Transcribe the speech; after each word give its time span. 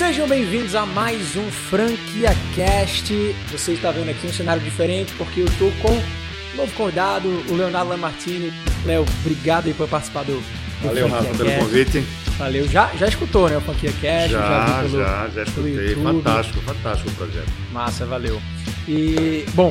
Sejam 0.00 0.26
bem-vindos 0.26 0.74
a 0.74 0.86
mais 0.86 1.36
um 1.36 1.50
Franquia 1.50 2.30
Cast. 2.56 3.12
Você 3.52 3.72
está 3.72 3.90
vendo 3.90 4.08
aqui 4.08 4.26
um 4.26 4.32
cenário 4.32 4.62
diferente 4.62 5.12
porque 5.18 5.42
eu 5.42 5.44
estou 5.44 5.70
com 5.82 5.92
um 5.92 6.56
novo 6.56 6.72
convidado, 6.72 7.28
o 7.28 7.54
Leonardo 7.54 7.90
Lamartine. 7.90 8.50
Léo, 8.86 9.04
obrigado 9.20 9.66
aí 9.66 9.74
por 9.74 9.86
participar 9.86 10.24
do, 10.24 10.36
do 10.40 10.86
Valeu, 10.86 11.06
Rafa, 11.06 11.34
pelo 11.34 11.52
convite. 11.52 12.02
Valeu. 12.38 12.66
Já, 12.66 12.90
já 12.96 13.08
escutou, 13.08 13.50
né, 13.50 13.58
o 13.58 13.60
Franquia 13.60 13.92
Cast? 14.00 14.30
Já, 14.30 14.40
já, 14.40 14.82
pelo, 14.84 14.98
já, 15.00 15.28
já 15.34 15.42
escutei. 15.42 15.94
Fantástico, 15.96 16.60
fantástico 16.62 17.10
o 17.10 17.14
projeto. 17.16 17.52
Massa, 17.70 18.06
valeu. 18.06 18.40
E, 18.88 19.44
bom, 19.52 19.70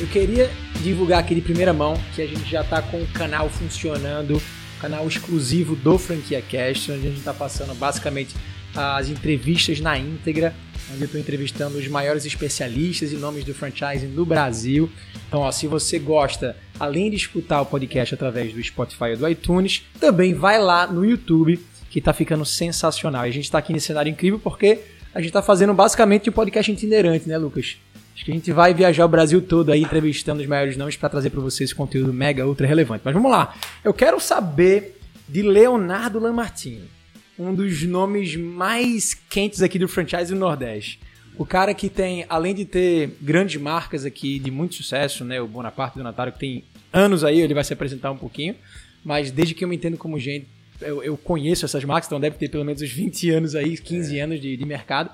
eu 0.00 0.06
queria 0.06 0.50
divulgar 0.80 1.18
aqui 1.18 1.34
de 1.34 1.42
primeira 1.42 1.74
mão 1.74 1.92
que 2.14 2.22
a 2.22 2.26
gente 2.26 2.50
já 2.50 2.62
está 2.62 2.80
com 2.80 3.02
o 3.02 3.06
canal 3.08 3.50
funcionando, 3.50 4.40
canal 4.80 5.06
exclusivo 5.06 5.76
do 5.76 5.98
Franquia 5.98 6.40
Cast, 6.40 6.90
onde 6.90 7.06
a 7.06 7.10
gente 7.10 7.18
está 7.18 7.34
passando 7.34 7.74
basicamente 7.74 8.34
as 8.78 9.08
entrevistas 9.08 9.80
na 9.80 9.98
íntegra, 9.98 10.54
onde 10.92 11.02
eu 11.02 11.06
estou 11.06 11.20
entrevistando 11.20 11.76
os 11.76 11.88
maiores 11.88 12.24
especialistas 12.24 13.12
e 13.12 13.16
nomes 13.16 13.44
do 13.44 13.52
franchising 13.52 14.06
no 14.06 14.24
Brasil. 14.24 14.88
Então, 15.26 15.40
ó, 15.40 15.50
se 15.50 15.66
você 15.66 15.98
gosta, 15.98 16.56
além 16.78 17.10
de 17.10 17.16
escutar 17.16 17.60
o 17.60 17.66
podcast 17.66 18.14
através 18.14 18.52
do 18.52 18.62
Spotify 18.62 19.10
ou 19.10 19.16
do 19.16 19.28
iTunes, 19.28 19.84
também 19.98 20.32
vai 20.32 20.60
lá 20.60 20.86
no 20.86 21.04
YouTube, 21.04 21.58
que 21.90 21.98
está 21.98 22.12
ficando 22.12 22.44
sensacional. 22.44 23.26
E 23.26 23.30
a 23.30 23.32
gente 23.32 23.44
está 23.44 23.58
aqui 23.58 23.72
nesse 23.72 23.86
cenário 23.86 24.10
incrível 24.10 24.38
porque 24.38 24.78
a 25.12 25.18
gente 25.18 25.30
está 25.30 25.42
fazendo 25.42 25.74
basicamente 25.74 26.30
um 26.30 26.32
podcast 26.32 26.70
itinerante, 26.70 27.28
né, 27.28 27.36
Lucas? 27.36 27.78
Acho 28.14 28.24
que 28.24 28.30
a 28.30 28.34
gente 28.34 28.52
vai 28.52 28.72
viajar 28.74 29.04
o 29.04 29.08
Brasil 29.08 29.42
todo 29.42 29.72
aí 29.72 29.82
entrevistando 29.82 30.40
os 30.40 30.46
maiores 30.46 30.76
nomes 30.76 30.96
para 30.96 31.08
trazer 31.08 31.30
para 31.30 31.40
vocês 31.40 31.70
esse 31.70 31.74
conteúdo 31.74 32.12
mega 32.12 32.46
ultra 32.46 32.66
relevante. 32.66 33.02
Mas 33.04 33.14
vamos 33.14 33.30
lá. 33.30 33.54
Eu 33.82 33.92
quero 33.92 34.20
saber 34.20 35.00
de 35.28 35.42
Leonardo 35.42 36.18
Lamartine 36.20 36.97
um 37.38 37.54
dos 37.54 37.82
nomes 37.84 38.34
mais 38.36 39.14
quentes 39.14 39.62
aqui 39.62 39.78
do 39.78 39.86
franchise 39.86 40.32
do 40.32 40.38
Nordeste. 40.38 40.98
O 41.36 41.46
cara 41.46 41.72
que 41.72 41.88
tem, 41.88 42.26
além 42.28 42.52
de 42.52 42.64
ter 42.64 43.16
grandes 43.20 43.60
marcas 43.60 44.04
aqui 44.04 44.40
de 44.40 44.50
muito 44.50 44.74
sucesso, 44.74 45.24
né? 45.24 45.40
O 45.40 45.46
Bonaparte 45.46 45.96
do 45.96 46.02
Natário, 46.02 46.32
que 46.32 46.38
tem 46.40 46.64
anos 46.92 47.22
aí, 47.22 47.40
ele 47.40 47.54
vai 47.54 47.62
se 47.62 47.72
apresentar 47.72 48.10
um 48.10 48.16
pouquinho. 48.16 48.56
Mas 49.04 49.30
desde 49.30 49.54
que 49.54 49.64
eu 49.64 49.68
me 49.68 49.76
entendo 49.76 49.96
como 49.96 50.18
gente, 50.18 50.48
eu, 50.80 51.00
eu 51.02 51.16
conheço 51.16 51.64
essas 51.64 51.84
marcas, 51.84 52.08
então 52.08 52.18
deve 52.18 52.36
ter 52.36 52.48
pelo 52.48 52.64
menos 52.64 52.82
uns 52.82 52.90
20 52.90 53.30
anos 53.30 53.54
aí, 53.54 53.76
15 53.76 54.18
é. 54.18 54.20
anos 54.20 54.40
de, 54.40 54.56
de 54.56 54.64
mercado. 54.64 55.10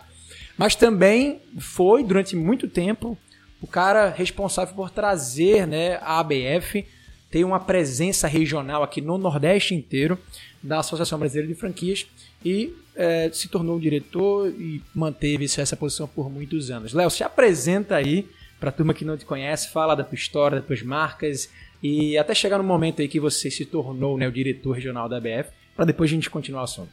Mas 0.57 0.75
também 0.75 1.43
foi, 1.59 2.03
durante 2.03 2.35
muito 2.35 2.69
tempo, 2.69 3.19
o 3.61 3.67
cara 3.67 4.09
responsável 4.09 4.75
por 4.75 4.89
trazer 4.89 5.67
né, 5.67 5.97
a 6.01 6.21
ABF, 6.21 6.87
ter 7.31 7.45
uma 7.45 7.61
presença 7.61 8.27
regional 8.27 8.83
aqui 8.83 9.03
no 9.03 9.19
Nordeste 9.19 9.75
inteiro 9.75 10.19
da 10.65 10.79
Associação 10.79 11.19
Brasileira 11.19 11.47
de 11.47 11.55
Franquias 11.55 12.07
e 12.43 12.75
é, 12.97 13.31
se 13.33 13.49
tornou 13.49 13.79
diretor 13.79 14.49
e 14.49 14.83
manteve 14.95 15.45
essa 15.45 15.77
posição 15.77 16.09
por 16.09 16.31
muitos 16.31 16.71
anos. 16.71 16.95
Léo, 16.95 17.11
se 17.11 17.23
apresenta 17.23 17.97
aí 17.97 18.27
para 18.59 18.71
a 18.71 18.73
turma 18.73 18.95
que 18.95 19.05
não 19.05 19.17
te 19.17 19.27
conhece, 19.27 19.71
fala 19.71 19.95
da 19.95 20.03
tua 20.03 20.15
história, 20.15 20.59
das 20.59 20.67
tuas 20.67 20.83
marcas 20.83 21.51
e 21.83 22.17
até 22.17 22.35
chegar 22.35 22.57
no 22.57 22.65
momento 22.65 23.03
aí 23.03 23.09
que 23.09 23.21
você 23.21 23.51
se 23.51 23.67
tornou 23.67 24.17
né, 24.17 24.27
o 24.27 24.33
diretor 24.33 24.73
regional 24.73 25.07
da 25.07 25.21
BF, 25.21 25.51
para 25.77 25.85
depois 25.85 26.11
a 26.11 26.15
gente 26.15 26.31
continuar 26.31 26.63
o 26.63 26.65
assunto. 26.65 26.91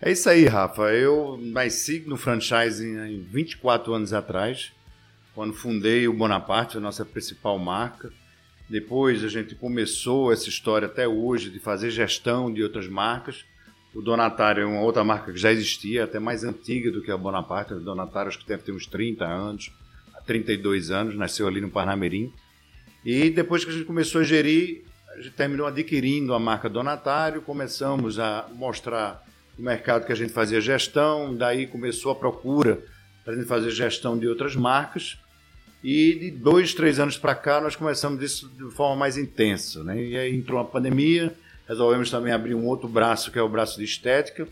É 0.00 0.12
isso 0.12 0.30
aí, 0.30 0.46
Rafa. 0.46 0.82
Eu 0.92 1.36
nasci 1.42 2.04
no 2.06 2.16
franchising 2.16 3.26
24 3.28 3.92
anos 3.92 4.12
atrás, 4.12 4.72
quando 5.34 5.52
fundei 5.52 6.06
o 6.06 6.12
Bonaparte, 6.12 6.76
a 6.76 6.80
nossa 6.80 7.04
principal 7.04 7.58
marca. 7.58 8.12
Depois 8.70 9.24
a 9.24 9.28
gente 9.28 9.56
começou 9.56 10.32
essa 10.32 10.48
história 10.48 10.86
até 10.86 11.08
hoje 11.08 11.50
de 11.50 11.58
fazer 11.58 11.90
gestão 11.90 12.52
de 12.52 12.62
outras 12.62 12.86
marcas. 12.86 13.44
O 13.92 14.00
Donatário 14.00 14.62
é 14.62 14.64
uma 14.66 14.82
outra 14.82 15.02
marca 15.02 15.32
que 15.32 15.38
já 15.40 15.50
existia, 15.50 16.04
até 16.04 16.20
mais 16.20 16.44
antiga 16.44 16.88
do 16.88 17.02
que 17.02 17.10
a 17.10 17.16
Bonaparte. 17.16 17.74
O 17.74 17.80
Donatário 17.80 18.28
acho 18.28 18.38
que 18.38 18.46
deve 18.46 18.62
ter 18.62 18.70
uns 18.70 18.86
30 18.86 19.24
anos, 19.26 19.72
32 20.24 20.92
anos, 20.92 21.16
nasceu 21.16 21.48
ali 21.48 21.60
no 21.60 21.68
Parnamirim. 21.68 22.32
E 23.04 23.28
depois 23.30 23.64
que 23.64 23.72
a 23.72 23.74
gente 23.74 23.86
começou 23.86 24.20
a 24.20 24.24
gerir, 24.24 24.84
a 25.08 25.20
gente 25.20 25.34
terminou 25.34 25.66
adquirindo 25.66 26.32
a 26.32 26.38
marca 26.38 26.68
Donatário, 26.68 27.42
começamos 27.42 28.20
a 28.20 28.48
mostrar 28.54 29.26
no 29.58 29.64
mercado 29.64 30.06
que 30.06 30.12
a 30.12 30.16
gente 30.16 30.32
fazia 30.32 30.60
gestão, 30.60 31.34
daí 31.34 31.66
começou 31.66 32.12
a 32.12 32.14
procura 32.14 32.80
para 33.24 33.32
a 33.32 33.36
gente 33.36 33.48
fazer 33.48 33.70
gestão 33.70 34.16
de 34.16 34.28
outras 34.28 34.54
marcas. 34.54 35.18
E 35.82 36.14
de 36.14 36.30
dois, 36.30 36.74
três 36.74 36.98
anos 36.98 37.16
para 37.16 37.34
cá, 37.34 37.60
nós 37.60 37.74
começamos 37.74 38.22
isso 38.22 38.48
de 38.48 38.70
forma 38.70 38.96
mais 38.96 39.16
intensa. 39.16 39.82
Né? 39.82 40.02
E 40.02 40.16
aí 40.16 40.34
entrou 40.34 40.60
a 40.60 40.64
pandemia, 40.64 41.34
resolvemos 41.66 42.10
também 42.10 42.32
abrir 42.32 42.54
um 42.54 42.66
outro 42.66 42.86
braço, 42.86 43.32
que 43.32 43.38
é 43.38 43.42
o 43.42 43.48
braço 43.48 43.78
de 43.78 43.84
estética. 43.84 44.46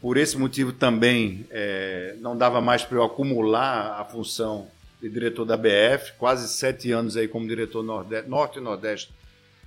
Por 0.00 0.16
esse 0.16 0.38
motivo 0.38 0.72
também 0.72 1.46
é, 1.50 2.16
não 2.20 2.36
dava 2.36 2.60
mais 2.60 2.84
para 2.84 2.98
eu 2.98 3.02
acumular 3.02 4.00
a 4.00 4.04
função 4.04 4.68
de 5.00 5.10
diretor 5.10 5.44
da 5.44 5.56
BF, 5.56 6.12
quase 6.18 6.48
sete 6.48 6.90
anos 6.90 7.16
aí 7.16 7.28
como 7.28 7.46
diretor 7.46 7.82
nordeste, 7.82 8.28
norte 8.28 8.58
e 8.58 8.62
nordeste 8.62 9.12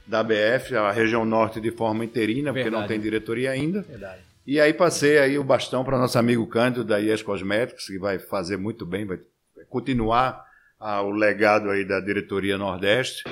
da 0.07 0.23
BF, 0.23 0.75
a 0.75 0.91
região 0.91 1.23
norte 1.23 1.61
de 1.61 1.69
forma 1.69 2.03
interina, 2.03 2.51
Verdade. 2.51 2.63
porque 2.63 2.81
não 2.81 2.87
tem 2.87 2.99
diretoria 2.99 3.51
ainda. 3.51 3.81
Verdade. 3.81 4.21
E 4.45 4.59
aí 4.59 4.73
passei 4.73 5.19
aí 5.19 5.37
o 5.37 5.43
bastão 5.43 5.83
para 5.83 5.99
nosso 5.99 6.17
amigo 6.17 6.47
Cândido 6.47 6.83
da 6.83 6.99
IES 6.99 7.21
Cosméticos, 7.21 7.85
que 7.85 7.99
vai 7.99 8.17
fazer 8.17 8.57
muito 8.57 8.83
bem, 8.83 9.05
vai 9.05 9.19
continuar 9.69 10.48
o 10.79 11.11
legado 11.11 11.69
aí 11.69 11.83
da 11.83 11.99
diretoria 11.99 12.57
Nordeste. 12.57 13.23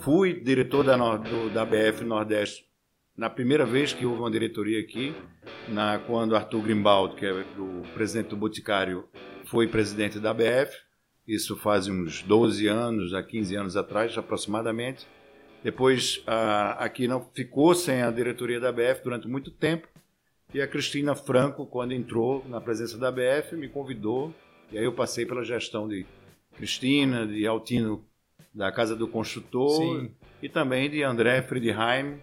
Fui 0.00 0.40
diretor 0.40 0.84
da, 0.84 0.96
do, 1.16 1.50
da 1.50 1.64
BF 1.64 2.04
Nordeste 2.04 2.66
na 3.16 3.30
primeira 3.30 3.64
vez 3.64 3.94
que 3.94 4.04
houve 4.04 4.20
uma 4.20 4.30
diretoria 4.30 4.78
aqui, 4.78 5.14
na, 5.68 5.98
quando 5.98 6.36
Arthur 6.36 6.62
Grimbaldo, 6.62 7.16
que 7.16 7.24
é 7.24 7.32
o 7.32 7.82
presidente 7.94 8.28
do 8.28 8.36
Boticário, 8.36 9.08
foi 9.46 9.66
presidente 9.66 10.20
da 10.20 10.34
BF. 10.34 10.76
Isso 11.26 11.56
faz 11.56 11.88
uns 11.88 12.22
12 12.22 12.66
anos, 12.66 13.14
a 13.14 13.22
15 13.22 13.56
anos 13.56 13.76
atrás, 13.76 14.16
aproximadamente. 14.18 15.06
Depois, 15.64 16.22
aqui 16.76 17.08
não 17.08 17.28
ficou 17.34 17.74
sem 17.74 18.02
a 18.02 18.10
diretoria 18.10 18.60
da 18.60 18.70
BF 18.70 19.02
durante 19.02 19.26
muito 19.26 19.50
tempo. 19.50 19.88
E 20.52 20.60
a 20.60 20.68
Cristina 20.68 21.14
Franco, 21.14 21.66
quando 21.66 21.92
entrou 21.92 22.44
na 22.48 22.60
presença 22.60 22.98
da 22.98 23.10
BF, 23.10 23.56
me 23.56 23.68
convidou. 23.68 24.32
E 24.70 24.78
aí 24.78 24.84
eu 24.84 24.92
passei 24.92 25.24
pela 25.24 25.42
gestão 25.42 25.88
de 25.88 26.06
Cristina, 26.56 27.26
de 27.26 27.46
Altino 27.46 28.04
da 28.54 28.72
Casa 28.72 28.96
do 28.96 29.06
Construtor 29.06 30.00
Sim. 30.00 30.10
e 30.42 30.48
também 30.48 30.88
de 30.88 31.02
André 31.02 31.42
Friedheim, 31.42 32.14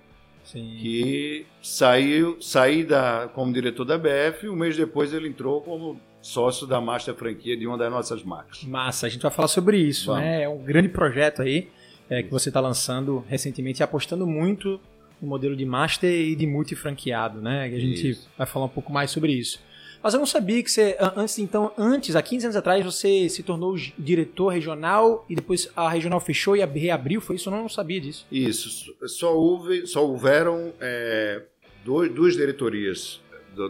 Sim. 0.44 0.78
que 0.80 1.46
saiu 1.62 2.42
saí 2.42 2.84
da, 2.84 3.30
como 3.34 3.54
diretor 3.54 3.86
da 3.86 3.98
BF 3.98 4.46
e 4.46 4.50
um 4.50 4.56
mês 4.56 4.76
depois 4.76 5.14
ele 5.14 5.30
entrou 5.30 5.62
como 5.62 6.00
sócio 6.22 6.66
da 6.66 6.82
Master 6.82 7.14
Franquia 7.14 7.56
de 7.56 7.68
uma 7.68 7.78
das 7.78 7.92
nossas 7.92 8.24
marcas. 8.24 8.64
Massa, 8.64 9.08
a 9.08 9.10
gente 9.10 9.22
vai 9.22 9.32
falar 9.32 9.48
sobre 9.48 9.78
isso, 9.78 10.08
Vamos. 10.08 10.24
né? 10.24 10.44
É 10.44 10.50
um 10.50 10.58
grande 10.58 10.90
projeto 10.90 11.42
aí 11.42 11.70
é, 12.10 12.24
que 12.24 12.32
você 12.32 12.50
está 12.50 12.60
lançando 12.60 13.24
recentemente 13.28 13.82
e 13.82 13.84
apostando 13.84 14.26
muito 14.26 14.80
no 15.22 15.28
modelo 15.28 15.56
de 15.56 15.66
Master 15.66 16.10
e 16.10 16.36
de 16.36 16.48
multi-franqueado, 16.48 17.42
né? 17.42 17.66
A 17.66 17.80
gente 17.80 18.10
isso. 18.10 18.30
vai 18.38 18.48
falar 18.48 18.66
um 18.66 18.70
pouco 18.70 18.92
mais 18.92 19.12
sobre 19.12 19.34
isso. 19.34 19.60
Mas 20.04 20.14
eu 20.14 20.20
não 20.20 20.28
sabia 20.28 20.62
que 20.62 20.70
você, 20.70 20.98
antes, 21.16 21.40
então, 21.40 21.72
antes, 21.78 22.14
há 22.14 22.22
15 22.22 22.48
anos 22.48 22.56
atrás, 22.58 22.84
você 22.84 23.30
se 23.30 23.42
tornou 23.42 23.74
diretor 23.98 24.50
regional 24.50 25.26
e 25.30 25.36
depois 25.36 25.70
a 25.74 25.90
regional 25.90 26.20
fechou 26.20 26.58
e 26.58 26.66
reabriu, 26.66 27.22
foi 27.22 27.38
isso? 27.38 27.50
Eu 27.50 27.54
não 27.54 27.70
sabia 27.70 28.02
disso. 28.02 28.28
Isso. 28.30 28.94
Só, 29.08 29.34
houve, 29.34 29.88
só 29.88 30.06
houveram 30.06 30.74
é, 30.82 31.44
dois, 31.86 32.12
duas 32.12 32.34
diretorias 32.36 33.22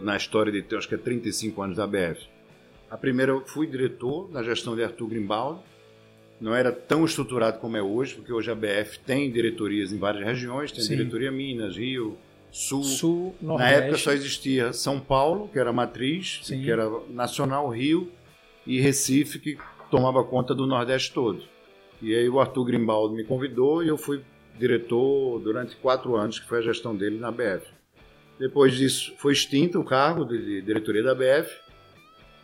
na 0.02 0.16
história 0.16 0.50
de, 0.50 0.76
acho 0.76 0.88
que 0.88 0.96
é 0.96 0.98
35 0.98 1.62
anos 1.62 1.76
da 1.76 1.86
BF. 1.86 2.26
A 2.90 2.96
primeira, 2.96 3.30
eu 3.30 3.46
fui 3.46 3.68
diretor 3.68 4.28
na 4.32 4.42
gestão 4.42 4.74
de 4.74 4.82
Arthur 4.82 5.06
Grimbaldi. 5.06 5.60
Não 6.40 6.52
era 6.52 6.72
tão 6.72 7.04
estruturado 7.04 7.60
como 7.60 7.76
é 7.76 7.82
hoje, 7.82 8.14
porque 8.14 8.32
hoje 8.32 8.50
a 8.50 8.56
BF 8.56 8.98
tem 9.06 9.30
diretorias 9.30 9.92
em 9.92 9.98
várias 9.98 10.24
regiões, 10.24 10.72
tem 10.72 10.82
Sim. 10.82 10.96
diretoria 10.96 11.30
Minas, 11.30 11.76
Rio, 11.76 12.18
Sul. 12.54 12.84
Sul 12.84 13.34
Na 13.42 13.68
época 13.68 13.98
só 13.98 14.12
existia 14.12 14.72
São 14.72 15.00
Paulo, 15.00 15.48
que 15.48 15.58
era 15.58 15.72
matriz, 15.72 16.38
Sim. 16.44 16.62
que 16.62 16.70
era 16.70 16.88
Nacional 17.10 17.68
Rio, 17.68 18.12
e 18.64 18.80
Recife, 18.80 19.40
que 19.40 19.58
tomava 19.90 20.22
conta 20.22 20.54
do 20.54 20.64
Nordeste 20.64 21.12
todo. 21.12 21.42
E 22.00 22.14
aí 22.14 22.28
o 22.28 22.38
Arthur 22.38 22.64
Grimbaldo 22.66 23.12
me 23.12 23.24
convidou 23.24 23.82
e 23.82 23.88
eu 23.88 23.98
fui 23.98 24.22
diretor 24.56 25.40
durante 25.40 25.74
quatro 25.74 26.14
anos, 26.14 26.38
que 26.38 26.46
foi 26.46 26.60
a 26.60 26.62
gestão 26.62 26.94
dele 26.94 27.18
na 27.18 27.32
BF. 27.32 27.66
Depois 28.38 28.72
disso, 28.74 29.12
foi 29.18 29.32
extinto 29.32 29.80
o 29.80 29.84
cargo 29.84 30.24
de 30.24 30.62
diretoria 30.62 31.02
da 31.02 31.14
BF, 31.14 31.50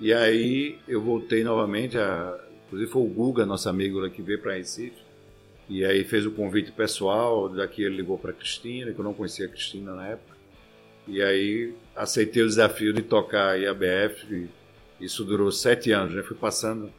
e 0.00 0.12
aí 0.12 0.76
eu 0.88 1.00
voltei 1.00 1.44
novamente, 1.44 1.96
a, 1.96 2.36
inclusive 2.66 2.90
foi 2.90 3.02
o 3.02 3.06
Guga, 3.06 3.46
nosso 3.46 3.68
amigo 3.68 4.00
lá 4.00 4.10
que 4.10 4.22
veio 4.22 4.42
para 4.42 4.54
Recife, 4.54 5.00
e 5.70 5.84
aí 5.84 6.02
fez 6.02 6.26
o 6.26 6.32
convite 6.32 6.72
pessoal, 6.72 7.48
daqui 7.48 7.84
ele 7.84 7.98
ligou 7.98 8.18
para 8.18 8.32
Cristina, 8.32 8.92
que 8.92 8.98
eu 8.98 9.04
não 9.04 9.14
conhecia 9.14 9.46
a 9.46 9.48
Cristina 9.48 9.94
na 9.94 10.08
época. 10.08 10.36
E 11.06 11.22
aí 11.22 11.72
aceitei 11.94 12.42
o 12.42 12.48
desafio 12.48 12.92
de 12.92 13.02
tocar 13.02 13.50
a 13.50 13.54
IABF. 13.54 14.48
Isso 15.00 15.24
durou 15.24 15.52
sete 15.52 15.92
anos, 15.92 16.12
né? 16.12 16.24
Fui 16.24 16.36
passando 16.36 16.92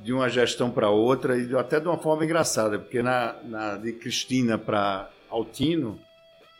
de 0.00 0.12
uma 0.12 0.28
gestão 0.28 0.68
para 0.68 0.90
outra 0.90 1.38
e 1.38 1.54
até 1.54 1.78
de 1.78 1.86
uma 1.86 1.96
forma 1.96 2.24
engraçada, 2.24 2.76
porque 2.76 3.00
na, 3.02 3.36
na 3.44 3.76
de 3.76 3.92
Cristina 3.92 4.58
para 4.58 5.08
Altino, 5.30 5.96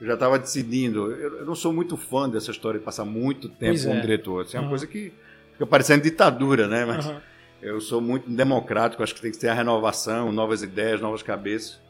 eu 0.01 0.07
já 0.07 0.15
estava 0.15 0.39
decidindo. 0.39 1.11
Eu, 1.11 1.39
eu, 1.39 1.45
não 1.45 1.57
sou 1.57 1.73
muito 1.73 1.97
fã 1.97 2.31
dessa 2.31 2.53
história 2.53 2.79
de 2.79 2.85
passar 2.85 3.05
muito 3.05 3.49
tempo 3.49 3.73
pois 3.73 3.85
como 3.85 3.97
é. 3.97 4.01
diretor. 4.01 4.43
Assim, 4.45 4.57
é 4.57 4.61
uma 4.61 4.67
uhum. 4.67 4.71
coisa 4.71 4.87
que 4.87 5.13
fica 5.55 5.67
parecendo 5.67 6.05
ditadura, 6.05 6.69
né? 6.69 6.85
Mas 6.85 7.05
uhum. 7.05 7.19
Eu 7.61 7.81
sou 7.81 8.01
muito 8.01 8.29
democrático, 8.29 9.03
acho 9.03 9.15
que 9.15 9.21
tem 9.21 9.31
que 9.31 9.39
ter 9.39 9.49
a 9.49 9.55
renovação, 9.55 10.31
novas 10.33 10.63
ideias, 10.63 11.01
novas 11.01 11.23
cabeças. 11.23 11.81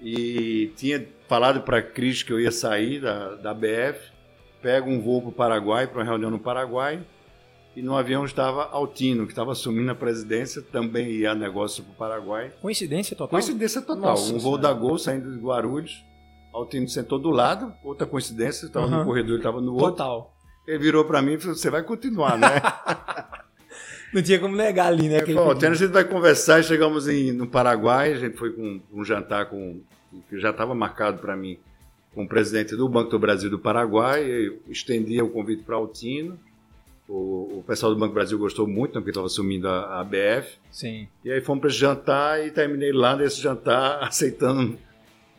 E 0.00 0.72
tinha 0.76 1.06
falado 1.28 1.62
para 1.62 1.78
a 1.78 1.82
Cris 1.82 2.22
que 2.22 2.32
eu 2.32 2.40
ia 2.40 2.50
sair 2.50 3.00
da, 3.00 3.34
da 3.36 3.54
BF, 3.54 4.12
pego 4.60 4.90
um 4.90 5.00
voo 5.00 5.20
para 5.20 5.28
o 5.28 5.32
Paraguai, 5.32 5.86
para 5.86 5.98
uma 5.98 6.04
reunião 6.04 6.30
no 6.30 6.38
Paraguai, 6.38 7.04
e 7.76 7.82
no 7.82 7.96
avião 7.96 8.24
estava 8.24 8.64
Altino, 8.64 9.26
que 9.26 9.32
estava 9.32 9.52
assumindo 9.52 9.90
a 9.90 9.94
presidência, 9.94 10.62
também 10.62 11.10
ia 11.10 11.34
negócio 11.34 11.82
para 11.82 11.92
o 11.92 11.96
Paraguai. 11.96 12.52
Coincidência 12.60 13.16
total? 13.16 13.30
Coincidência 13.30 13.82
total. 13.82 14.10
Nossa, 14.10 14.32
um 14.32 14.38
voo 14.38 14.56
da 14.56 14.72
Gol 14.72 14.98
saindo 14.98 15.32
de 15.32 15.38
Guarulhos, 15.38 16.04
Altino 16.52 16.88
sentou 16.88 17.18
do 17.18 17.30
lado, 17.30 17.74
outra 17.82 18.06
coincidência, 18.06 18.66
estava 18.66 18.86
uhum. 18.86 18.98
no 18.98 19.04
corredor, 19.04 19.30
ele 19.30 19.38
estava 19.38 19.60
no 19.60 19.72
outro. 19.72 19.90
Total. 19.90 20.34
Ele 20.66 20.78
virou 20.78 21.04
para 21.04 21.20
mim 21.20 21.32
e 21.32 21.38
falou: 21.38 21.56
Você 21.56 21.68
vai 21.68 21.82
continuar, 21.82 22.38
né? 22.38 22.48
Não 24.14 24.22
tinha 24.22 24.38
como 24.38 24.54
negar 24.54 24.86
ali, 24.86 25.08
né? 25.08 25.20
Bom, 25.26 25.50
a 25.50 25.74
gente 25.74 25.88
vai 25.88 26.04
conversar 26.04 26.62
chegamos 26.62 27.08
em, 27.08 27.32
no 27.32 27.48
Paraguai. 27.48 28.12
A 28.12 28.16
gente 28.16 28.36
foi 28.36 28.52
com 28.52 28.80
um 28.92 29.04
jantar 29.04 29.46
com 29.46 29.80
que 30.30 30.38
já 30.38 30.50
estava 30.50 30.72
marcado 30.72 31.18
para 31.18 31.36
mim 31.36 31.58
com 32.14 32.22
o 32.22 32.28
presidente 32.28 32.76
do 32.76 32.88
Banco 32.88 33.10
do 33.10 33.18
Brasil 33.18 33.50
do 33.50 33.58
Paraguai. 33.58 34.24
Eu 34.24 34.60
estendia 34.68 35.24
o 35.24 35.30
convite 35.30 35.64
para 35.64 35.74
Altino. 35.74 36.38
O, 37.08 37.58
o, 37.58 37.64
pessoal 37.66 37.92
do 37.92 37.98
Banco 37.98 38.12
do 38.12 38.14
Brasil 38.14 38.38
gostou 38.38 38.68
muito, 38.68 38.94
né, 38.94 39.00
porque 39.00 39.10
estava 39.10 39.26
assumindo 39.26 39.68
a, 39.68 40.00
a 40.00 40.04
BF. 40.04 40.58
Sim. 40.70 41.08
E 41.24 41.32
aí 41.32 41.40
fomos 41.40 41.60
para 41.60 41.70
esse 41.70 41.78
jantar 41.78 42.46
e 42.46 42.52
terminei 42.52 42.92
lá 42.92 43.16
nesse 43.16 43.42
jantar 43.42 43.98
aceitando 44.06 44.78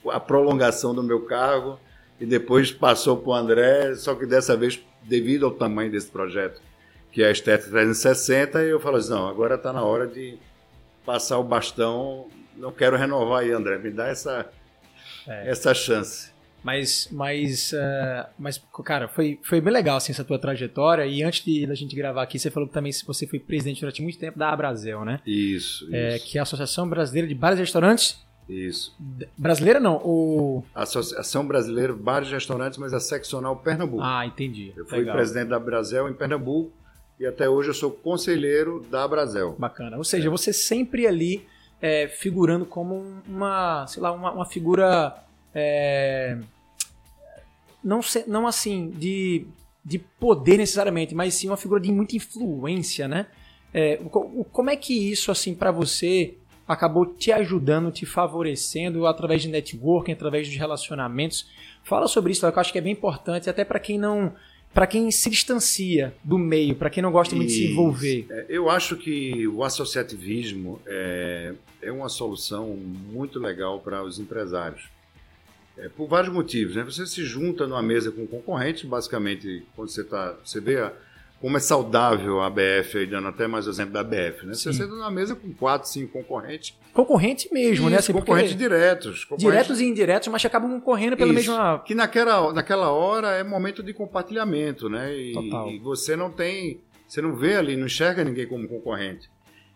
a 0.09 0.19
prolongação 0.19 0.93
do 0.93 1.01
meu 1.01 1.21
cargo. 1.21 1.79
E 2.19 2.25
depois 2.25 2.73
passou 2.73 3.15
para 3.17 3.29
o 3.29 3.33
André, 3.33 3.95
só 3.95 4.13
que 4.15 4.25
dessa 4.25 4.55
vez, 4.55 4.79
devido 5.03 5.45
ao 5.45 5.51
tamanho 5.51 5.89
desse 5.89 6.07
projeto, 6.07 6.61
que 7.15 7.23
é 7.23 7.27
a 7.27 7.31
Estética 7.31 7.71
360, 7.71 8.59
eu 8.63 8.77
falo 8.77 8.97
assim, 8.97 9.11
não, 9.11 9.29
agora 9.29 9.55
está 9.55 9.71
na 9.71 9.81
hora 9.81 10.05
de 10.05 10.37
passar 11.05 11.39
o 11.39 11.45
bastão, 11.45 12.27
não 12.57 12.73
quero 12.73 12.97
renovar 12.97 13.39
aí, 13.39 13.53
André, 13.53 13.77
me 13.77 13.89
dá 13.89 14.07
essa, 14.09 14.45
é. 15.25 15.49
essa 15.49 15.73
chance. 15.73 16.29
Mas, 16.61 17.07
mas, 17.13 17.71
uh, 17.71 18.27
mas, 18.37 18.61
cara, 18.83 19.07
foi, 19.07 19.39
foi 19.43 19.61
bem 19.61 19.71
legal 19.71 19.95
assim, 19.95 20.11
essa 20.11 20.25
tua 20.25 20.37
trajetória. 20.37 21.05
E 21.05 21.23
antes 21.23 21.45
de 21.45 21.63
a 21.71 21.73
gente 21.73 21.95
gravar 21.95 22.21
aqui, 22.21 22.37
você 22.37 22.51
falou 22.51 22.67
que 22.67 22.73
também 22.73 22.91
você 22.91 23.25
foi 23.25 23.39
presidente 23.39 23.79
durante 23.79 24.01
muito 24.01 24.19
tempo 24.19 24.37
da 24.37 24.49
Abrazel, 24.49 25.05
né? 25.05 25.21
Isso, 25.25 25.87
é, 25.95 26.17
isso. 26.17 26.25
Que 26.25 26.37
é 26.37 26.41
a 26.41 26.43
Associação 26.43 26.89
Brasileira 26.89 27.29
de 27.29 27.35
Bares 27.35 27.59
e 27.59 27.61
Restaurantes. 27.61 28.19
Isso. 28.49 28.93
Brasileira 29.37 29.79
não, 29.79 30.01
o... 30.03 30.65
Associação 30.75 31.47
Brasileira 31.47 31.93
de 31.93 31.99
Bares 31.99 32.27
e 32.27 32.31
Restaurantes, 32.33 32.77
mas 32.77 32.93
a 32.93 32.99
seccional 32.99 33.55
Pernambuco. 33.55 34.03
Ah, 34.03 34.25
entendi. 34.25 34.73
Eu 34.75 34.85
fui 34.85 34.97
legal. 34.97 35.15
presidente 35.15 35.47
da 35.47 35.55
Abrazel 35.55 36.09
em 36.09 36.13
Pernambuco 36.13 36.73
e 37.19 37.25
até 37.25 37.49
hoje 37.49 37.69
eu 37.69 37.73
sou 37.73 37.91
conselheiro 37.91 38.85
da 38.89 39.03
Abrazel. 39.03 39.55
Bacana. 39.57 39.97
Ou 39.97 40.03
seja, 40.03 40.27
é. 40.27 40.29
você 40.29 40.51
sempre 40.51 41.07
ali 41.07 41.47
é, 41.81 42.07
figurando 42.07 42.65
como 42.65 43.21
uma, 43.27 43.85
sei 43.87 44.01
lá, 44.01 44.11
uma, 44.11 44.31
uma 44.31 44.45
figura 44.45 45.15
é, 45.53 46.37
não, 47.83 48.01
não 48.27 48.47
assim 48.47 48.89
de, 48.89 49.45
de 49.83 49.99
poder 49.99 50.57
necessariamente, 50.57 51.13
mas 51.13 51.35
sim 51.35 51.47
uma 51.47 51.55
figura 51.55 51.79
de 51.79 51.91
muita 51.91 52.15
influência, 52.15 53.07
né? 53.07 53.27
É, 53.73 53.97
como 54.51 54.69
é 54.69 54.75
que 54.75 55.11
isso 55.11 55.31
assim 55.31 55.53
para 55.53 55.69
você 55.69 56.35
acabou 56.67 57.05
te 57.05 57.31
ajudando, 57.31 57.91
te 57.91 58.05
favorecendo 58.05 59.05
através 59.05 59.41
de 59.41 59.49
networking, 59.49 60.13
através 60.13 60.47
de 60.47 60.57
relacionamentos? 60.57 61.47
Fala 61.83 62.07
sobre 62.07 62.31
isso, 62.31 62.45
eu 62.45 62.53
acho 62.55 62.71
que 62.71 62.79
é 62.79 62.81
bem 62.81 62.93
importante, 62.93 63.49
até 63.49 63.63
para 63.63 63.79
quem 63.79 63.99
não 63.99 64.33
para 64.75 64.85
quem 64.85 65.09
se 65.09 65.29
distancia 65.29 66.13
do 66.21 66.37
meio, 66.37 66.75
para 66.75 66.89
quem 66.89 67.01
não 67.01 67.09
gosta 67.09 67.33
muito 67.33 67.47
de 67.47 67.55
se 67.55 67.71
envolver? 67.71 68.25
É, 68.29 68.45
eu 68.49 68.69
acho 68.69 68.97
que 68.97 69.47
o 69.47 69.63
associativismo 69.63 70.81
é, 70.85 71.53
é 71.81 71.89
uma 71.93 72.09
solução 72.09 72.75
muito 72.75 73.39
legal 73.39 73.79
para 73.79 74.03
os 74.03 74.19
empresários. 74.19 74.89
É, 75.77 75.87
por 75.87 76.09
vários 76.09 76.33
motivos. 76.33 76.75
Né? 76.75 76.83
Você 76.83 77.05
se 77.07 77.23
junta 77.23 77.65
numa 77.65 77.81
mesa 77.81 78.11
com 78.11 78.27
concorrentes, 78.27 78.83
basicamente, 78.83 79.63
quando 79.77 79.87
você, 79.87 80.03
tá, 80.03 80.35
você 80.43 80.59
vê 80.59 80.77
a, 80.77 80.91
como 81.45 81.57
é 81.57 81.59
saudável 81.59 82.41
a 82.41 82.49
BF, 82.49 82.97
aí 82.97 83.05
dando 83.05 83.27
até 83.27 83.45
mais 83.45 83.67
exemplo 83.67 83.93
da 83.93 84.03
BF, 84.03 84.47
né? 84.47 84.55
Você 84.55 84.73
senta 84.73 84.87
numa 84.87 85.11
mesa 85.11 85.35
com 85.35 85.53
quatro, 85.53 85.87
cinco 85.87 86.13
concorrentes. 86.13 86.75
Concorrente 86.91 87.53
mesmo, 87.53 87.67
né? 87.67 87.73
Isso, 87.73 87.89
né? 87.91 87.97
Assim, 87.99 88.13
concorrentes 88.13 88.57
diretos. 88.57 89.25
Concorrentes... 89.25 89.45
Diretos 89.45 89.79
e 89.79 89.85
indiretos, 89.85 90.27
mas 90.29 90.43
acabam 90.43 90.71
concorrendo 90.71 91.15
pela 91.15 91.31
Isso, 91.33 91.51
mesma. 91.51 91.83
Que 91.85 91.93
naquela, 91.93 92.51
naquela 92.51 92.89
hora 92.89 93.27
é 93.27 93.43
momento 93.43 93.83
de 93.83 93.93
compartilhamento, 93.93 94.89
né? 94.89 95.15
E, 95.15 95.33
Total. 95.33 95.69
e 95.69 95.77
você 95.77 96.15
não 96.15 96.31
tem. 96.31 96.81
Você 97.07 97.21
não 97.21 97.35
vê 97.35 97.57
ali, 97.57 97.77
não 97.77 97.85
enxerga 97.85 98.23
ninguém 98.23 98.47
como 98.47 98.67
concorrente. 98.67 99.29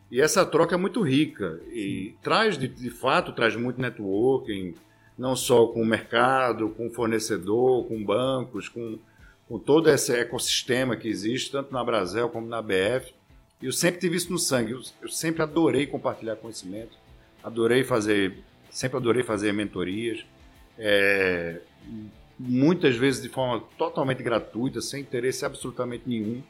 E 0.09 0.19
essa 0.19 0.43
troca 0.43 0.73
é 0.73 0.77
muito 0.79 1.03
rica. 1.03 1.61
E 1.71 2.15
traz, 2.23 2.57
de, 2.57 2.67
de 2.67 2.89
fato, 2.89 3.31
traz 3.31 3.55
muito 3.55 3.79
networking, 3.79 4.73
não 5.15 5.35
só 5.35 5.67
com 5.67 5.83
o 5.83 5.85
mercado, 5.85 6.69
com 6.69 6.87
o 6.87 6.91
fornecedor, 6.91 7.87
com 7.87 8.03
bancos, 8.03 8.67
com 8.67 8.97
com 9.49 9.57
todo 9.57 9.89
esse 9.89 10.15
ecossistema 10.15 10.95
que 10.95 11.07
existe, 11.07 11.51
tanto 11.51 11.73
na 11.73 11.83
Brasel 11.83 12.29
como 12.29 12.47
na 12.47 12.61
BF. 12.61 13.11
E 13.59 13.65
eu 13.65 13.73
sempre 13.73 13.99
tive 13.99 14.15
isso 14.15 14.31
no 14.31 14.37
sangue. 14.37 14.73
Eu, 14.73 14.81
eu, 15.01 15.09
sempre 15.09 15.41
adorei 15.41 15.87
compartilhar 15.87 16.35
conhecimento, 16.35 16.95
adorei 17.43 17.83
fazer, 17.83 18.37
sempre 18.69 18.97
adorei 18.97 19.23
fazer 19.23 19.51
mentorias, 19.51 20.23
é, 20.77 21.59
muitas 22.37 22.95
vezes 22.95 23.23
de 23.23 23.27
forma 23.27 23.61
totalmente 23.75 24.21
gratuita, 24.21 24.81
sem 24.81 25.01
interesse 25.01 25.43
absolutamente 25.43 26.03
nenhum. 26.05 26.43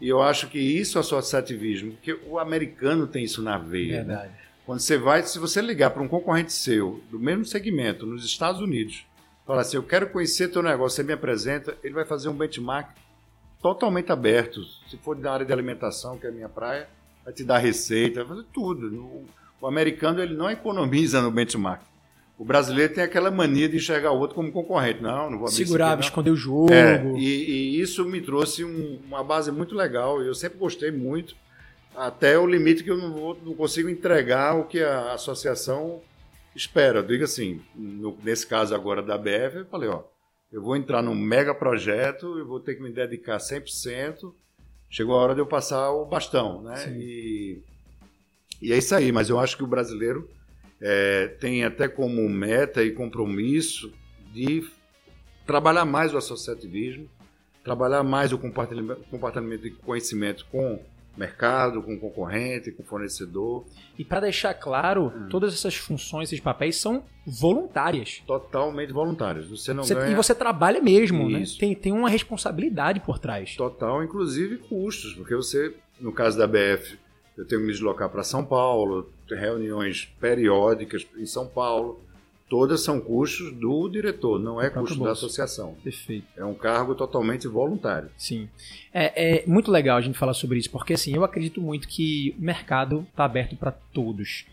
E 0.00 0.08
eu 0.08 0.22
acho 0.22 0.48
que 0.48 0.58
isso 0.58 0.96
é 0.96 1.00
associativismo, 1.02 1.92
porque 1.92 2.18
o 2.26 2.38
americano 2.38 3.06
tem 3.06 3.24
isso 3.24 3.42
na 3.42 3.58
veia. 3.58 3.98
Né? 3.98 4.04
Verdade. 4.04 4.28
Né? 4.28 4.38
Quando 4.64 4.80
você 4.80 4.96
vai, 4.96 5.22
se 5.22 5.38
você 5.38 5.60
ligar 5.60 5.90
para 5.90 6.02
um 6.02 6.08
concorrente 6.08 6.52
seu, 6.52 7.02
do 7.10 7.18
mesmo 7.18 7.44
segmento, 7.44 8.06
nos 8.06 8.24
Estados 8.24 8.60
Unidos, 8.60 9.04
Fala 9.46 9.62
assim, 9.62 9.76
eu 9.76 9.82
quero 9.82 10.08
conhecer 10.08 10.48
teu 10.48 10.62
negócio, 10.62 10.96
você 10.96 11.02
me 11.02 11.12
apresenta, 11.12 11.76
ele 11.82 11.94
vai 11.94 12.04
fazer 12.04 12.28
um 12.28 12.34
benchmark 12.34 12.90
totalmente 13.60 14.12
aberto. 14.12 14.62
Se 14.88 14.96
for 14.96 15.16
da 15.16 15.32
área 15.32 15.46
de 15.46 15.52
alimentação, 15.52 16.18
que 16.18 16.26
é 16.26 16.30
a 16.30 16.32
minha 16.32 16.48
praia, 16.48 16.88
vai 17.24 17.32
te 17.32 17.44
dar 17.44 17.58
receita, 17.58 18.24
vai 18.24 18.36
fazer 18.36 18.48
tudo. 18.52 19.24
O 19.60 19.66
americano 19.66 20.22
ele 20.22 20.34
não 20.34 20.50
economiza 20.50 21.20
no 21.20 21.30
benchmark. 21.30 21.82
O 22.38 22.44
brasileiro 22.44 22.92
tem 22.92 23.04
aquela 23.04 23.30
mania 23.30 23.68
de 23.68 23.76
enxergar 23.76 24.10
o 24.10 24.18
outro 24.18 24.34
como 24.34 24.50
concorrente. 24.50 25.00
Não, 25.00 25.30
não 25.30 25.38
vou 25.38 25.46
abrir 25.46 25.64
Segurava, 25.64 26.00
esconder 26.00 26.30
o 26.30 26.36
jogo. 26.36 26.72
É, 26.72 27.00
e, 27.16 27.76
e, 27.76 27.80
isso 27.80 28.04
me 28.04 28.20
trouxe 28.20 28.64
um, 28.64 28.98
uma 29.06 29.22
base 29.22 29.52
muito 29.52 29.76
legal. 29.76 30.20
Eu 30.20 30.34
sempre 30.34 30.58
gostei 30.58 30.90
muito, 30.90 31.36
até 31.94 32.36
o 32.36 32.46
limite 32.46 32.82
que 32.82 32.90
eu 32.90 32.96
não, 32.96 33.12
vou, 33.12 33.38
não 33.44 33.54
consigo 33.54 33.88
entregar 33.88 34.56
o 34.56 34.64
que 34.64 34.82
a 34.82 35.12
associação 35.12 36.00
espera, 36.54 36.98
eu 36.98 37.06
digo 37.06 37.24
assim, 37.24 37.60
no, 37.74 38.16
nesse 38.22 38.46
caso 38.46 38.74
agora 38.74 39.02
da 39.02 39.16
BF, 39.16 39.58
eu 39.58 39.66
falei, 39.66 39.88
ó, 39.88 40.02
eu 40.52 40.62
vou 40.62 40.76
entrar 40.76 41.02
num 41.02 41.14
mega 41.14 41.54
projeto, 41.54 42.38
eu 42.38 42.46
vou 42.46 42.60
ter 42.60 42.74
que 42.74 42.82
me 42.82 42.90
dedicar 42.90 43.38
100%, 43.38 44.32
chegou 44.90 45.14
a 45.14 45.22
hora 45.22 45.34
de 45.34 45.40
eu 45.40 45.46
passar 45.46 45.90
o 45.90 46.04
bastão, 46.04 46.62
né? 46.62 46.94
E, 46.94 47.62
e, 48.60 48.72
é 48.72 48.76
isso 48.76 48.94
aí, 48.94 49.10
mas 49.10 49.30
eu 49.30 49.40
acho 49.40 49.56
que 49.56 49.64
o 49.64 49.66
brasileiro 49.66 50.28
é, 50.80 51.28
tem 51.40 51.64
até 51.64 51.88
como 51.88 52.28
meta 52.28 52.82
e 52.82 52.92
compromisso 52.92 53.92
de 54.32 54.68
trabalhar 55.46 55.86
mais 55.86 56.12
o 56.12 56.18
associativismo, 56.18 57.08
trabalhar 57.64 58.02
mais 58.02 58.32
o 58.32 58.38
compartilhamento, 58.38 59.00
compartilhamento 59.10 59.62
de 59.62 59.70
conhecimento 59.70 60.44
com 60.50 60.84
mercado, 61.16 61.82
com 61.82 61.98
concorrente, 61.98 62.72
com 62.72 62.82
fornecedor. 62.82 63.64
E 63.98 64.04
para 64.04 64.20
deixar 64.20 64.54
claro, 64.54 65.12
hum. 65.14 65.28
todas 65.28 65.52
essas 65.52 65.76
funções, 65.76 66.28
esses 66.28 66.40
papéis 66.40 66.76
são 66.76 67.04
voluntárias. 67.26 68.22
Totalmente 68.26 68.92
voluntárias. 68.92 69.46
Você 69.46 69.74
não 69.74 69.84
você, 69.84 69.94
ganha... 69.94 70.12
E 70.12 70.14
você 70.14 70.34
trabalha 70.34 70.80
mesmo, 70.80 71.28
né? 71.28 71.40
Isso. 71.40 71.54
né? 71.54 71.60
Tem, 71.60 71.74
tem 71.74 71.92
uma 71.92 72.08
responsabilidade 72.08 73.00
por 73.00 73.18
trás. 73.18 73.56
Total, 73.56 74.02
inclusive 74.02 74.58
custos, 74.58 75.14
porque 75.14 75.34
você, 75.34 75.74
no 76.00 76.12
caso 76.12 76.38
da 76.38 76.46
BF, 76.46 76.98
eu 77.36 77.46
tenho 77.46 77.60
que 77.60 77.66
me 77.66 77.72
deslocar 77.72 78.08
para 78.08 78.22
São 78.22 78.44
Paulo, 78.44 79.10
reuniões 79.28 80.06
periódicas 80.20 81.06
em 81.16 81.26
São 81.26 81.46
Paulo 81.46 82.00
todas 82.52 82.82
são 82.82 83.00
custos 83.00 83.50
do 83.50 83.88
diretor, 83.88 84.38
não 84.38 84.60
é 84.60 84.68
custo 84.68 84.94
bolso. 84.94 85.04
da 85.04 85.12
associação. 85.12 85.74
Perfeito. 85.82 86.26
É 86.36 86.44
um 86.44 86.52
cargo 86.52 86.94
totalmente 86.94 87.48
voluntário. 87.48 88.10
Sim. 88.14 88.46
É, 88.92 89.38
é, 89.38 89.46
muito 89.46 89.70
legal 89.70 89.96
a 89.96 90.02
gente 90.02 90.18
falar 90.18 90.34
sobre 90.34 90.58
isso, 90.58 90.68
porque 90.68 90.92
assim, 90.92 91.14
eu 91.14 91.24
acredito 91.24 91.62
muito 91.62 91.88
que 91.88 92.36
o 92.38 92.44
mercado 92.44 93.06
está 93.10 93.24
aberto 93.24 93.56
para 93.56 93.72
todos. 93.72 94.44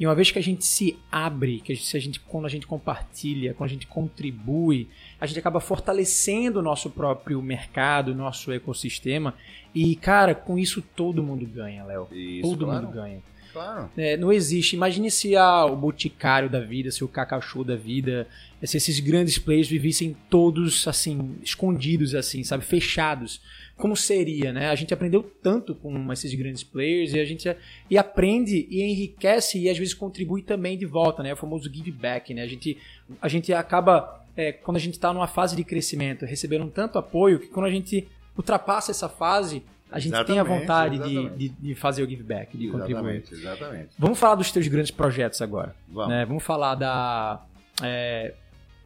E 0.00 0.04
uma 0.04 0.16
vez 0.16 0.32
que 0.32 0.38
a 0.40 0.42
gente 0.42 0.64
se 0.64 0.98
abre, 1.12 1.60
que 1.60 1.70
a 1.70 1.76
gente, 1.76 1.96
a 1.96 2.00
gente, 2.00 2.18
quando 2.18 2.46
a 2.46 2.48
gente 2.48 2.66
compartilha, 2.66 3.54
quando 3.54 3.70
a 3.70 3.72
gente 3.72 3.86
contribui, 3.86 4.88
a 5.20 5.24
gente 5.24 5.38
acaba 5.38 5.60
fortalecendo 5.60 6.58
o 6.58 6.62
nosso 6.62 6.90
próprio 6.90 7.40
mercado, 7.40 8.08
o 8.08 8.16
nosso 8.16 8.50
ecossistema. 8.50 9.32
E, 9.72 9.94
cara, 9.94 10.34
com 10.34 10.58
isso 10.58 10.82
todo 10.82 11.22
mundo 11.22 11.46
ganha, 11.46 11.84
Léo. 11.84 12.08
Todo 12.42 12.64
claro. 12.64 12.86
mundo 12.86 12.94
ganha. 12.94 13.22
Claro. 13.54 13.88
É, 13.96 14.16
não 14.16 14.32
existe. 14.32 14.74
Imagine 14.74 15.12
se 15.12 15.36
o 15.36 15.76
Boticário 15.76 16.50
da 16.50 16.58
vida, 16.58 16.90
se 16.90 17.04
o 17.04 17.08
Cacau 17.08 17.40
da 17.64 17.76
vida, 17.76 18.26
se 18.64 18.76
esses 18.76 18.98
grandes 18.98 19.38
players 19.38 19.68
vivessem 19.68 20.16
todos 20.28 20.86
assim, 20.88 21.36
escondidos, 21.40 22.16
assim, 22.16 22.42
sabe, 22.42 22.64
fechados. 22.64 23.40
Como 23.76 23.96
seria, 23.96 24.52
né? 24.52 24.70
A 24.70 24.74
gente 24.74 24.92
aprendeu 24.92 25.22
tanto 25.22 25.72
com 25.72 26.12
esses 26.12 26.34
grandes 26.34 26.64
players 26.64 27.12
e 27.12 27.20
a 27.20 27.24
gente 27.24 27.56
e 27.88 27.96
aprende 27.96 28.66
e 28.68 28.82
enriquece 28.82 29.60
e 29.60 29.70
às 29.70 29.78
vezes 29.78 29.94
contribui 29.94 30.42
também 30.42 30.76
de 30.76 30.84
volta, 30.84 31.22
né? 31.22 31.32
O 31.32 31.36
famoso 31.36 31.72
give 31.72 31.92
back, 31.92 32.34
né? 32.34 32.42
A 32.42 32.48
gente, 32.48 32.76
a 33.22 33.28
gente 33.28 33.52
acaba, 33.52 34.26
é, 34.36 34.50
quando 34.50 34.78
a 34.78 34.80
gente 34.80 34.94
está 34.94 35.12
numa 35.12 35.28
fase 35.28 35.54
de 35.54 35.62
crescimento, 35.62 36.24
recebendo 36.24 36.68
tanto 36.70 36.98
apoio 36.98 37.38
que 37.38 37.46
quando 37.46 37.66
a 37.66 37.70
gente 37.70 38.08
ultrapassa 38.36 38.90
essa 38.90 39.08
fase, 39.08 39.62
a 39.94 40.00
gente 40.00 40.08
exatamente, 40.12 40.26
tem 40.26 40.40
a 40.40 40.42
vontade 40.42 40.98
de, 40.98 41.28
de, 41.36 41.48
de, 41.50 41.74
fazer 41.76 42.02
o 42.02 42.08
give 42.08 42.24
back, 42.24 42.58
de 42.58 42.66
exatamente, 42.66 42.94
contribuir. 42.94 43.24
Exatamente. 43.30 43.90
Vamos 43.96 44.18
falar 44.18 44.34
dos 44.34 44.50
teus 44.50 44.66
grandes 44.66 44.90
projetos 44.90 45.40
agora. 45.40 45.72
Vamos. 45.86 46.08
Né? 46.08 46.24
Vamos 46.24 46.42
falar 46.42 46.74
da, 46.74 47.40
é, 47.80 48.34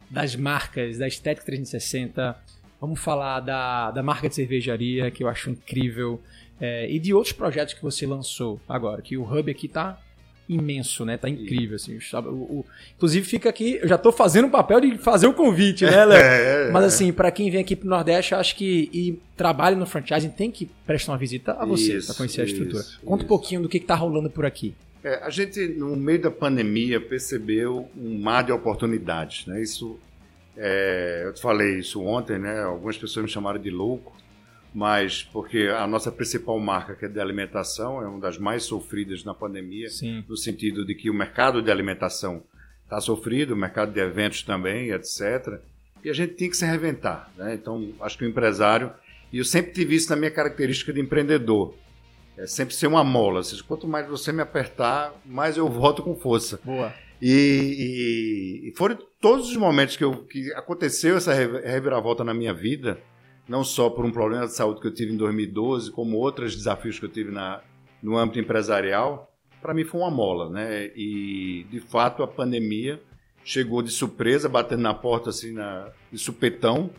das 0.07 0.35
marcas, 0.35 0.99
da 0.99 1.07
Estética 1.07 1.43
360. 1.47 2.37
Vamos 2.79 2.99
falar 2.99 3.39
da, 3.39 3.89
da 3.89 4.03
marca 4.03 4.29
de 4.29 4.35
cervejaria, 4.35 5.09
que 5.09 5.23
eu 5.23 5.27
acho 5.27 5.49
incrível. 5.49 6.21
É, 6.61 6.87
e 6.87 6.99
de 6.99 7.11
outros 7.11 7.33
projetos 7.33 7.73
que 7.73 7.81
você 7.81 8.05
lançou 8.05 8.61
agora, 8.69 9.01
que 9.01 9.17
o 9.17 9.23
Hub 9.23 9.49
aqui 9.49 9.67
tá 9.67 9.99
imenso, 10.49 11.05
né? 11.05 11.15
Tá 11.15 11.29
incrível, 11.29 11.75
assim. 11.75 11.99
O, 12.13 12.27
o, 12.29 12.65
inclusive 12.97 13.25
fica 13.25 13.47
aqui, 13.47 13.77
eu 13.81 13.87
já 13.87 13.97
tô 13.97 14.11
fazendo 14.11 14.47
o 14.47 14.49
papel 14.49 14.81
de 14.81 14.97
fazer 14.97 15.27
o 15.27 15.33
convite, 15.33 15.85
né, 15.85 16.03
Léo? 16.03 16.19
É, 16.19 16.67
é, 16.67 16.71
Mas 16.71 16.85
assim, 16.85 17.13
para 17.13 17.29
quem 17.29 17.51
vem 17.51 17.61
aqui 17.61 17.75
pro 17.75 17.87
Nordeste, 17.87 18.33
eu 18.33 18.39
acho 18.39 18.55
que 18.55 18.89
e 18.91 19.21
trabalha 19.37 19.75
no 19.75 19.85
franchising 19.85 20.29
tem 20.29 20.49
que 20.49 20.67
prestar 20.85 21.11
uma 21.11 21.17
visita 21.19 21.53
a 21.53 21.65
você 21.65 21.99
para 22.05 22.15
conhecer 22.15 22.41
a 22.41 22.45
estrutura. 22.45 22.79
Isso, 22.79 22.99
Conta 23.05 23.17
isso. 23.17 23.25
um 23.25 23.27
pouquinho 23.27 23.61
do 23.61 23.69
que, 23.69 23.79
que 23.79 23.85
tá 23.85 23.95
rolando 23.95 24.29
por 24.29 24.45
aqui. 24.45 24.73
É, 25.03 25.23
a 25.23 25.29
gente, 25.29 25.65
no 25.67 25.95
meio 25.95 26.21
da 26.21 26.31
pandemia, 26.31 26.99
percebeu 26.99 27.87
um 27.95 28.19
mar 28.19 28.43
de 28.43 28.51
oportunidades, 28.51 29.45
né? 29.45 29.61
Isso, 29.61 29.97
é, 30.57 31.23
eu 31.25 31.33
te 31.33 31.41
falei 31.41 31.79
isso 31.79 32.01
ontem, 32.01 32.37
né? 32.39 32.63
Algumas 32.63 32.97
pessoas 32.97 33.25
me 33.25 33.31
chamaram 33.31 33.59
de 33.61 33.69
louco, 33.69 34.13
mas 34.73 35.23
porque 35.23 35.69
a 35.75 35.87
nossa 35.87 36.11
principal 36.11 36.59
marca, 36.59 36.95
que 36.95 37.05
é 37.05 37.07
de 37.07 37.19
alimentação, 37.19 38.01
é 38.01 38.07
uma 38.07 38.19
das 38.19 38.37
mais 38.37 38.63
sofridas 38.63 39.23
na 39.23 39.33
pandemia, 39.33 39.89
Sim. 39.89 40.23
no 40.27 40.37
sentido 40.37 40.85
de 40.85 40.93
que 40.93 41.09
o 41.09 41.13
mercado 41.13 41.61
de 41.61 41.71
alimentação 41.71 42.43
está 42.83 42.99
sofrido, 43.01 43.53
o 43.53 43.57
mercado 43.57 43.91
de 43.91 43.99
eventos 43.99 44.43
também, 44.43 44.91
etc. 44.91 45.59
E 46.03 46.09
a 46.09 46.13
gente 46.13 46.33
tem 46.33 46.49
que 46.49 46.57
se 46.57 46.65
reinventar. 46.65 47.31
Né? 47.37 47.53
Então, 47.53 47.93
acho 48.01 48.17
que 48.17 48.25
o 48.25 48.27
empresário, 48.27 48.91
e 49.31 49.37
eu 49.37 49.45
sempre 49.45 49.71
tive 49.71 49.95
isso 49.95 50.09
na 50.09 50.15
minha 50.15 50.31
característica 50.31 50.91
de 50.93 50.99
empreendedor, 50.99 51.75
é 52.37 52.47
sempre 52.47 52.73
ser 52.73 52.87
uma 52.87 53.03
mola. 53.03 53.37
Ou 53.37 53.43
seja, 53.43 53.63
quanto 53.63 53.87
mais 53.87 54.07
você 54.07 54.31
me 54.31 54.41
apertar, 54.41 55.13
mais 55.25 55.57
eu 55.57 55.67
volto 55.69 56.01
com 56.01 56.15
força. 56.15 56.59
Boa. 56.63 56.93
E, 57.21 58.63
e, 58.65 58.69
e 58.69 58.77
foram 58.77 58.97
todos 59.19 59.49
os 59.49 59.57
momentos 59.57 59.97
que, 59.97 60.03
eu, 60.03 60.23
que 60.23 60.53
aconteceu 60.53 61.17
essa 61.17 61.33
reviravolta 61.33 62.23
na 62.23 62.33
minha 62.33 62.53
vida, 62.53 62.97
não 63.49 63.63
só 63.63 63.89
por 63.89 64.05
um 64.05 64.11
problema 64.11 64.45
de 64.45 64.53
saúde 64.53 64.79
que 64.79 64.87
eu 64.87 64.93
tive 64.93 65.11
em 65.11 65.17
2012, 65.17 65.91
como 65.91 66.17
outros 66.17 66.55
desafios 66.55 66.99
que 66.99 67.05
eu 67.05 67.09
tive 67.09 67.31
na, 67.31 67.61
no 68.01 68.15
âmbito 68.15 68.39
empresarial, 68.39 69.33
para 69.59 69.73
mim 69.73 69.83
foi 69.83 69.99
uma 69.99 70.11
mola, 70.11 70.49
né? 70.49 70.91
E 70.95 71.65
de 71.69 71.79
fato 71.79 72.21
a 72.21 72.27
pandemia 72.27 73.01
chegou 73.43 73.81
de 73.81 73.91
surpresa, 73.91 74.47
batendo 74.47 74.83
na 74.83 74.93
porta 74.93 75.31
assim 75.31 75.51
na, 75.51 75.89
de 76.11 76.17
supetão, 76.19 76.91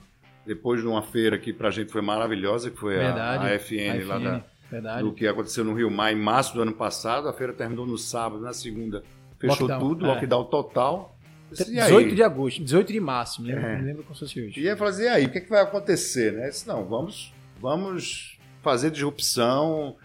depois 0.44 0.80
de 0.80 0.86
uma 0.86 1.02
feira 1.02 1.38
que 1.38 1.52
para 1.52 1.68
a 1.68 1.70
gente 1.70 1.92
foi 1.92 2.02
maravilhosa, 2.02 2.70
que 2.70 2.76
foi 2.76 2.96
Verdade, 2.96 3.44
a, 3.44 3.46
a, 3.46 3.58
FN, 3.58 4.02
a 4.02 4.06
lá 4.06 4.18
da, 4.18 4.44
Verdade. 4.68 5.02
do 5.04 5.12
que 5.12 5.28
aconteceu 5.28 5.64
no 5.64 5.74
Rio 5.74 5.90
Mar 5.90 6.12
em 6.12 6.16
março 6.16 6.52
do 6.54 6.62
ano 6.62 6.72
passado. 6.72 7.28
A 7.28 7.32
feira 7.32 7.52
terminou 7.52 7.86
no 7.86 7.96
sábado, 7.96 8.42
na 8.42 8.52
segunda 8.52 9.04
fechou 9.38 9.68
lockdown, 9.68 9.78
tudo, 9.78 10.04
é. 10.04 10.08
lockdown 10.08 10.44
total. 10.46 11.16
18 11.50 12.14
de 12.14 12.22
agosto, 12.22 12.62
18 12.62 12.92
de 12.92 13.00
março, 13.00 13.42
me 13.42 13.48
lembro, 13.48 13.66
é. 13.66 13.78
me 13.78 13.84
lembro 13.84 14.02
como 14.04 14.14
se 14.14 14.20
fosse 14.20 14.40
hoje. 14.40 14.60
E 14.60 14.68
assim, 14.68 15.02
e 15.02 15.08
aí, 15.08 15.26
o 15.26 15.30
que, 15.30 15.38
é 15.38 15.40
que 15.40 15.50
vai 15.50 15.62
acontecer? 15.62 16.32
Né? 16.32 16.48
Disse, 16.48 16.66
não, 16.66 16.84
vamos, 16.84 17.32
vamos 17.60 18.38
fazer 18.62 18.90
disrupção. 18.90 19.96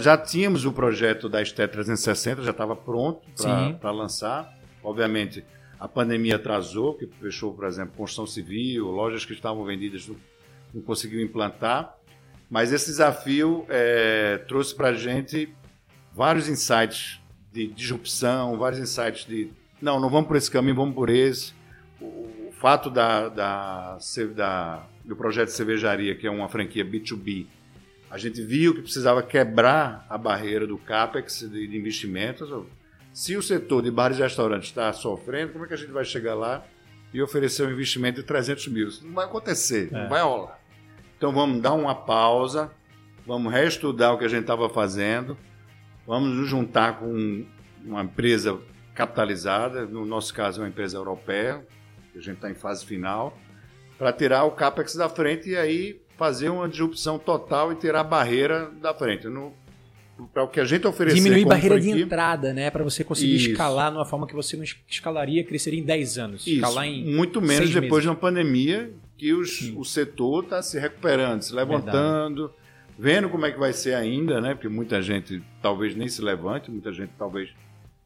Já 0.00 0.16
tínhamos 0.16 0.64
o 0.64 0.72
projeto 0.72 1.28
da 1.28 1.44
STE 1.44 1.66
360, 1.68 2.42
já 2.42 2.50
estava 2.50 2.74
pronto 2.74 3.20
para 3.80 3.90
lançar. 3.90 4.56
Obviamente, 4.82 5.44
a 5.78 5.86
pandemia 5.86 6.36
atrasou, 6.36 6.94
que 6.94 7.06
fechou, 7.20 7.52
por 7.52 7.66
exemplo, 7.66 7.94
construção 7.96 8.26
civil, 8.26 8.86
lojas 8.86 9.24
que 9.24 9.32
estavam 9.32 9.64
vendidas 9.64 10.06
não, 10.08 10.16
não 10.72 10.82
conseguiu 10.82 11.20
implantar. 11.20 11.96
Mas 12.48 12.72
esse 12.72 12.86
desafio 12.86 13.66
é, 13.68 14.38
trouxe 14.46 14.74
para 14.74 14.88
a 14.88 14.94
gente 14.94 15.52
vários 16.14 16.48
insights 16.48 17.20
de 17.52 17.66
disrupção, 17.66 18.56
vários 18.56 18.80
insights 18.80 19.26
de 19.26 19.50
não, 19.80 20.00
não 20.00 20.08
vamos 20.08 20.28
por 20.28 20.36
esse 20.36 20.50
caminho, 20.50 20.74
vamos 20.74 20.94
por 20.94 21.10
esse. 21.10 21.52
O 22.00 22.52
fato 22.58 22.90
da, 22.90 23.28
da, 23.28 23.98
da, 24.34 24.86
do 25.04 25.16
projeto 25.16 25.48
de 25.48 25.54
cervejaria, 25.54 26.14
que 26.14 26.26
é 26.26 26.30
uma 26.30 26.48
franquia 26.48 26.84
B2B, 26.84 27.46
a 28.10 28.18
gente 28.18 28.40
viu 28.42 28.74
que 28.74 28.82
precisava 28.82 29.22
quebrar 29.22 30.06
a 30.08 30.16
barreira 30.16 30.66
do 30.66 30.78
CAPEX 30.78 31.40
de, 31.50 31.76
investimentos. 31.76 32.48
Se 33.12 33.36
o 33.36 33.42
setor 33.42 33.82
de 33.82 33.90
bares 33.90 34.18
e 34.18 34.22
restaurantes 34.22 34.68
está 34.68 34.92
sofrendo, 34.92 35.52
como 35.52 35.64
é 35.64 35.68
que 35.68 35.74
a 35.74 35.76
gente 35.76 35.92
vai 35.92 36.04
chegar 36.04 36.34
lá 36.34 36.64
e 37.12 37.20
oferecer 37.20 37.66
um 37.66 37.70
investimento 37.70 38.20
de 38.20 38.26
300 38.26 38.68
mil? 38.68 38.88
Isso 38.88 39.06
não 39.06 39.14
vai 39.14 39.24
acontecer, 39.24 39.88
é. 39.92 40.02
não 40.02 40.08
vai 40.08 40.22
rolar. 40.22 40.58
Então 41.16 41.32
vamos 41.32 41.60
dar 41.60 41.72
uma 41.72 41.94
pausa, 41.94 42.70
vamos 43.26 43.52
reestudar 43.52 44.14
o 44.14 44.18
que 44.18 44.24
a 44.24 44.28
gente 44.28 44.42
estava 44.42 44.68
fazendo, 44.68 45.36
vamos 46.06 46.36
nos 46.36 46.48
juntar 46.48 46.98
com 46.98 47.44
uma 47.84 48.02
empresa 48.02 48.58
capitalizada, 48.96 49.84
no 49.86 50.06
nosso 50.06 50.32
caso 50.32 50.60
é 50.60 50.64
uma 50.64 50.68
empresa 50.70 50.96
europeia, 50.96 51.64
a 52.14 52.18
gente 52.18 52.36
está 52.36 52.50
em 52.50 52.54
fase 52.54 52.84
final, 52.84 53.38
para 53.98 54.10
tirar 54.12 54.44
o 54.44 54.50
CAPEX 54.52 54.96
da 54.96 55.08
frente 55.08 55.50
e 55.50 55.56
aí 55.56 56.00
fazer 56.16 56.48
uma 56.48 56.66
disrupção 56.66 57.18
total 57.18 57.72
e 57.72 57.76
tirar 57.76 58.00
a 58.00 58.04
barreira 58.04 58.70
da 58.80 58.94
frente. 58.94 59.28
Para 60.32 60.44
o 60.44 60.48
que 60.48 60.58
a 60.58 60.64
gente 60.64 60.86
oferecer 60.86 61.16
Diminuir 61.16 61.44
barreira 61.44 61.78
de 61.78 61.90
entrada, 61.90 62.54
né? 62.54 62.70
Para 62.70 62.82
você 62.82 63.04
conseguir 63.04 63.36
Isso. 63.36 63.50
escalar 63.50 63.90
de 63.90 63.98
uma 63.98 64.06
forma 64.06 64.26
que 64.26 64.34
você 64.34 64.56
não 64.56 64.64
escalaria, 64.88 65.44
cresceria 65.44 65.78
em 65.78 65.84
10 65.84 66.18
anos. 66.18 66.40
Isso. 66.46 66.56
Escalar 66.56 66.86
em 66.86 67.14
Muito 67.14 67.42
menos 67.42 67.70
depois 67.70 68.02
de 68.02 68.08
uma 68.08 68.16
pandemia 68.16 68.90
que 69.18 69.34
os, 69.34 69.60
o 69.76 69.84
setor 69.84 70.44
está 70.44 70.62
se 70.62 70.78
recuperando, 70.78 71.42
se 71.42 71.54
levantando, 71.54 72.48
Verdade. 72.48 72.62
vendo 72.98 73.28
como 73.28 73.44
é 73.44 73.52
que 73.52 73.58
vai 73.58 73.74
ser 73.74 73.92
ainda, 73.92 74.40
né? 74.40 74.54
Porque 74.54 74.68
muita 74.68 75.02
gente 75.02 75.42
talvez 75.60 75.94
nem 75.94 76.08
se 76.08 76.22
levante, 76.22 76.70
muita 76.70 76.90
gente 76.92 77.12
talvez 77.18 77.50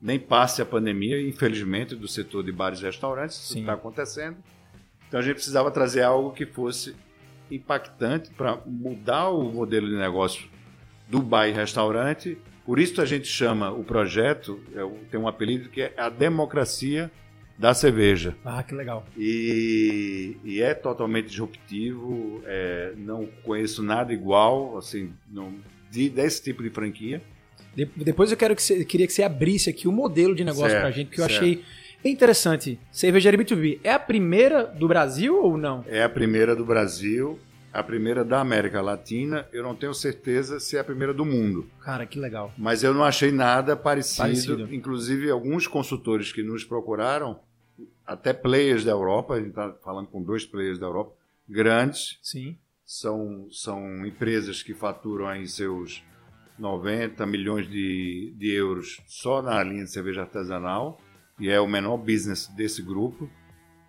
nem 0.01 0.19
passe 0.19 0.63
a 0.63 0.67
pandemia, 0.67 1.21
infelizmente, 1.21 1.95
do 1.95 2.09
setor 2.09 2.43
de 2.43 2.53
bares 2.53 2.81
e 2.81 2.85
restaurantes, 2.85 3.37
isso 3.37 3.59
está 3.59 3.75
acontecendo. 3.75 4.37
Então 5.07 5.21
a 5.21 5.23
gente 5.23 5.35
precisava 5.35 5.71
trazer 5.71 6.03
algo 6.03 6.33
que 6.33 6.47
fosse 6.47 6.95
impactante 7.51 8.31
para 8.31 8.59
mudar 8.65 9.29
o 9.29 9.53
modelo 9.53 9.89
de 9.89 9.97
negócio 9.97 10.49
do 11.09 11.21
bar 11.21 11.49
e 11.49 11.53
restaurante. 11.53 12.39
Por 12.65 12.79
isso 12.79 13.03
a 13.03 13.05
gente 13.05 13.27
chama 13.27 13.71
o 13.73 13.83
projeto, 13.83 14.61
é 14.75 15.09
tem 15.11 15.19
um 15.19 15.27
apelido 15.27 15.69
que 15.69 15.83
é 15.83 15.95
a 15.97 16.09
democracia 16.09 17.11
da 17.59 17.75
cerveja. 17.75 18.35
Ah, 18.45 18.63
que 18.63 18.75
legal. 18.75 19.05
E, 19.19 20.37
e 20.43 20.63
é 20.63 20.73
totalmente 20.73 21.27
disruptivo, 21.27 22.41
é, 22.47 22.95
não 22.97 23.27
conheço 23.43 23.83
nada 23.83 24.15
igual, 24.15 24.79
assim, 24.79 25.13
não, 25.29 25.55
de, 25.91 26.09
desse 26.09 26.43
tipo 26.43 26.63
de 26.63 26.71
franquia. 26.71 27.21
De, 27.75 27.85
depois 27.97 28.31
eu 28.31 28.37
quero 28.37 28.57
que 28.57 28.63
você, 28.63 28.85
queria 28.85 29.07
que 29.07 29.13
você 29.13 29.23
abrisse 29.23 29.71
aqui 29.71 29.87
o 29.87 29.93
modelo 29.93 30.35
de 30.35 30.45
negócio 30.45 30.71
certo, 30.71 30.83
pra 30.83 30.91
gente, 30.91 31.11
que 31.11 31.21
eu 31.21 31.25
certo. 31.25 31.37
achei 31.37 31.65
bem 32.03 32.13
interessante. 32.13 32.79
Cervejaria 32.91 33.39
B2B 33.39 33.81
é 33.85 33.93
a 33.93 33.99
primeira 33.99 34.65
do 34.65 34.89
Brasil 34.89 35.43
ou 35.43 35.57
não? 35.57 35.85
É 35.87 36.03
a 36.03 36.09
primeira 36.09 36.57
do 36.57 36.65
Brasil, 36.65 37.39
a 37.73 37.83
primeira 37.83 38.25
da 38.25 38.41
América 38.41 38.81
Latina. 38.81 39.47
Eu 39.53 39.63
não 39.63 39.75
tenho 39.75 39.95
certeza 39.95 40.59
se 40.59 40.77
é 40.77 40.81
a 40.81 40.85
primeira 40.85 41.15
do 41.15 41.25
mundo. 41.25 41.69
Cara, 41.81 42.07
que 42.07 42.19
legal. 42.19 42.53
Mas 42.59 42.83
eu 42.83 42.93
não 42.93 43.05
achei 43.05 43.31
nada 43.31 43.77
parecido. 43.77 44.23
parecido. 44.23 44.75
Inclusive, 44.75 45.31
alguns 45.31 45.67
consultores 45.67 46.33
que 46.33 46.43
nos 46.43 46.65
procuraram, 46.65 47.39
até 48.07 48.33
players 48.33 48.85
da 48.85 48.91
Europa, 48.91 49.35
a 49.35 49.39
gente 49.39 49.51
está 49.51 49.73
falando 49.85 50.09
com 50.09 50.23
dois 50.23 50.45
players 50.45 50.79
da 50.79 50.87
Europa, 50.87 51.13
grandes. 51.49 52.19
Sim. 52.23 52.57
São, 52.85 53.47
são 53.53 54.05
empresas 54.05 54.65
que 54.65 54.75
faturam 54.75 55.29
aí 55.29 55.47
seus 55.47 56.03
90 56.61 57.27
milhões 57.27 57.69
de, 57.69 58.33
de 58.37 58.53
euros 58.53 59.01
só 59.07 59.43
na 59.43 59.63
linha 59.63 59.85
de 59.85 59.91
cerveja 59.91 60.23
artesanal, 60.23 61.01
e 61.39 61.49
é 61.49 61.59
o 61.61 61.67
menor 61.67 61.97
business 61.97 62.47
desse 62.49 62.83
grupo. 62.83 63.29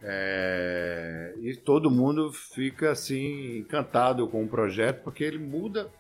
É, 0.04 1.36
e 1.42 1.56
todo 1.56 1.92
mundo 1.92 2.32
fica 2.32 2.92
assim 2.92 3.60
encantado 3.60 4.28
com 4.28 4.44
o 4.44 4.48
projeto 4.48 5.04
porque 5.04 5.24
ele 5.24 5.38
muda 5.38 5.92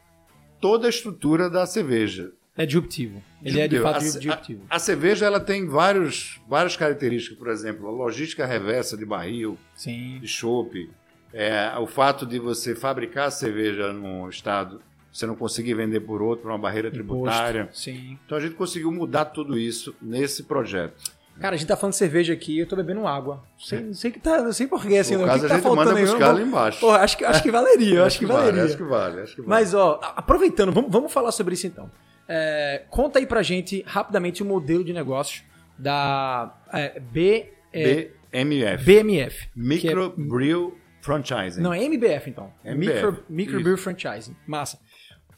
toda 0.59 0.87
a 0.87 0.89
estrutura 0.89 1.49
da 1.49 1.67
cerveja. 1.67 2.31
É 2.57 2.65
disruptivo. 2.65 3.21
Ele 3.43 3.59
é 3.59 3.67
de 3.67 3.79
fato 3.79 3.99
disruptivo. 3.99 4.65
A, 4.69 4.77
a, 4.77 4.79
cerveja 4.79 5.25
ela 5.25 5.39
tem 5.39 5.67
vários, 5.67 6.41
várias 6.47 6.75
características, 6.75 7.37
por 7.37 7.49
exemplo, 7.49 7.87
a 7.87 7.91
logística 7.91 8.45
reversa 8.45 8.97
de 8.97 9.05
barril, 9.05 9.57
Sim. 9.75 10.19
de 10.19 10.27
chope, 10.27 10.89
é, 11.33 11.73
o 11.77 11.87
fato 11.87 12.25
de 12.25 12.39
você 12.39 12.75
fabricar 12.75 13.27
a 13.27 13.31
cerveja 13.31 13.93
num 13.93 14.27
estado 14.27 14.81
você 15.11 15.25
não 15.25 15.35
conseguir 15.35 15.73
vender 15.73 15.99
por 16.01 16.21
outro, 16.21 16.43
por 16.43 16.51
uma 16.51 16.57
barreira 16.57 16.89
tributária. 16.91 17.61
Imposto, 17.63 17.81
Sim. 17.81 18.17
Então 18.25 18.37
a 18.37 18.41
gente 18.41 18.55
conseguiu 18.55 18.91
mudar 18.91 19.25
tudo 19.25 19.57
isso 19.57 19.95
nesse 20.01 20.43
projeto. 20.43 20.93
Cara, 21.39 21.55
a 21.55 21.57
gente 21.57 21.67
tá 21.67 21.75
falando 21.75 21.93
de 21.93 21.97
cerveja 21.97 22.33
aqui, 22.33 22.59
eu 22.59 22.67
tô 22.67 22.75
bebendo 22.75 23.07
água. 23.07 23.43
Sei, 23.57 23.79
não 23.79 23.93
sei 23.93 24.11
que 24.11 24.19
tá, 24.19 24.41
não 24.43 24.53
sei 24.53 24.67
porquê, 24.67 24.97
assim, 24.97 25.13
No 25.13 25.19
não. 25.21 25.25
O 25.25 25.29
caso, 25.29 25.41
que, 25.41 25.47
que 25.47 25.53
a 25.53 25.55
tá 25.55 25.61
gente 25.61 25.69
manda 25.75 25.75
faltando 25.91 25.97
aí? 25.97 26.05
buscar 26.05 26.31
lá 26.33 26.41
embaixo. 26.41 26.79
Porra, 26.79 26.97
acho 26.99 27.17
que, 27.17 27.25
acho 27.25 27.41
que 27.41 27.49
valeria, 27.51 27.95
eu 27.99 28.03
acho 28.05 28.19
que 28.19 28.25
vale, 28.25 28.39
valeria. 28.41 28.63
acho 28.63 28.77
que 28.77 28.83
vale, 28.83 29.21
acho 29.21 29.35
que 29.35 29.41
vale. 29.41 29.49
Mas, 29.49 29.73
ó, 29.73 29.99
aproveitando, 30.15 30.71
vamos, 30.71 30.91
vamos 30.91 31.11
falar 31.11 31.31
sobre 31.31 31.55
isso 31.55 31.65
então. 31.65 31.89
É, 32.27 32.83
conta 32.89 33.17
aí 33.17 33.25
pra 33.25 33.41
gente, 33.41 33.83
rapidamente, 33.87 34.43
o 34.43 34.45
modelo 34.45 34.83
de 34.83 34.93
negócios 34.93 35.43
da 35.79 36.55
é, 36.71 36.99
B, 36.99 37.51
é, 37.73 38.09
BMF. 38.31 38.83
BMF. 38.85 39.49
Micro 39.55 40.11
que 40.11 40.51
é- 40.51 40.81
Franchising. 41.01 41.61
Não, 41.61 41.73
é 41.73 41.83
MBF 41.83 42.29
então. 42.29 42.53
MBF, 42.63 42.93
Micro, 42.93 43.23
Micro 43.27 43.55
isso. 43.55 43.63
Brew 43.63 43.77
Franchising. 43.77 44.35
Massa. 44.45 44.79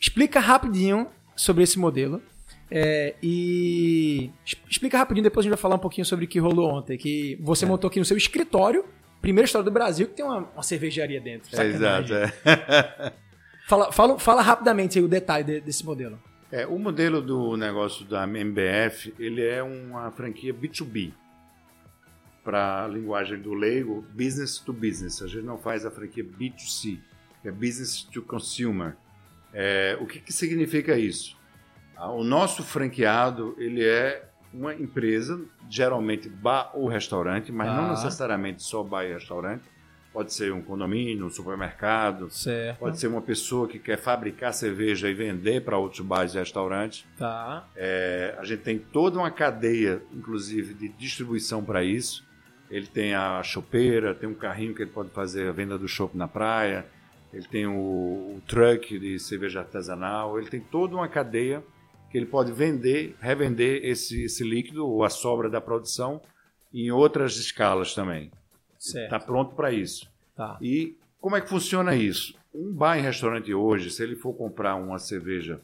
Explica 0.04 0.42
rapidinho 0.42 1.08
sobre 1.34 1.64
esse 1.64 1.80
modelo. 1.80 2.22
é, 2.76 3.14
e 3.24 4.32
explica 4.70 4.98
rapidinho, 4.98 5.24
depois 5.24 5.44
a 5.44 5.48
gente 5.48 5.52
vai 5.56 5.62
falar 5.62 5.76
um 5.76 5.80
pouquinho 5.80 6.04
sobre 6.06 6.26
o 6.26 6.28
que 6.28 6.40
rolou 6.40 6.70
ontem. 6.72 6.98
Que 6.98 7.38
É. 7.40 7.44
você 7.44 7.66
montou 7.66 7.88
aqui 7.88 8.00
no 8.00 8.06
seu 8.06 8.18
escritório, 8.18 8.84
primeira 9.22 9.46
história 9.46 9.64
do 9.64 9.70
Brasil, 9.72 10.08
que 10.08 10.14
tem 10.16 10.26
uma, 10.26 10.40
uma 10.40 10.64
cervejaria 10.64 11.22
dentro. 11.22 11.56
É, 11.58 11.66
exato. 11.68 12.14
É. 12.14 13.14
Fala, 13.66 13.92
fala, 13.94 14.20
fala 14.20 14.42
rapidamente 14.42 14.98
aí 15.00 15.06
o 15.06 15.08
detalhe 15.08 15.44
de- 15.46 15.62
desse 15.62 15.86
modelo. 15.86 16.20
É, 16.52 16.68
o 16.68 16.78
modelo 16.78 17.22
do 17.22 17.56
negócio 17.56 18.04
da 18.06 18.28
MBF, 18.28 19.14
ele 19.18 19.42
é 19.42 19.64
uma 19.64 20.12
franquia 20.12 20.54
B2B. 20.54 21.14
Para 22.44 22.84
a 22.84 22.88
linguagem 22.90 23.40
do 23.40 23.54
leigo, 23.54 24.06
business 24.14 24.58
to 24.60 24.74
business. 24.74 25.22
A 25.22 25.28
gente 25.28 25.46
não 25.46 25.58
faz 25.58 25.86
a 25.86 25.92
franquia 25.92 26.26
B2C, 26.26 27.00
que 27.42 27.48
é 27.48 27.52
business 27.52 28.04
to 28.04 28.22
consumer. 28.22 28.98
É, 29.54 29.98
o 30.02 30.06
que, 30.06 30.20
que 30.20 30.34
significa 30.34 30.98
isso? 30.98 31.38
Ah, 31.96 32.12
O 32.12 32.24
nosso 32.24 32.64
franqueado, 32.64 33.56
ele 33.58 33.84
é 33.84 34.26
uma 34.54 34.74
empresa, 34.74 35.40
geralmente 35.70 36.28
bar 36.30 36.72
ou 36.74 36.88
restaurante, 36.88 37.52
mas 37.52 37.68
Tá. 37.70 37.76
não 37.76 37.90
necessariamente 37.90 38.64
só 38.64 38.84
bar 38.84 39.04
e 39.06 39.14
restaurante. 39.14 39.64
Pode 40.12 40.32
ser 40.32 40.54
um 40.54 40.62
condomínio, 40.62 41.26
um 41.26 41.30
supermercado, 41.32 42.30
Certo. 42.30 42.78
Pode 42.78 43.00
ser 43.00 43.08
uma 43.08 43.22
pessoa 43.22 43.68
que 43.68 43.80
quer 43.80 43.98
fabricar 43.98 44.54
cerveja 44.54 45.10
e 45.10 45.14
vender 45.16 45.62
para 45.66 45.76
outros 45.78 46.02
bares 46.06 46.36
e 46.36 46.38
restaurantes. 46.38 47.04
Tá. 47.18 47.68
É, 47.76 48.36
a 48.38 48.44
gente 48.44 48.62
tem 48.62 48.78
toda 48.78 49.18
uma 49.18 49.32
cadeia, 49.32 50.04
inclusive, 50.14 50.76
de 50.76 50.88
distribuição 50.90 51.64
para 51.64 51.84
isso. 51.84 52.24
Ele 52.70 52.86
tem 52.86 53.16
a 53.16 53.42
chopeira, 53.42 54.14
tem 54.14 54.30
um 54.30 54.36
carrinho 54.36 54.76
que 54.76 54.84
ele 54.84 54.92
pode 54.92 55.10
fazer 55.10 55.48
a 55.50 55.52
venda 55.52 55.80
do 55.80 55.88
chopp 55.88 56.16
na 56.16 56.28
praia, 56.28 56.86
ele 57.34 57.48
tem 57.48 57.66
o, 57.66 58.36
o 58.38 58.42
truck 58.48 58.98
de 59.00 59.20
cerveja 59.20 59.62
artesanal, 59.62 60.38
ele 60.38 60.50
tem 60.50 60.62
toda 60.62 60.96
uma 60.96 61.08
cadeia 61.08 61.64
que 62.12 62.18
ele 62.18 62.28
pode 62.28 62.52
vender, 62.52 63.16
revender 63.20 63.84
esse, 63.84 64.26
esse 64.26 64.44
líquido 64.44 64.88
ou 64.88 65.04
a 65.04 65.10
sobra 65.10 65.50
da 65.50 65.60
produção 65.60 66.22
em 66.72 66.92
outras 66.92 67.38
escalas 67.38 67.96
também. 67.96 68.32
Está 68.78 69.20
pronto 69.20 69.56
para 69.56 69.72
isso. 69.72 70.08
Tá. 70.36 70.58
E 70.62 70.96
como 71.20 71.36
é 71.36 71.42
que 71.42 71.50
funciona 71.50 71.96
isso? 71.96 72.36
Um 72.54 72.72
bar 72.72 72.98
e 72.98 73.02
restaurante 73.02 73.52
hoje, 73.52 73.90
se 73.90 74.04
ele 74.04 74.16
for 74.16 74.34
comprar 74.34 74.76
uma 74.76 75.00
cerveja, 75.00 75.60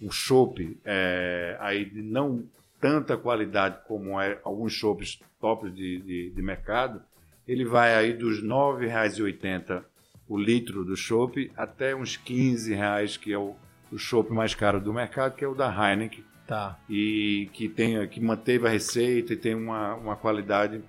um 0.00 0.10
chopp, 0.10 0.78
é, 0.84 1.56
aí 1.60 1.84
de 1.84 2.00
não 2.00 2.44
tanta 2.80 3.16
qualidade 3.16 3.78
como 3.86 4.20
é 4.20 4.38
alguns 4.42 4.72
chopps 4.72 5.18
tops 5.40 5.74
de, 5.74 5.98
de, 5.98 6.30
de 6.30 6.42
mercado, 6.42 7.02
ele 7.46 7.64
vai 7.64 7.94
aí 7.94 8.14
dos 8.14 8.40
R$ 8.40 8.46
9,80 8.46 9.84
o 10.28 10.38
litro 10.38 10.84
do 10.84 10.96
chopp 10.96 11.50
até 11.56 11.94
uns 11.94 12.16
15 12.16 12.72
reais, 12.74 13.16
que 13.16 13.32
é 13.32 13.38
o, 13.38 13.54
o 13.92 13.98
chopp 13.98 14.32
mais 14.32 14.54
caro 14.54 14.80
do 14.80 14.92
mercado, 14.92 15.34
que 15.36 15.44
é 15.44 15.48
o 15.48 15.54
da 15.54 15.68
Heineken, 15.68 16.24
Tá. 16.46 16.78
e 16.90 17.48
que, 17.54 17.70
tem, 17.70 18.06
que 18.06 18.20
manteve 18.20 18.66
a 18.66 18.70
receita 18.70 19.32
e 19.32 19.36
tem 19.36 19.54
uma, 19.54 19.94
uma 19.94 20.14
qualidade 20.16 20.82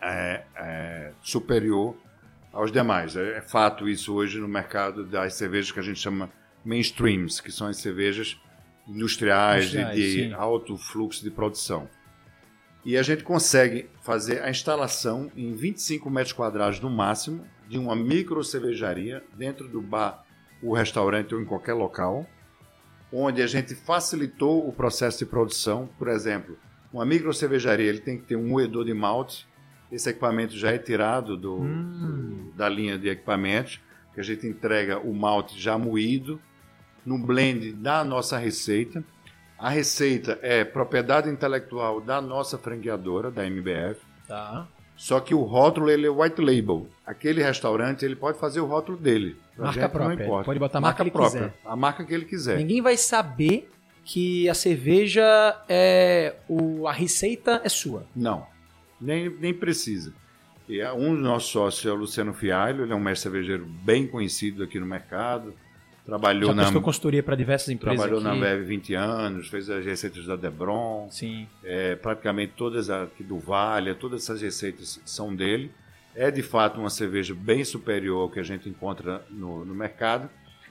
é, 0.00 0.42
é, 0.56 1.12
superior 1.22 1.96
aos 2.52 2.70
demais. 2.70 3.16
É, 3.16 3.38
é 3.38 3.40
fato 3.40 3.88
isso 3.88 4.12
hoje 4.14 4.38
no 4.38 4.48
mercado 4.48 5.04
das 5.06 5.34
cervejas 5.34 5.70
que 5.72 5.80
a 5.80 5.82
gente 5.82 5.98
chama 6.00 6.30
mainstreams, 6.64 7.40
que 7.40 7.50
são 7.50 7.66
as 7.66 7.78
cervejas 7.78 8.38
industriais, 8.86 9.70
de- 9.70 9.78
Industriais, 9.78 10.12
de, 10.12 10.22
sim. 10.28 10.32
alto 10.34 10.76
fluxo 10.76 11.22
de 11.22 11.30
produção. 11.30 11.88
E 12.84 12.96
a 12.96 13.02
gente 13.02 13.22
consegue 13.22 13.88
fazer 14.02 14.42
a 14.42 14.50
instalação 14.50 15.30
em 15.36 15.52
25 15.54 16.10
metros 16.10 16.32
quadrados 16.32 16.80
no 16.80 16.90
máximo 16.90 17.44
de 17.68 17.78
uma 17.78 17.94
micro 17.94 18.42
cervejaria 18.42 19.22
dentro 19.36 19.68
do 19.68 19.80
bar, 19.80 20.24
o 20.62 20.74
restaurante 20.74 21.34
ou 21.34 21.40
em 21.40 21.44
qualquer 21.44 21.74
local, 21.74 22.26
onde 23.12 23.40
a 23.42 23.46
gente 23.46 23.74
facilitou 23.74 24.66
o 24.68 24.72
processo 24.72 25.18
de 25.20 25.26
produção. 25.26 25.88
Por 25.98 26.08
exemplo, 26.08 26.58
uma 26.92 27.04
micro 27.04 27.32
cervejaria 27.32 27.88
ele 27.88 28.00
tem 28.00 28.18
que 28.18 28.24
ter 28.24 28.36
um 28.36 28.48
moedor 28.48 28.84
de 28.84 28.94
malte. 28.94 29.46
Esse 29.90 30.10
equipamento 30.10 30.56
já 30.56 30.72
é 30.72 30.78
tirado 30.78 31.36
do, 31.36 31.58
Hum. 31.60 32.48
do- 32.50 32.52
da 32.56 32.68
linha 32.68 32.98
de 32.98 33.08
equipamentos, 33.08 33.80
que 34.14 34.20
a 34.20 34.24
gente 34.24 34.46
entrega 34.46 34.98
o 34.98 35.14
malte 35.14 35.58
já 35.60 35.78
moído 35.78 36.40
no 37.06 37.18
blend 37.18 37.72
da 37.72 38.02
nossa 38.04 38.36
receita. 38.38 39.04
A 39.62 39.68
receita 39.70 40.38
é 40.42 40.64
propriedade 40.64 41.28
intelectual 41.30 42.00
da 42.00 42.20
nossa 42.20 42.58
franqueadora, 42.58 43.30
da 43.30 43.46
MBF. 43.46 44.00
Tá. 44.26 44.66
Só 44.96 45.20
que 45.20 45.34
o 45.34 45.42
rótulo 45.42 45.88
ele 45.88 46.06
é 46.06 46.10
white 46.10 46.40
label. 46.40 46.88
Aquele 47.06 47.42
restaurante 47.42 48.04
ele 48.04 48.16
pode 48.16 48.38
fazer 48.38 48.60
o 48.60 48.66
rótulo 48.66 48.98
dele. 48.98 49.36
Pra 49.56 49.66
Marca 49.66 49.88
própria, 49.88 50.16
Não 50.16 50.24
importa. 50.24 50.44
pode 50.44 50.58
botar 50.58 50.78
a 50.78 50.80
marca 50.80 50.96
que 50.96 51.02
ele 51.04 51.10
própria. 51.12 51.40
quiser. 51.48 51.54
A 51.64 51.76
marca 51.76 52.04
que 52.04 52.12
ele 52.14 52.24
quiser. 52.24 52.56
Ninguém 52.58 52.82
vai 52.82 52.96
saber 52.96 53.70
que 54.04 54.48
a 54.48 54.54
cerveja 54.54 55.22
é. 55.68 56.34
O, 56.48 56.86
a 56.88 56.92
receita 56.92 57.60
é 57.64 57.68
sua. 57.68 58.04
Não, 58.16 58.44
nem, 59.00 59.28
nem 59.30 59.54
precisa. 59.54 60.12
E 60.68 60.80
é- 60.80 60.92
um 60.92 61.14
dos 61.14 61.22
nossos 61.22 61.50
sócios 61.50 61.86
é 61.86 61.90
o 61.92 61.96
Luciano 61.96 62.32
Fialho, 62.32 62.84
ele 62.84 62.92
é 62.92 62.96
um 62.96 63.00
mestre 63.00 63.30
cervejeiro 63.30 63.64
bem 63.64 64.06
conhecido 64.08 64.62
aqui 64.64 64.78
no 64.80 64.86
mercado. 64.86 65.54
Trabalhou 66.04 66.48
Já 66.48 66.54
na, 66.54 66.62
prestou 66.62 66.82
consultoria 66.82 67.22
para 67.22 67.36
diversas 67.36 67.68
empresas. 67.68 68.00
trabalhou 68.00 68.18
aqui. 68.26 68.40
na 68.40 68.44
Bev 68.44 68.64
20 68.66 68.94
anos, 68.94 69.48
fez 69.48 69.70
as 69.70 69.84
receitas 69.84 70.26
da 70.26 70.34
Debron, 70.34 71.08
Sim. 71.10 71.46
é, 71.62 71.94
praticamente 71.94 72.54
todas 72.56 72.90
aqui 72.90 73.22
do 73.22 73.38
Vale, 73.38 73.94
todas 73.94 74.22
essas 74.22 74.42
receitas 74.42 75.00
são 75.04 75.34
dele. 75.34 75.70
É 76.14 76.30
de 76.30 76.42
fato 76.42 76.80
uma 76.80 76.90
cerveja 76.90 77.34
bem 77.34 77.64
superior 77.64 78.22
ao 78.22 78.30
que 78.30 78.40
a 78.40 78.42
gente 78.42 78.68
encontra 78.68 79.24
no, 79.30 79.64
no 79.64 79.74
mercado. 79.74 80.28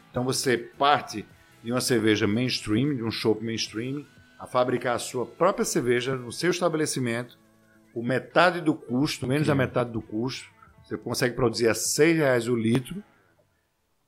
Então 0.10 0.24
você 0.24 0.58
parte 0.58 1.26
de 1.64 1.72
uma 1.72 1.82
cerveja 1.82 2.28
mainstream, 2.28 2.96
de 2.96 3.04
um 3.04 3.10
chopp 3.10 3.44
mainstream, 3.44 4.06
a 4.38 4.46
fabricar 4.46 4.96
a 4.96 5.00
sua 5.00 5.26
própria 5.26 5.64
cerveja 5.64 6.16
no 6.16 6.32
seu 6.32 6.52
estabelecimento, 6.52 7.38
por 7.94 8.04
metade 8.04 8.60
do 8.60 8.74
custo, 8.74 9.26
menos 9.28 9.48
da 9.48 9.56
metade 9.56 9.92
do 9.92 10.02
custo. 10.02 10.50
Você 10.84 10.98
consegue 10.98 11.36
produzir 11.36 11.68
a 11.68 11.74
6 11.74 12.18
reais 12.18 12.48
o 12.48 12.56
litro, 12.56 13.02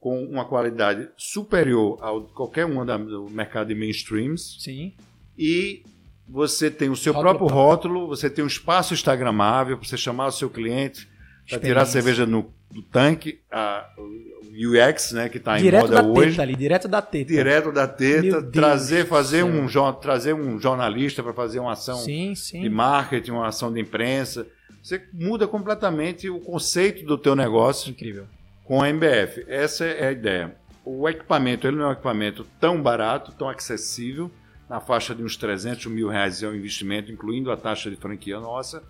com 0.04 0.22
uma 0.26 0.44
qualidade 0.44 1.08
superior 1.16 1.98
a 2.02 2.12
qualquer 2.36 2.66
uma 2.66 2.86
da- 2.86 2.98
do 2.98 3.30
mercado 3.30 3.70
de 3.70 3.76
mainstreams 3.76 4.58
Sim. 4.60 4.92
e 5.40 5.82
você 6.28 6.70
tem 6.70 6.90
o 6.90 6.96
seu 6.96 7.14
Rótulo 7.14 7.38
próprio 7.38 7.56
rótulo, 7.58 8.08
você 8.08 8.30
tem 8.30 8.44
um 8.44 8.48
espaço 8.48 8.94
instagramável 8.94 9.78
para 9.78 9.88
você 9.88 9.96
chamar 9.96 10.28
o 10.28 10.32
seu 10.34 10.50
cliente 10.50 11.08
para 11.50 11.58
tirar 11.58 11.84
a 11.84 11.86
cerveja 11.86 12.26
no, 12.26 12.54
do 12.70 12.82
tanque, 12.82 13.40
a, 13.50 13.90
o 13.98 14.44
UX, 14.72 15.14
né, 15.14 15.30
que 15.30 15.38
está 15.38 15.58
em 15.58 15.62
direto 15.62 15.84
moda 15.84 16.02
da 16.02 16.08
hoje, 16.08 16.32
teta 16.32 16.42
ali, 16.42 16.56
direto 16.58 16.88
da 16.90 17.02
teta. 17.02 17.32
direto 17.34 17.72
da 17.72 17.88
teta, 17.88 18.44
trazer, 18.44 19.08
fazer 19.08 19.44
um, 19.44 19.66
trazer 20.02 20.34
um 20.34 20.60
jornalista 20.60 21.24
para 21.24 21.34
fazer 21.34 21.60
uma 21.60 21.72
ação 21.72 21.96
Sim, 21.98 22.34
de 22.34 22.40
sim. 22.40 22.68
marketing, 22.70 23.32
uma 23.32 23.48
ação 23.48 23.72
de 23.72 23.80
imprensa. 23.80 24.46
Você 24.82 25.02
muda 25.14 25.48
completamente 25.48 26.30
o 26.30 26.42
conceito 26.42 27.06
do 27.06 27.18
teu 27.18 27.36
negócio 27.38 27.90
Incrível. 27.90 28.26
Com 28.64 28.82
a 28.82 28.90
MBF. 28.90 29.46
Essa 29.48 29.86
é 29.86 30.08
a 30.08 30.12
ideia. 30.12 30.56
O 30.86 31.08
equipamento, 31.08 31.68
ele 31.68 31.78
não 31.78 31.86
é 31.86 31.90
um 31.90 31.94
equipamento 31.94 32.46
tão 32.60 32.82
barato, 32.82 33.32
tão 33.32 33.50
acessível, 33.50 34.32
na 34.70 34.80
faixa 34.80 35.14
de 35.14 35.24
uns 35.24 35.38
300 35.38 35.86
mil 35.88 36.08
reais 36.08 36.42
é 36.42 36.48
o 36.48 36.56
investimento, 36.56 37.12
incluindo 37.12 37.52
a 37.52 37.58
taxa 37.58 37.90
de 37.90 37.96
franquia 37.96 38.40
nossa, 38.40 38.84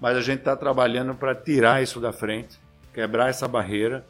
mas 0.00 0.16
a 0.16 0.20
gente 0.20 0.40
está 0.40 0.56
trabalhando 0.56 1.14
para 1.14 1.34
tirar 1.34 1.82
isso 1.82 2.00
da 2.00 2.12
frente, 2.12 2.58
quebrar 2.92 3.28
essa 3.28 3.46
barreira 3.46 4.06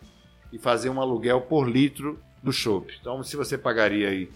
e 0.53 0.59
fazer 0.59 0.89
um 0.89 1.01
aluguel 1.01 1.41
por 1.43 1.69
litro 1.69 2.19
do 2.43 2.53
chopp. 2.53 2.97
Então, 3.01 3.23
se 3.23 3.37
você 3.37 3.59
pagaria 3.59 4.09
aí, 4.09 4.31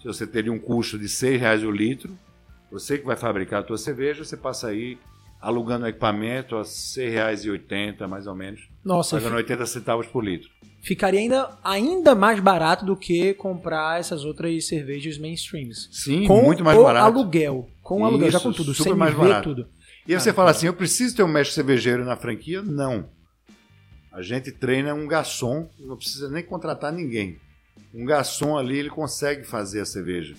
se 0.00 0.06
você 0.06 0.26
teria 0.26 0.52
um 0.52 0.58
custo 0.58 0.98
de 0.98 1.08
6 1.08 1.40
reais 1.40 1.64
o 1.64 1.70
litro, 1.70 2.16
você 2.70 2.98
que 2.98 3.06
vai 3.06 3.16
fabricar 3.16 3.60
a 3.60 3.62
tua 3.62 3.78
cerveja, 3.78 4.24
você 4.24 4.36
passa 4.36 4.68
aí 4.68 4.98
alugando 5.40 5.86
equipamento 5.86 6.56
a 6.56 6.62
R$ 6.62 6.64
6,80 6.64 8.06
mais 8.06 8.26
ou 8.26 8.34
menos, 8.34 8.68
Nossa, 8.84 9.16
pagando 9.16 9.36
80 9.36 9.66
centavos 9.66 10.06
por 10.06 10.24
litro. 10.24 10.48
ficaria 10.82 11.20
ainda, 11.20 11.50
ainda 11.62 12.14
mais 12.14 12.40
barato 12.40 12.84
do 12.84 12.96
que 12.96 13.34
comprar 13.34 14.00
essas 14.00 14.24
outras 14.24 14.66
cervejas 14.66 15.18
mainstreams. 15.18 15.88
Sim, 15.92 16.26
com 16.26 16.42
muito 16.42 16.64
mais 16.64 16.78
o 16.78 16.82
barato. 16.84 17.06
aluguel. 17.06 17.68
Com 17.82 18.02
o 18.02 18.04
aluguel, 18.04 18.30
já 18.30 18.38
Isso, 18.38 18.46
com 18.48 18.52
tudo. 18.52 18.74
super 18.74 18.90
CMV, 18.90 18.98
mais 18.98 19.14
barato. 19.14 19.48
tudo. 19.48 19.68
E 20.06 20.14
aí 20.14 20.20
você 20.20 20.30
Ah, 20.30 20.34
fala 20.34 20.50
tá. 20.52 20.56
assim, 20.56 20.66
eu 20.66 20.74
preciso 20.74 21.14
ter 21.16 21.22
um 21.22 21.28
mestre 21.28 21.54
cervejeiro 21.54 22.04
na 22.04 22.16
franquia? 22.16 22.62
Não. 22.62 23.08
A 24.12 24.22
gente 24.22 24.50
treina 24.50 24.94
um 24.94 25.06
garçom, 25.06 25.68
não 25.78 25.96
precisa 25.96 26.28
nem 26.30 26.42
contratar 26.42 26.92
ninguém. 26.92 27.38
Um 27.94 28.04
garçom 28.04 28.56
ali, 28.58 28.78
ele 28.78 28.90
consegue 28.90 29.44
fazer 29.44 29.80
a 29.80 29.84
cerveja. 29.86 30.34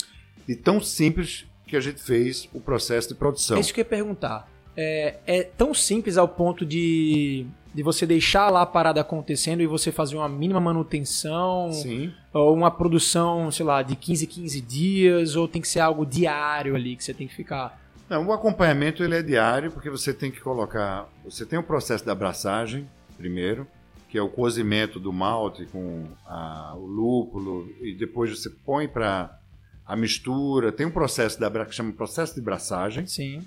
E 0.47 0.55
tão 0.55 0.81
simples 0.81 1.45
que 1.67 1.77
a 1.77 1.79
gente 1.79 2.01
fez 2.01 2.49
o 2.53 2.59
processo 2.59 3.07
de 3.09 3.15
produção. 3.15 3.57
É 3.57 3.59
isso 3.59 3.73
que 3.73 3.79
eu 3.79 3.83
ia 3.83 3.89
perguntar. 3.89 4.47
É, 4.81 5.15
é 5.27 5.43
tão 5.43 5.73
simples 5.73 6.17
ao 6.17 6.25
ponto 6.25 6.65
de, 6.65 7.45
de 7.75 7.83
você 7.83 8.05
deixar 8.05 8.49
lá 8.49 8.61
a 8.61 8.65
parada 8.65 9.01
acontecendo 9.01 9.61
e 9.61 9.67
você 9.67 9.91
fazer 9.91 10.15
uma 10.15 10.29
mínima 10.29 10.61
manutenção? 10.61 11.73
Sim. 11.73 12.13
Ou 12.33 12.53
uma 12.53 12.71
produção, 12.71 13.51
sei 13.51 13.65
lá, 13.65 13.83
de 13.83 13.97
15 13.97 14.25
15 14.25 14.61
dias? 14.61 15.35
Ou 15.35 15.49
tem 15.49 15.61
que 15.61 15.67
ser 15.67 15.81
algo 15.81 16.05
diário 16.05 16.77
ali 16.77 16.95
que 16.95 17.03
você 17.03 17.13
tem 17.13 17.27
que 17.27 17.35
ficar... 17.35 17.77
Não, 18.09 18.25
o 18.25 18.31
acompanhamento 18.31 19.03
ele 19.03 19.17
é 19.17 19.21
diário 19.21 19.69
porque 19.69 19.89
você 19.89 20.13
tem 20.13 20.31
que 20.31 20.39
colocar... 20.39 21.09
Você 21.25 21.45
tem 21.45 21.59
o 21.59 21.63
processo 21.63 22.05
da 22.05 22.13
abraçagem, 22.13 22.87
primeiro, 23.17 23.67
que 24.07 24.17
é 24.17 24.21
o 24.21 24.29
cozimento 24.29 24.97
do 24.97 25.11
malte 25.11 25.65
com 25.65 26.05
a, 26.25 26.73
o 26.77 26.85
lúpulo, 26.85 27.69
e 27.81 27.93
depois 27.93 28.31
você 28.31 28.49
põe 28.49 28.87
para 28.87 29.37
a 29.85 29.95
mistura. 29.97 30.71
Tem 30.71 30.85
um 30.85 30.91
processo 30.91 31.37
da, 31.37 31.65
que 31.65 31.75
chama 31.75 31.91
processo 31.91 32.33
de 32.33 32.41
braçagem. 32.41 33.05
Sim. 33.05 33.45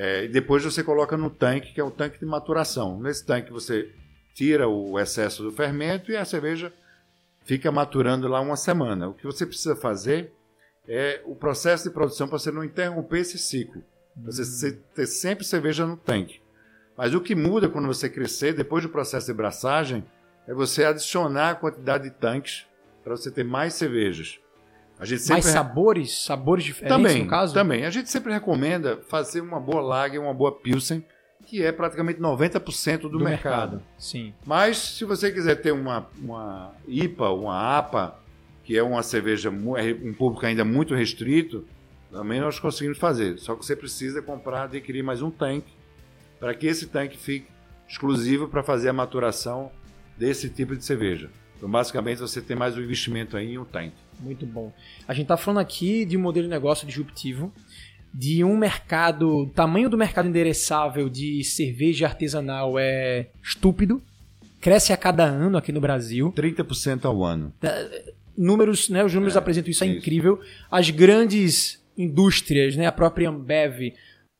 É, 0.00 0.26
e 0.26 0.28
depois 0.28 0.62
você 0.62 0.84
coloca 0.84 1.16
no 1.16 1.28
tanque, 1.28 1.72
que 1.72 1.80
é 1.80 1.82
o 1.84 1.90
tanque 1.90 2.20
de 2.20 2.24
maturação. 2.24 3.00
Nesse 3.00 3.26
tanque 3.26 3.50
você 3.50 3.92
tira 4.32 4.68
o 4.68 4.96
excesso 4.96 5.42
do 5.42 5.50
fermento 5.50 6.12
e 6.12 6.16
a 6.16 6.24
cerveja 6.24 6.72
fica 7.44 7.72
maturando 7.72 8.28
lá 8.28 8.40
uma 8.40 8.56
semana. 8.56 9.08
O 9.08 9.14
que 9.14 9.26
você 9.26 9.44
precisa 9.44 9.74
fazer 9.74 10.32
é 10.86 11.20
o 11.24 11.34
processo 11.34 11.88
de 11.88 11.90
produção 11.90 12.28
para 12.28 12.38
você 12.38 12.52
não 12.52 12.62
interromper 12.62 13.18
esse 13.18 13.38
ciclo. 13.38 13.82
Você 14.18 14.68
uhum. 14.68 14.78
ter 14.94 15.06
sempre 15.08 15.44
cerveja 15.44 15.84
no 15.84 15.96
tanque. 15.96 16.40
Mas 16.96 17.12
o 17.12 17.20
que 17.20 17.34
muda 17.34 17.68
quando 17.68 17.88
você 17.88 18.08
crescer, 18.08 18.52
depois 18.52 18.84
do 18.84 18.90
processo 18.90 19.26
de 19.26 19.34
braçagem, 19.34 20.04
é 20.46 20.54
você 20.54 20.84
adicionar 20.84 21.50
a 21.50 21.54
quantidade 21.56 22.04
de 22.04 22.14
tanques 22.14 22.68
para 23.02 23.16
você 23.16 23.32
ter 23.32 23.44
mais 23.44 23.74
cervejas. 23.74 24.38
A 24.98 25.04
gente 25.04 25.22
sempre... 25.22 25.42
Mais 25.42 25.46
sabores? 25.46 26.24
Sabores 26.24 26.64
diferentes, 26.64 26.96
também, 26.96 27.22
no 27.22 27.30
caso? 27.30 27.54
Também. 27.54 27.84
A 27.84 27.90
gente 27.90 28.10
sempre 28.10 28.32
recomenda 28.32 28.98
fazer 29.08 29.40
uma 29.40 29.60
boa 29.60 29.80
lager, 29.80 30.20
uma 30.20 30.34
boa 30.34 30.52
pilsen, 30.52 31.04
que 31.46 31.62
é 31.62 31.72
praticamente 31.72 32.20
90% 32.20 33.02
do, 33.02 33.08
do 33.08 33.20
mercado. 33.20 33.76
mercado. 33.76 33.82
Sim. 33.96 34.34
Mas 34.44 34.76
se 34.76 35.04
você 35.04 35.30
quiser 35.30 35.56
ter 35.56 35.72
uma, 35.72 36.06
uma 36.18 36.72
IPA, 36.86 37.30
uma 37.30 37.78
APA, 37.78 38.18
que 38.64 38.76
é 38.76 38.82
uma 38.82 39.02
cerveja, 39.02 39.48
é 39.48 40.06
um 40.06 40.12
público 40.12 40.44
ainda 40.44 40.64
muito 40.64 40.94
restrito, 40.94 41.64
também 42.10 42.40
nós 42.40 42.58
conseguimos 42.58 42.98
fazer. 42.98 43.38
Só 43.38 43.54
que 43.54 43.64
você 43.64 43.76
precisa 43.76 44.20
comprar, 44.20 44.64
adquirir 44.64 45.02
mais 45.02 45.22
um 45.22 45.30
tanque 45.30 45.72
para 46.38 46.54
que 46.54 46.66
esse 46.66 46.86
tanque 46.86 47.16
fique 47.16 47.46
exclusivo 47.88 48.48
para 48.48 48.62
fazer 48.62 48.88
a 48.88 48.92
maturação 48.92 49.70
desse 50.16 50.50
tipo 50.50 50.76
de 50.76 50.84
cerveja. 50.84 51.30
Então, 51.58 51.68
basicamente, 51.68 52.20
você 52.20 52.40
tem 52.40 52.56
mais 52.56 52.76
um 52.76 52.80
investimento 52.80 53.36
aí 53.36 53.54
em 53.54 53.58
um 53.58 53.64
tanque. 53.64 53.96
Muito 54.20 54.46
bom. 54.46 54.72
A 55.06 55.12
gente 55.12 55.24
está 55.24 55.36
falando 55.36 55.58
aqui 55.58 56.04
de 56.04 56.16
um 56.16 56.20
modelo 56.20 56.46
de 56.46 56.50
negócio 56.50 56.86
disruptivo, 56.86 57.52
de 58.14 58.42
um 58.44 58.56
mercado, 58.56 59.38
o 59.38 59.46
tamanho 59.46 59.90
do 59.90 59.98
mercado 59.98 60.28
endereçável 60.28 61.08
de 61.08 61.42
cerveja 61.42 62.06
artesanal 62.06 62.78
é 62.78 63.28
estúpido, 63.42 64.00
cresce 64.60 64.92
a 64.92 64.96
cada 64.96 65.24
ano 65.24 65.58
aqui 65.58 65.72
no 65.72 65.80
Brasil. 65.80 66.32
30% 66.32 67.04
ao 67.04 67.24
ano. 67.24 67.52
É, 67.60 68.12
números, 68.36 68.88
né, 68.88 69.04
os 69.04 69.12
números 69.12 69.34
é, 69.34 69.38
apresentam 69.38 69.70
isso, 69.70 69.82
é 69.82 69.88
isso. 69.88 69.98
incrível. 69.98 70.40
As 70.70 70.90
grandes 70.90 71.82
indústrias, 71.96 72.76
né, 72.76 72.86
a 72.86 72.92
própria 72.92 73.28
Ambev, 73.28 73.92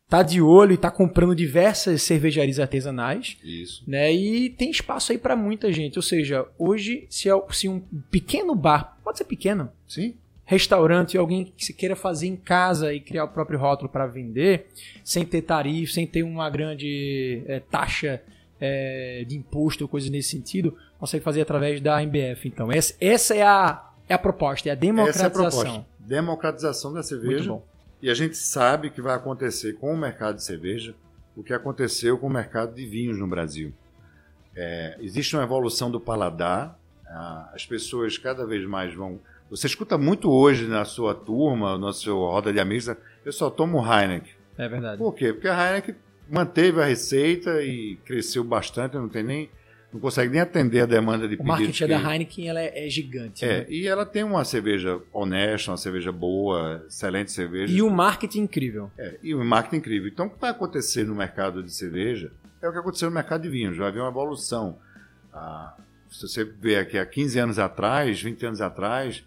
tá 0.09 0.23
de 0.23 0.41
olho 0.41 0.73
e 0.73 0.79
tá 0.79 0.91
comprando 0.91 1.35
diversas 1.35 2.03
cervejarias 2.03 2.59
artesanais. 2.59 3.37
Isso. 3.45 3.85
Né? 3.87 4.13
E 4.13 4.51
tem 4.51 4.71
espaço 4.71 5.13
aí 5.13 5.19
para 5.19 5.37
muita 5.37 5.71
gente. 5.71 5.99
Ou 5.99 6.03
seja, 6.03 6.47
hoje, 6.59 7.07
se, 7.11 7.29
é, 7.29 7.33
se 7.51 7.69
um 7.69 7.81
pequeno 8.11 8.55
bar, 8.55 8.97
pode 9.05 9.19
ser 9.19 9.25
pequeno. 9.25 9.71
Sim. 9.87 10.15
Restaurante, 10.47 11.19
alguém 11.19 11.53
que 11.55 11.63
se 11.63 11.75
queira 11.75 11.95
fazer 11.95 12.27
em 12.27 12.37
casa 12.37 12.95
e 12.95 13.01
criar 13.01 13.25
o 13.25 13.29
próprio 13.29 13.59
rótulo 13.59 13.91
para 13.91 14.07
vender, 14.07 14.69
sem 15.05 15.27
ter 15.27 15.43
tarifa, 15.43 15.93
sem 15.93 16.07
ter 16.07 16.23
uma 16.23 16.49
grande 16.49 17.43
é, 17.47 17.61
taxa 17.61 18.23
é, 18.59 19.27
de 19.29 19.37
imposto 19.37 19.85
ou 19.85 19.89
coisa 19.89 20.09
nesse 20.09 20.31
sentido, 20.31 20.75
consegue 20.99 21.23
fazer 21.23 21.43
através 21.43 21.83
da 21.83 22.03
MBF. 22.03 22.49
Então, 22.49 22.73
essa, 22.73 22.95
essa 22.99 23.35
é, 23.35 23.43
a, 23.43 23.91
é 24.09 24.15
a 24.15 24.19
proposta, 24.19 24.71
é 24.71 24.73
a 24.73 24.75
democratização. 24.75 25.27
Essa 25.27 25.59
é 25.59 25.67
a 25.67 25.71
proposta. 25.71 25.87
Democratização 25.99 26.95
da 26.95 27.03
cerveja. 27.03 27.35
Muito 27.35 27.49
bom 27.49 27.78
e 28.01 28.11
a 28.11 28.15
gente 28.15 28.37
sabe 28.37 28.91
que 28.91 29.03
vai 29.03 29.15
acontecer 29.15 29.75
com 29.75 29.93
o 29.93 29.97
mercado 29.97 30.37
de 30.37 30.45
cerveja 30.45 30.95
o 31.37 31.43
que 31.43 31.53
aconteceu 31.53 32.19
com 32.19 32.27
o 32.27 32.31
mercado 32.31 32.75
de 32.75 32.85
vinhos 32.85 33.19
no 33.19 33.27
Brasil. 33.27 33.73
É, 34.57 34.97
existe 35.01 35.37
uma 35.37 35.45
evolução 35.45 35.91
do 35.91 36.01
paladar, 36.01 36.79
as 37.55 37.65
pessoas 37.65 38.19
cada 38.19 38.45
vez 38.45 38.67
mais 38.67 38.93
vão. 38.93 39.21
Você 39.49 39.67
escuta 39.67 39.97
muito 39.97 40.31
hoje 40.31 40.67
na 40.67 40.85
sua 40.85 41.15
turma, 41.15 41.79
na 41.79 41.93
sua 41.93 42.31
roda 42.31 42.53
de 42.53 42.61
amigos, 42.61 42.89
eu 43.25 43.33
só 43.33 43.49
tomo 43.49 43.79
Heineken. 43.79 44.33
É 44.59 44.69
verdade. 44.69 44.99
Por 44.99 45.15
quê? 45.15 45.33
Porque 45.33 45.49
a 45.49 45.71
Heineken 45.71 45.95
manteve 46.29 46.83
a 46.83 46.85
receita 46.85 47.63
e 47.63 47.97
cresceu 48.05 48.45
bastante, 48.45 48.97
não 48.97 49.09
tem 49.09 49.23
nem 49.23 49.51
não 49.93 50.01
consegue 50.01 50.31
nem 50.31 50.41
atender 50.41 50.81
a 50.81 50.87
demanda 50.87 51.27
de 51.27 51.35
o 51.35 51.39
pedidos. 51.39 51.45
O 51.45 51.49
marketing 51.49 51.73
que... 51.73 51.87
da 51.87 52.13
Heineken 52.13 52.49
ela 52.49 52.61
é, 52.61 52.87
é 52.87 52.91
gigante. 52.91 53.45
É, 53.45 53.61
né? 53.61 53.67
e 53.69 53.87
ela 53.87 54.05
tem 54.05 54.23
uma 54.23 54.45
cerveja 54.45 55.01
honesta, 55.13 55.71
uma 55.71 55.77
cerveja 55.77 56.13
boa, 56.13 56.85
excelente 56.87 57.33
cerveja. 57.33 57.75
E 57.75 57.81
o 57.81 57.87
um 57.87 57.91
marketing 57.91 58.41
incrível. 58.41 58.91
É, 58.99 59.19
e 59.23 59.35
o 59.35 59.41
um 59.41 59.45
marketing 59.45 59.77
incrível. 59.77 60.09
Então, 60.09 60.27
o 60.27 60.31
que 60.31 60.41
vai 60.41 60.51
acontecer 60.51 61.05
no 61.05 61.15
mercado 61.15 61.63
de 61.63 61.73
cerveja 61.73 62.31
é 62.61 62.69
o 62.69 62.73
que 62.73 62.79
aconteceu 62.79 63.09
no 63.09 63.15
mercado 63.15 63.43
de 63.43 63.49
vinhos. 63.49 63.77
Vai 63.77 63.89
haver 63.89 64.01
uma 64.01 64.11
evolução. 64.11 64.79
Ah, 65.33 65.75
se 66.11 66.29
você 66.29 66.45
vê 66.45 66.77
aqui 66.77 66.99
há 66.99 67.07
15 67.07 67.39
anos 67.39 67.59
atrás, 67.59 68.21
20 68.21 68.47
anos 68.47 68.61
atrás, 68.61 69.25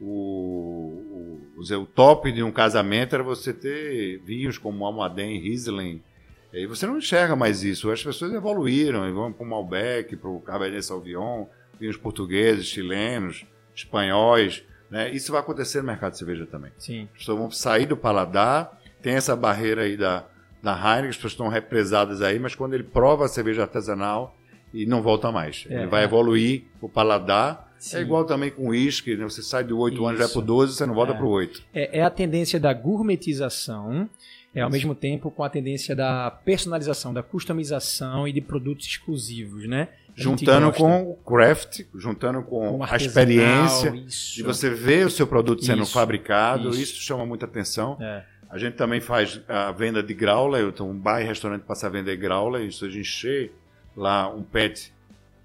o, 0.00 1.40
o, 1.56 1.60
o, 1.60 1.86
top 1.86 2.32
de 2.32 2.42
um 2.42 2.50
casamento 2.50 3.14
era 3.14 3.22
você 3.22 3.52
ter 3.52 4.20
vinhos 4.24 4.58
como 4.58 4.84
Almaden, 4.84 5.40
Riesling, 5.40 6.02
e 6.52 6.58
aí 6.58 6.66
você 6.66 6.86
não 6.86 6.98
enxerga 6.98 7.34
mais 7.34 7.62
isso. 7.62 7.90
As 7.90 8.02
pessoas 8.02 8.32
evoluíram 8.32 9.08
e 9.08 9.12
vão 9.12 9.32
para 9.32 9.44
o 9.44 9.48
Malbec, 9.48 10.16
para 10.16 10.30
o 10.30 10.40
Cabernet 10.40 10.84
Sauvignon, 10.84 11.46
vinhos 11.80 11.96
portugueses, 11.96 12.66
chilenos, 12.66 13.46
espanhóis. 13.74 14.62
Né? 14.90 15.10
Isso 15.10 15.32
vai 15.32 15.40
acontecer 15.40 15.80
no 15.80 15.86
mercado 15.86 16.12
de 16.12 16.18
cerveja 16.18 16.46
também. 16.46 16.70
Sim. 16.78 17.08
As 17.12 17.18
pessoas 17.18 17.38
vão 17.38 17.50
sair 17.50 17.86
do 17.86 17.96
paladar, 17.96 18.80
tem 19.00 19.14
essa 19.14 19.34
barreira 19.34 19.82
aí 19.82 19.96
da, 19.96 20.26
da 20.62 20.74
Heineken, 20.74 21.08
as 21.08 21.16
pessoas 21.16 21.32
estão 21.32 21.48
represadas 21.48 22.20
aí, 22.20 22.38
mas 22.38 22.54
quando 22.54 22.74
ele 22.74 22.84
prova 22.84 23.24
a 23.24 23.28
cerveja 23.28 23.62
artesanal, 23.62 24.36
e 24.72 24.86
não 24.86 25.02
volta 25.02 25.30
mais. 25.30 25.66
É, 25.68 25.80
ele 25.80 25.86
vai 25.86 26.02
é. 26.02 26.04
evoluir 26.04 26.64
o 26.80 26.88
paladar. 26.88 27.72
É 27.76 27.82
Sim. 27.82 27.96
É 27.96 28.00
igual 28.00 28.24
também 28.24 28.50
com 28.50 28.68
uísque, 28.68 29.16
né? 29.16 29.24
você 29.24 29.42
sai 29.42 29.64
do 29.64 29.78
8 29.78 30.06
anos, 30.06 30.20
vai 30.20 30.28
para 30.28 30.38
o 30.38 30.42
12, 30.42 30.74
você 30.74 30.86
não 30.86 30.94
volta 30.94 31.12
é. 31.12 31.16
para 31.16 31.26
o 31.26 31.28
8. 31.28 31.62
É, 31.74 31.98
é 31.98 32.02
a 32.02 32.10
tendência 32.10 32.60
da 32.60 32.72
gourmetização 32.72 34.08
é, 34.54 34.60
ao 34.60 34.70
mesmo 34.70 34.94
tempo 34.94 35.30
com 35.30 35.42
a 35.42 35.48
tendência 35.48 35.96
da 35.96 36.30
personalização, 36.30 37.12
da 37.12 37.22
customização 37.22 38.28
e 38.28 38.32
de 38.32 38.40
produtos 38.40 38.86
exclusivos, 38.86 39.66
né? 39.66 39.88
Juntando 40.14 40.70
com 40.72 41.10
o 41.10 41.14
craft, 41.16 41.86
juntando 41.94 42.42
com, 42.42 42.78
com 42.78 42.84
a 42.84 42.96
experiência 42.96 43.94
isso. 43.96 44.36
de 44.36 44.42
você 44.42 44.68
ver 44.68 45.06
o 45.06 45.10
seu 45.10 45.26
produto 45.26 45.64
sendo 45.64 45.84
isso, 45.84 45.92
fabricado, 45.92 46.68
isso. 46.70 46.82
isso. 46.82 47.02
chama 47.02 47.24
muita 47.24 47.46
atenção. 47.46 47.96
É. 47.98 48.22
A 48.50 48.58
gente 48.58 48.74
também 48.74 49.00
faz 49.00 49.40
a 49.48 49.72
venda 49.72 50.02
de 50.02 50.12
graula, 50.12 50.58
eu 50.58 50.70
tenho 50.70 50.90
um 50.90 50.98
bar 50.98 51.22
e 51.22 51.24
restaurante 51.24 51.62
para 51.62 51.88
vender 51.88 52.14
graula, 52.16 52.62
isso 52.62 52.84
a 52.84 52.88
gente 52.88 53.00
encher 53.00 53.52
lá 53.96 54.28
um 54.28 54.42
pet 54.42 54.92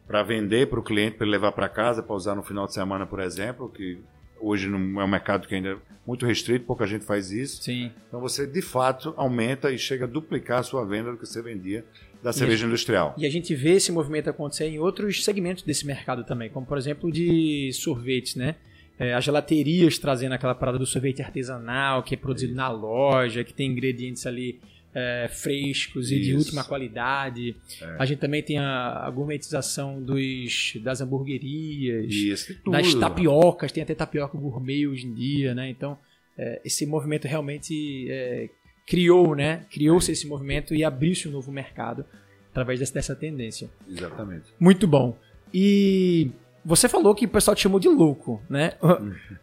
para 0.06 0.22
vender 0.24 0.68
para 0.68 0.80
o 0.80 0.84
cliente, 0.84 1.16
para 1.16 1.26
ele 1.26 1.32
levar 1.32 1.54
para 1.54 1.70
casa, 1.70 2.04
para 2.04 2.14
usar 2.14 2.36
no 2.36 2.44
final 2.44 2.66
de 2.66 2.74
semana, 2.74 3.06
por 3.06 3.22
exemplo, 3.22 3.70
que 3.70 4.00
Hoje 4.40 4.68
não 4.68 5.02
é 5.02 5.06
um 5.06 5.08
mercado 5.08 5.48
que 5.48 5.56
ainda 5.56 5.70
é 5.70 5.78
muito 6.06 6.26
restrito, 6.26 6.66
pouca 6.66 6.88
gente 6.88 7.04
faz 7.04 7.32
isso. 7.32 7.62
Sim. 7.64 7.92
Então 8.08 8.22
você 8.22 8.48
de 8.48 8.62
fato 8.62 9.14
aumenta 9.18 9.72
e 9.72 9.78
chega 9.78 10.06
a 10.06 10.08
duplicar 10.08 10.60
a 10.60 10.64
sua 10.64 10.86
venda 10.86 11.12
do 11.12 11.18
que 11.18 11.26
você 11.26 11.42
vendia 11.42 11.86
da 12.24 12.32
cerveja 12.32 12.66
e 12.66 12.68
industrial. 12.68 13.14
E 13.18 13.26
a 13.26 13.30
gente 13.30 13.54
vê 13.54 13.72
esse 13.72 13.92
movimento 13.92 14.30
acontecer 14.30 14.66
em 14.68 14.80
outros 14.80 15.24
segmentos 15.24 15.64
desse 15.64 15.86
mercado 15.86 16.24
também, 16.24 16.50
como 16.50 16.66
por 16.66 16.78
exemplo 16.78 17.12
de 17.12 17.72
sorvetes, 17.74 18.36
né? 18.36 18.56
É, 19.00 19.14
as 19.14 19.24
gelaterias 19.24 20.00
trazendo 20.00 20.34
aquela 20.34 20.56
parada 20.56 20.80
do 20.80 20.86
sorvete 20.86 21.22
artesanal, 21.22 22.02
que 22.02 22.16
é 22.16 22.18
produzido 22.18 22.56
na 22.56 22.70
loja, 22.70 23.44
que 23.44 23.54
tem 23.54 23.72
ingredientes 23.72 24.26
ali 24.26 24.60
é, 24.98 25.28
frescos 25.28 26.12
e 26.12 26.20
de 26.20 26.34
última 26.34 26.64
qualidade. 26.64 27.56
É. 27.80 27.96
A 28.00 28.06
gente 28.06 28.18
também 28.18 28.42
tem 28.42 28.58
a, 28.58 29.06
a 29.06 29.12
gourmetização 29.12 30.02
dos, 30.02 30.74
das 30.82 31.02
hamburguerias, 31.02 32.12
Isso, 32.12 32.56
das 32.66 32.96
tapiocas, 32.96 33.72
tem 33.72 33.84
até 33.84 33.94
tapioca 33.94 34.36
gourmet 34.36 34.88
hoje 34.88 35.06
em 35.06 35.14
dia, 35.14 35.54
né? 35.54 35.70
Então, 35.70 36.00
é, 36.36 36.62
esse 36.66 36.84
movimento 36.88 37.28
realmente 37.28 38.08
é, 38.10 38.50
criou, 38.88 39.36
né? 39.36 39.68
Criou-se 39.70 40.12
esse 40.12 40.26
movimento 40.26 40.74
e 40.74 40.84
abriu-se 40.84 41.28
um 41.28 41.32
novo 41.32 41.52
mercado 41.52 42.04
através 42.50 42.80
dessa, 42.80 42.96
dessa 42.96 43.16
tendência. 43.16 43.70
Exatamente. 43.88 44.46
Muito 44.60 44.88
bom. 44.88 45.16
E 45.54 46.32
você 46.68 46.90
falou 46.90 47.16
que 47.16 47.26
o 47.26 47.30
pessoal 47.30 47.56
te 47.56 47.62
chamou 47.62 47.80
de 47.80 47.88
louco, 47.88 48.42
né? 48.50 48.74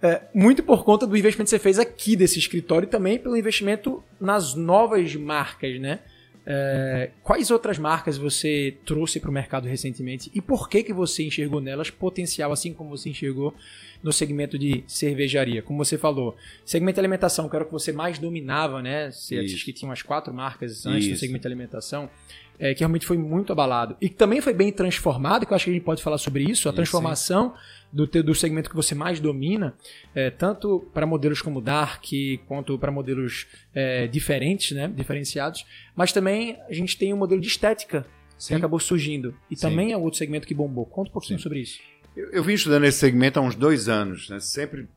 É, 0.02 0.20
muito 0.34 0.62
por 0.62 0.84
conta 0.84 1.06
do 1.06 1.16
investimento 1.16 1.46
que 1.46 1.56
você 1.56 1.58
fez 1.58 1.78
aqui 1.78 2.14
desse 2.14 2.38
escritório 2.38 2.84
e 2.84 2.90
também 2.90 3.18
pelo 3.18 3.34
investimento 3.34 4.04
nas 4.20 4.54
novas 4.54 5.16
marcas, 5.16 5.80
né? 5.80 6.00
É, 6.46 7.10
quais 7.22 7.50
outras 7.50 7.78
marcas 7.78 8.18
você 8.18 8.76
trouxe 8.84 9.18
para 9.18 9.30
o 9.30 9.32
mercado 9.32 9.66
recentemente 9.66 10.30
e 10.34 10.42
por 10.42 10.68
que 10.68 10.82
que 10.82 10.92
você 10.92 11.24
enxergou 11.24 11.58
nelas 11.58 11.88
potencial, 11.88 12.52
assim 12.52 12.74
como 12.74 12.90
você 12.90 13.08
enxergou 13.08 13.54
no 14.02 14.12
segmento 14.12 14.58
de 14.58 14.84
cervejaria? 14.86 15.62
Como 15.62 15.82
você 15.82 15.96
falou, 15.96 16.36
segmento 16.62 16.96
de 16.96 17.00
alimentação, 17.00 17.48
que 17.48 17.56
era 17.56 17.64
o 17.64 17.66
que 17.66 17.72
você 17.72 17.90
mais 17.90 18.18
dominava, 18.18 18.82
né? 18.82 19.10
Você 19.10 19.38
acho 19.38 19.64
que 19.64 19.72
tinha 19.72 19.88
umas 19.88 20.02
quatro 20.02 20.34
marcas 20.34 20.84
antes 20.84 21.06
Isso. 21.06 21.14
do 21.14 21.18
segmento 21.20 21.40
de 21.40 21.48
alimentação. 21.48 22.10
É, 22.58 22.72
que 22.72 22.80
realmente 22.80 23.04
foi 23.04 23.18
muito 23.18 23.52
abalado. 23.52 23.96
E 24.00 24.08
que 24.08 24.14
também 24.14 24.40
foi 24.40 24.54
bem 24.54 24.70
transformado, 24.70 25.44
que 25.44 25.52
eu 25.52 25.56
acho 25.56 25.64
que 25.64 25.70
a 25.72 25.74
gente 25.74 25.82
pode 25.82 26.02
falar 26.02 26.18
sobre 26.18 26.44
isso, 26.44 26.68
a 26.68 26.72
transformação 26.72 27.54
do, 27.92 28.06
do 28.06 28.34
segmento 28.34 28.68
que 28.68 28.76
você 28.76 28.94
mais 28.94 29.20
domina, 29.20 29.74
é, 30.14 30.30
tanto 30.30 30.80
para 30.92 31.06
modelos 31.06 31.40
como 31.40 31.60
Dark, 31.60 32.04
quanto 32.46 32.78
para 32.78 32.90
modelos 32.90 33.46
é, 33.74 34.06
diferentes, 34.08 34.72
né, 34.72 34.88
diferenciados, 34.88 35.64
mas 35.94 36.12
também 36.12 36.58
a 36.68 36.72
gente 36.72 36.98
tem 36.98 37.12
um 37.12 37.16
modelo 37.16 37.40
de 37.40 37.48
estética 37.48 38.04
Sim. 38.36 38.48
que 38.48 38.54
acabou 38.54 38.80
surgindo. 38.80 39.34
E 39.50 39.56
Sim. 39.56 39.68
também 39.68 39.92
é 39.92 39.96
outro 39.96 40.18
segmento 40.18 40.46
que 40.46 40.54
bombou. 40.54 40.86
Conta 40.86 41.10
um 41.10 41.12
pouquinho 41.12 41.38
Sim. 41.38 41.42
sobre 41.42 41.60
isso. 41.60 41.78
Eu, 42.16 42.30
eu, 42.30 42.44
vim 42.44 42.54
estudando 42.54 42.84
esse 42.84 42.98
segmento 42.98 43.38
há 43.38 43.42
uns 43.42 43.54
dois 43.54 43.88
anos, 43.88 44.28
né? 44.28 44.40
sempre 44.40 44.88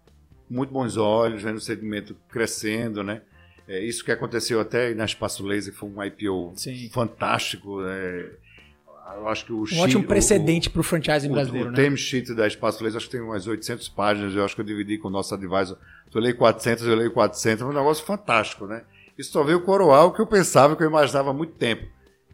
muito 0.49 0.73
bons 0.73 0.97
olhos, 0.97 1.43
vendo 1.43 1.57
o 1.57 1.61
segmento 1.61 2.15
crescendo, 2.29 3.03
né? 3.03 3.21
É, 3.67 3.83
isso 3.83 4.03
que 4.03 4.11
aconteceu 4.11 4.61
até 4.61 4.93
na 4.93 5.05
Espaço 5.05 5.45
Laser, 5.45 5.73
foi 5.73 5.89
um 5.89 6.03
IPO 6.03 6.53
Sim. 6.55 6.89
fantástico. 6.89 7.83
É, 7.83 8.29
eu 9.15 9.27
acho 9.27 9.45
que 9.45 9.53
o 9.53 9.61
um 9.61 9.65
sheet, 9.65 9.81
ótimo 9.81 10.03
precedente 10.03 10.69
para 10.69 10.79
o 10.79 10.83
franchising 10.83 11.29
brasileiro. 11.29 11.67
O, 11.67 11.69
o 11.69 11.71
né? 11.71 11.75
term 11.75 11.95
sheet 11.95 12.33
da 12.33 12.47
Espaço 12.47 12.83
Laser 12.83 12.97
acho 12.97 13.07
que 13.07 13.11
tem 13.11 13.21
umas 13.21 13.45
800 13.45 13.89
páginas. 13.89 14.35
Eu 14.35 14.45
acho 14.45 14.55
que 14.55 14.61
eu 14.61 14.65
dividi 14.65 14.97
com 14.97 15.07
o 15.07 15.11
nosso 15.11 15.33
advisor. 15.33 15.77
Eu 16.13 16.21
leio 16.21 16.37
400, 16.37 16.85
eu 16.85 16.95
leio 16.95 17.11
400. 17.11 17.61
É 17.61 17.65
um 17.65 17.73
negócio 17.73 18.05
fantástico, 18.05 18.65
né? 18.65 18.83
Isso 19.17 19.31
só 19.31 19.43
veio 19.43 19.61
coroar 19.61 20.05
o 20.05 20.13
que 20.13 20.21
eu 20.21 20.27
pensava, 20.27 20.75
que 20.75 20.83
eu 20.83 20.87
imaginava 20.87 21.31
há 21.31 21.33
muito 21.33 21.53
tempo. 21.53 21.85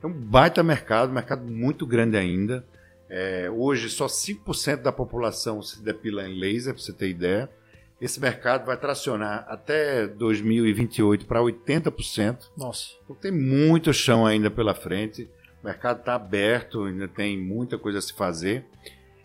É 0.01 0.05
um 0.05 0.11
baita 0.11 0.61
mercado, 0.61 1.09
um 1.09 1.13
mercado 1.13 1.45
muito 1.45 1.87
grande 1.87 2.17
ainda. 2.17 2.65
É, 3.09 3.49
hoje, 3.49 3.89
só 3.89 4.07
5% 4.07 4.81
da 4.81 4.91
população 4.91 5.61
se 5.61 5.81
depila 5.81 6.27
em 6.27 6.37
laser, 6.37 6.73
para 6.73 6.83
você 6.83 6.91
ter 6.91 7.09
ideia. 7.09 7.49
Esse 8.03 8.19
mercado 8.19 8.65
vai 8.65 8.75
tracionar 8.75 9.45
até 9.47 10.07
2028 10.07 11.25
para 11.25 11.39
80%. 11.39 12.49
Nossa. 12.57 12.91
Então, 13.03 13.15
tem 13.15 13.31
muito 13.31 13.93
chão 13.93 14.25
ainda 14.25 14.51
pela 14.51 14.73
frente. 14.73 15.29
O 15.61 15.65
mercado 15.65 15.99
está 15.99 16.15
aberto, 16.15 16.83
ainda 16.83 17.07
tem 17.07 17.39
muita 17.39 17.77
coisa 17.77 17.99
a 17.99 18.01
se 18.01 18.13
fazer. 18.13 18.65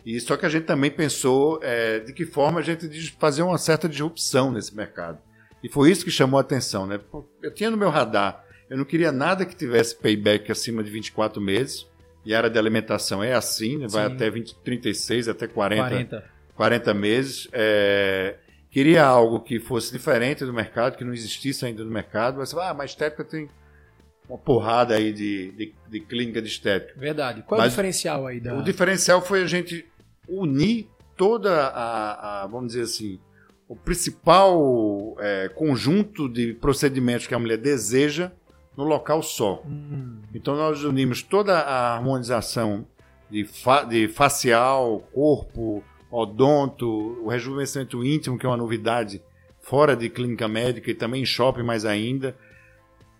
E 0.05 0.19
só 0.19 0.37
que 0.37 0.45
a 0.45 0.49
gente 0.49 0.63
também 0.63 0.89
pensou 0.89 1.59
é, 1.61 1.99
de 1.99 2.13
que 2.13 2.25
forma 2.25 2.59
a 2.59 2.63
gente 2.63 3.11
fazer 3.19 3.41
uma 3.41 3.57
certa 3.57 3.89
disrupção 3.89 4.51
nesse 4.51 4.75
mercado. 4.75 5.19
E 5.61 5.67
foi 5.67 5.91
isso 5.91 6.05
que 6.05 6.11
chamou 6.11 6.37
a 6.37 6.41
atenção. 6.41 6.87
Né? 6.87 6.99
Eu 7.43 7.53
tinha 7.53 7.69
no 7.69 7.75
meu 7.75 7.89
radar 7.89 8.45
eu 8.69 8.77
não 8.77 8.85
queria 8.85 9.11
nada 9.11 9.45
que 9.45 9.55
tivesse 9.55 9.95
payback 9.95 10.51
acima 10.51 10.83
de 10.83 10.91
24 10.91 11.41
meses. 11.41 11.87
E 12.23 12.35
a 12.35 12.37
área 12.37 12.49
de 12.49 12.59
alimentação 12.59 13.23
é 13.23 13.33
assim, 13.33 13.77
né? 13.77 13.87
vai 13.89 14.07
Sim. 14.07 14.13
até 14.13 14.29
20, 14.29 14.55
36, 14.57 15.27
até 15.27 15.47
40, 15.47 15.81
40. 15.89 16.31
40 16.55 16.93
meses. 16.93 17.47
É... 17.51 18.35
Queria 18.69 19.03
algo 19.03 19.39
que 19.39 19.59
fosse 19.59 19.91
diferente 19.91 20.45
do 20.45 20.53
mercado, 20.53 20.95
que 20.95 21.03
não 21.03 21.13
existisse 21.13 21.65
ainda 21.65 21.83
no 21.83 21.89
mercado. 21.89 22.37
Mas, 22.37 22.53
ah, 22.53 22.73
mas 22.73 22.91
estética 22.91 23.23
tem 23.23 23.49
uma 24.29 24.37
porrada 24.37 24.95
aí 24.95 25.11
de, 25.11 25.51
de, 25.51 25.75
de 25.89 25.99
clínica 26.01 26.41
de 26.41 26.47
estética. 26.47 26.99
Verdade. 26.99 27.41
Qual 27.41 27.59
é 27.59 27.65
o 27.65 27.69
diferencial 27.69 28.27
aí 28.27 28.39
da. 28.39 28.55
O 28.55 28.63
diferencial 28.63 29.21
foi 29.21 29.41
a 29.41 29.47
gente 29.47 29.87
unir 30.27 30.87
toda 31.17 31.67
a, 31.67 32.43
a 32.43 32.47
vamos 32.47 32.67
dizer 32.67 32.83
assim, 32.83 33.19
o 33.67 33.75
principal 33.75 35.15
é, 35.19 35.49
conjunto 35.49 36.29
de 36.29 36.53
procedimentos 36.53 37.25
que 37.25 37.33
a 37.33 37.39
mulher 37.39 37.57
deseja 37.57 38.31
no 38.77 38.83
local 38.83 39.21
só. 39.21 39.63
Hum. 39.65 40.21
Então 40.33 40.55
nós 40.55 40.83
unimos 40.83 41.23
toda 41.23 41.59
a 41.59 41.95
harmonização 41.95 42.87
de, 43.29 43.45
fa 43.45 43.83
de 43.83 44.07
facial, 44.07 45.01
corpo, 45.11 45.83
odonto, 46.11 46.87
o 47.23 47.29
rejuvenescimento 47.29 48.03
íntimo, 48.03 48.37
que 48.37 48.45
é 48.45 48.49
uma 48.49 48.57
novidade 48.57 49.21
fora 49.61 49.95
de 49.95 50.09
clínica 50.09 50.47
médica 50.47 50.89
e 50.89 50.93
também 50.93 51.21
em 51.21 51.25
shopping 51.25 51.63
mais 51.63 51.85
ainda. 51.85 52.35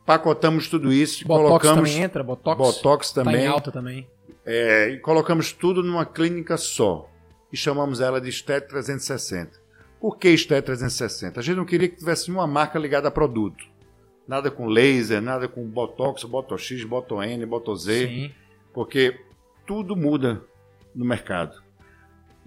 Pacotamos 0.06 0.68
tudo 0.68 0.92
isso 0.92 1.28
Botox 1.28 1.48
colocamos 1.48 1.90
também 1.90 2.04
entra, 2.04 2.24
Botox, 2.24 2.58
Botox 2.58 3.12
também. 3.12 3.36
Tá 3.36 3.42
em 3.42 3.48
alta 3.48 3.72
também. 3.72 4.08
É, 4.46 4.90
e 4.90 4.98
colocamos 4.98 5.52
tudo 5.52 5.84
numa 5.84 6.06
clínica 6.06 6.58
só. 6.58 7.10
E 7.52 7.58
chamamos 7.58 8.00
ela 8.00 8.20
de 8.20 8.30
Estet 8.30 8.68
360. 8.68 9.60
Por 10.00 10.18
que 10.18 10.30
Estet 10.30 10.66
360? 10.66 11.40
A 11.40 11.44
gente 11.44 11.58
não 11.58 11.66
queria 11.66 11.88
que 11.88 11.98
tivesse 11.98 12.32
uma 12.32 12.48
marca 12.48 12.80
ligada 12.80 13.08
a 13.08 13.12
produto 13.12 13.64
nada 14.30 14.52
com 14.52 14.68
laser, 14.68 15.20
nada 15.20 15.48
com 15.48 15.66
botox, 15.66 16.24
botox, 16.24 16.84
boto 16.84 17.22
N, 17.24 17.44
boto 17.48 17.76
Z, 17.76 18.08
Sim. 18.08 18.32
porque 18.72 19.20
tudo 19.66 19.96
muda 19.96 20.44
no 20.94 21.04
mercado. 21.04 21.64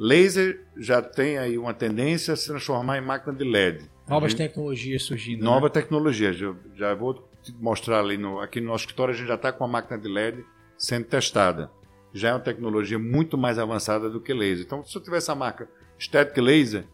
Laser 0.02 0.60
já 0.76 1.00
tem 1.00 1.38
aí 1.38 1.56
uma 1.56 1.72
tendência 1.72 2.34
a 2.34 2.36
se 2.36 2.48
transformar 2.48 2.98
em 2.98 3.00
máquina 3.00 3.32
de 3.32 3.44
LED. 3.44 3.88
Novas 4.08 4.32
gente, 4.32 4.38
tecnologias 4.38 5.04
surgindo. 5.04 5.44
Nova 5.44 5.66
né? 5.66 5.72
tecnologia. 5.72 6.32
Já, 6.32 6.52
já 6.74 6.92
vou 6.92 7.14
te 7.40 7.54
mostrar 7.60 8.00
ali 8.00 8.18
no, 8.18 8.40
aqui 8.40 8.60
no 8.60 8.66
nosso 8.66 8.82
escritório, 8.82 9.14
a 9.14 9.16
gente 9.16 9.28
já 9.28 9.36
está 9.36 9.52
com 9.52 9.62
a 9.62 9.68
máquina 9.68 9.96
de 9.96 10.08
LED 10.08 10.44
sendo 10.76 11.04
testada. 11.04 11.70
Já 12.12 12.30
é 12.30 12.32
uma 12.32 12.40
tecnologia 12.40 12.98
muito 12.98 13.38
mais 13.38 13.60
avançada 13.60 14.10
do 14.10 14.20
que 14.20 14.34
laser. 14.34 14.66
Então, 14.66 14.84
se 14.84 14.98
eu 14.98 15.00
tivesse 15.00 15.30
a 15.30 15.36
marca 15.36 15.68
Static 15.96 16.36
Laser, 16.36 16.84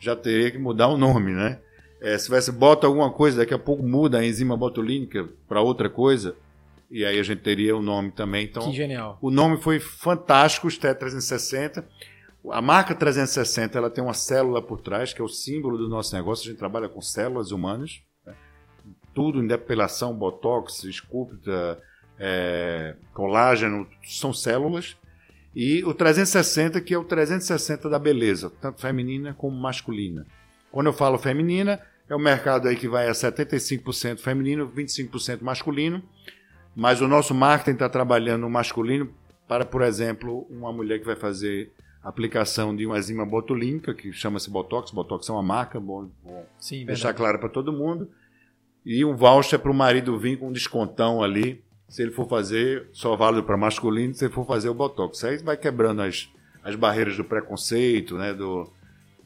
já 0.00 0.16
teria 0.16 0.50
que 0.50 0.56
mudar 0.56 0.88
o 0.88 0.96
nome, 0.96 1.32
né? 1.32 1.60
É, 2.00 2.16
se 2.16 2.30
você 2.30 2.50
bota 2.50 2.86
alguma 2.86 3.12
coisa, 3.12 3.36
daqui 3.36 3.52
a 3.52 3.58
pouco 3.58 3.82
muda 3.82 4.20
a 4.20 4.24
enzima 4.24 4.56
botulínica 4.56 5.28
para 5.46 5.60
outra 5.60 5.90
coisa, 5.90 6.34
e 6.90 7.04
aí 7.04 7.20
a 7.20 7.22
gente 7.22 7.42
teria 7.42 7.76
o 7.76 7.82
nome 7.82 8.10
também. 8.10 8.46
Então, 8.46 8.62
que 8.62 8.74
genial. 8.74 9.18
O 9.20 9.30
nome 9.30 9.58
foi 9.58 9.78
fantástico, 9.78 10.70
STET 10.70 10.98
360. 10.98 11.86
A 12.50 12.62
marca 12.62 12.94
360 12.94 13.76
ela 13.76 13.90
tem 13.90 14.02
uma 14.02 14.14
célula 14.14 14.62
por 14.62 14.80
trás, 14.80 15.12
que 15.12 15.20
é 15.20 15.24
o 15.24 15.28
símbolo 15.28 15.76
do 15.76 15.88
nosso 15.88 16.14
negócio. 16.14 16.44
A 16.44 16.50
gente 16.50 16.58
trabalha 16.58 16.88
com 16.88 17.00
células 17.00 17.50
humanas. 17.50 18.00
Né? 18.24 18.34
Tudo 19.14 19.42
em 19.42 19.46
depilação, 19.46 20.14
botox, 20.14 20.84
esculpta, 20.84 21.80
é, 22.18 22.96
colágeno, 23.12 23.88
são 24.04 24.32
células. 24.32 24.96
E 25.54 25.84
o 25.84 25.92
360, 25.92 26.80
que 26.80 26.94
é 26.94 26.98
o 26.98 27.04
360 27.04 27.88
da 27.88 27.98
beleza, 27.98 28.50
tanto 28.60 28.80
feminina 28.80 29.34
como 29.34 29.56
masculina. 29.56 30.26
Quando 30.70 30.86
eu 30.86 30.92
falo 30.92 31.18
feminina, 31.18 31.80
é 32.08 32.14
o 32.14 32.18
mercado 32.18 32.68
aí 32.68 32.76
que 32.76 32.88
vai 32.88 33.08
a 33.08 33.12
75% 33.12 34.20
feminino, 34.20 34.68
25% 34.68 35.42
masculino. 35.42 36.02
Mas 36.76 37.00
o 37.00 37.08
nosso 37.08 37.34
marketing 37.34 37.72
está 37.72 37.88
trabalhando 37.88 38.42
no 38.42 38.50
masculino 38.50 39.12
para, 39.48 39.64
por 39.64 39.82
exemplo, 39.82 40.46
uma 40.48 40.72
mulher 40.72 41.00
que 41.00 41.06
vai 41.06 41.16
fazer 41.16 41.72
aplicação 42.02 42.74
de 42.74 42.86
uma 42.86 42.98
enzima 42.98 43.26
botulínica, 43.26 43.94
que 43.94 44.12
chama-se 44.12 44.50
Botox. 44.50 44.90
Botox 44.90 45.28
é 45.28 45.32
uma 45.32 45.42
marca, 45.42 45.80
bom, 45.80 46.08
bom 46.22 46.46
Sim, 46.58 46.86
deixar 46.86 47.12
claro 47.12 47.38
para 47.38 47.48
todo 47.48 47.72
mundo. 47.72 48.10
E 48.84 49.04
um 49.04 49.14
voucher 49.14 49.58
para 49.58 49.70
o 49.70 49.74
marido 49.74 50.18
vir 50.18 50.38
com 50.38 50.48
um 50.48 50.52
descontão 50.52 51.22
ali, 51.22 51.62
se 51.88 52.02
ele 52.02 52.10
for 52.10 52.28
fazer, 52.28 52.88
só 52.92 53.16
válido 53.16 53.42
para 53.42 53.56
masculino, 53.56 54.14
se 54.14 54.24
ele 54.24 54.32
for 54.32 54.46
fazer 54.46 54.68
o 54.68 54.74
Botox. 54.74 55.22
Aí 55.24 55.36
vai 55.38 55.56
quebrando 55.56 56.02
as, 56.02 56.28
as 56.62 56.74
barreiras 56.74 57.16
do 57.16 57.24
preconceito, 57.24 58.16
né, 58.16 58.32
do, 58.32 58.70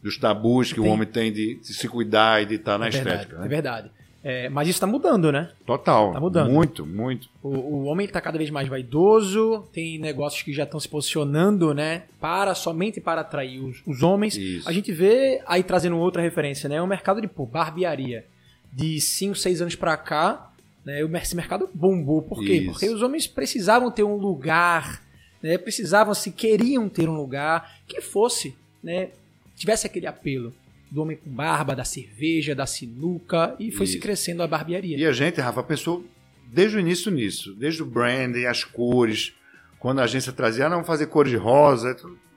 dos 0.02 0.16
tabus 0.18 0.72
que 0.72 0.80
tem. 0.80 0.88
o 0.88 0.92
homem 0.92 1.06
tem 1.06 1.32
de, 1.32 1.60
de, 1.60 1.74
se 1.74 1.88
cuidar 1.88 2.42
e 2.42 2.46
de 2.46 2.54
estar 2.56 2.78
na 2.78 2.86
é 2.86 2.88
estética. 2.88 3.16
Verdade, 3.16 3.38
né? 3.38 3.44
É 3.44 3.48
verdade. 3.48 3.90
É, 4.24 4.48
mas 4.48 4.68
isso 4.68 4.76
está 4.76 4.86
mudando, 4.86 5.32
né? 5.32 5.50
Total. 5.66 6.12
Tá 6.12 6.20
mudando. 6.20 6.50
Muito, 6.50 6.86
muito. 6.86 7.28
O, 7.42 7.48
o 7.48 7.84
homem 7.84 8.06
está 8.06 8.20
cada 8.20 8.38
vez 8.38 8.50
mais 8.50 8.68
vaidoso, 8.68 9.64
tem 9.72 9.98
negócios 9.98 10.42
que 10.42 10.52
já 10.52 10.62
estão 10.62 10.78
se 10.78 10.88
posicionando, 10.88 11.74
né? 11.74 12.04
Para, 12.20 12.54
somente 12.54 13.00
para 13.00 13.22
atrair 13.22 13.58
os, 13.58 13.82
os 13.84 14.02
homens. 14.02 14.36
Isso. 14.36 14.68
A 14.68 14.72
gente 14.72 14.92
vê, 14.92 15.42
aí 15.44 15.62
trazendo 15.64 15.98
outra 15.98 16.22
referência, 16.22 16.68
né? 16.68 16.80
O 16.80 16.86
mercado 16.86 17.20
de 17.20 17.26
pô, 17.26 17.44
barbearia. 17.44 18.24
De 18.72 19.00
5, 19.00 19.34
6 19.34 19.60
anos 19.60 19.74
para 19.74 19.96
cá, 19.96 20.50
né? 20.84 21.00
Esse 21.20 21.34
mercado 21.34 21.68
bombou. 21.74 22.22
Por 22.22 22.44
quê? 22.44 22.54
Isso. 22.54 22.72
Porque 22.72 22.88
os 22.88 23.02
homens 23.02 23.26
precisavam 23.26 23.90
ter 23.90 24.04
um 24.04 24.16
lugar, 24.16 25.02
né? 25.42 25.58
Precisavam, 25.58 26.14
se 26.14 26.30
queriam 26.30 26.88
ter 26.88 27.08
um 27.08 27.16
lugar 27.16 27.78
que 27.88 28.00
fosse, 28.00 28.54
né? 28.82 29.10
tivesse 29.56 29.86
aquele 29.86 30.06
apelo 30.06 30.52
do 30.92 31.00
homem 31.00 31.16
com 31.16 31.30
barba, 31.30 31.74
da 31.74 31.84
cerveja, 31.84 32.54
da 32.54 32.66
sinuca, 32.66 33.56
e 33.58 33.72
foi 33.72 33.84
Isso. 33.84 33.94
se 33.94 33.98
crescendo 33.98 34.42
a 34.42 34.46
barbearia. 34.46 34.98
E 34.98 35.06
a 35.06 35.12
gente, 35.12 35.40
Rafa, 35.40 35.62
pensou 35.62 36.04
desde 36.46 36.76
o 36.76 36.80
início 36.80 37.10
nisso, 37.10 37.54
desde 37.54 37.82
o 37.82 37.86
branding, 37.86 38.44
as 38.44 38.62
cores, 38.62 39.32
quando 39.78 40.00
a 40.00 40.04
agência 40.04 40.34
trazia, 40.34 40.66
ah, 40.66 40.68
não, 40.68 40.76
vamos 40.76 40.86
fazer 40.86 41.06
cores 41.06 41.32
de 41.32 41.38
rosa. 41.38 41.96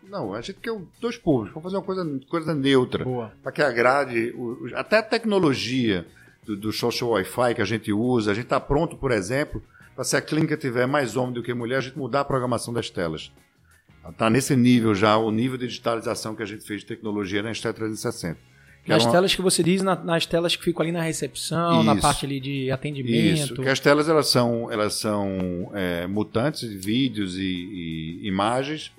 Não, 0.09 0.33
a 0.33 0.39
gente 0.39 0.59
quer 0.61 0.73
dois 1.01 1.17
públicos, 1.17 1.53
vamos 1.53 1.63
fazer 1.63 1.75
uma 1.75 1.83
coisa, 1.83 2.19
coisa 2.29 2.55
neutra, 2.55 3.05
para 3.43 3.51
que 3.51 3.61
agrade, 3.61 4.33
o, 4.37 4.69
até 4.73 4.99
a 4.99 5.03
tecnologia 5.03 6.07
do, 6.45 6.55
do 6.55 6.71
social 6.71 7.09
Wi-Fi 7.09 7.55
que 7.55 7.61
a 7.61 7.65
gente 7.65 7.91
usa, 7.91 8.31
a 8.31 8.33
gente 8.33 8.45
está 8.45 8.59
pronto, 8.59 8.95
por 8.95 9.11
exemplo, 9.11 9.61
para 9.93 10.05
se 10.05 10.15
a 10.15 10.21
clínica 10.21 10.55
tiver 10.55 10.87
mais 10.87 11.17
homem 11.17 11.33
do 11.33 11.43
que 11.43 11.53
mulher, 11.53 11.79
a 11.79 11.81
gente 11.81 11.97
mudar 11.97 12.21
a 12.21 12.25
programação 12.25 12.73
das 12.73 12.89
telas. 12.89 13.33
Está 14.09 14.29
nesse 14.29 14.55
nível 14.55 14.93
já, 14.93 15.17
o 15.17 15.31
nível 15.31 15.57
de 15.57 15.67
digitalização 15.67 16.35
que 16.35 16.43
a 16.43 16.45
gente 16.45 16.63
fez 16.63 16.81
de 16.81 16.87
tecnologia 16.87 17.41
na 17.41 17.51
Esté 17.51 17.71
360. 17.71 18.37
Nas 18.87 19.03
uma... 19.03 19.11
telas 19.11 19.33
que 19.33 19.41
você 19.41 19.63
diz, 19.63 19.81
na, 19.81 19.95
nas 19.95 20.25
telas 20.25 20.55
que 20.55 20.63
ficam 20.63 20.83
ali 20.83 20.91
na 20.91 21.01
recepção, 21.01 21.77
Isso. 21.77 21.83
na 21.83 21.95
parte 21.95 22.25
ali 22.25 22.39
de 22.39 22.69
atendimento. 22.69 23.35
Isso, 23.35 23.55
que 23.55 23.67
as 23.67 23.79
telas 23.79 24.07
elas 24.07 24.27
são, 24.27 24.71
elas 24.71 24.93
são 24.93 25.71
é, 25.73 26.05
mutantes 26.05 26.69
de 26.69 26.77
vídeos 26.77 27.35
e, 27.35 27.41
e, 27.41 28.27
imagens. 28.27 28.91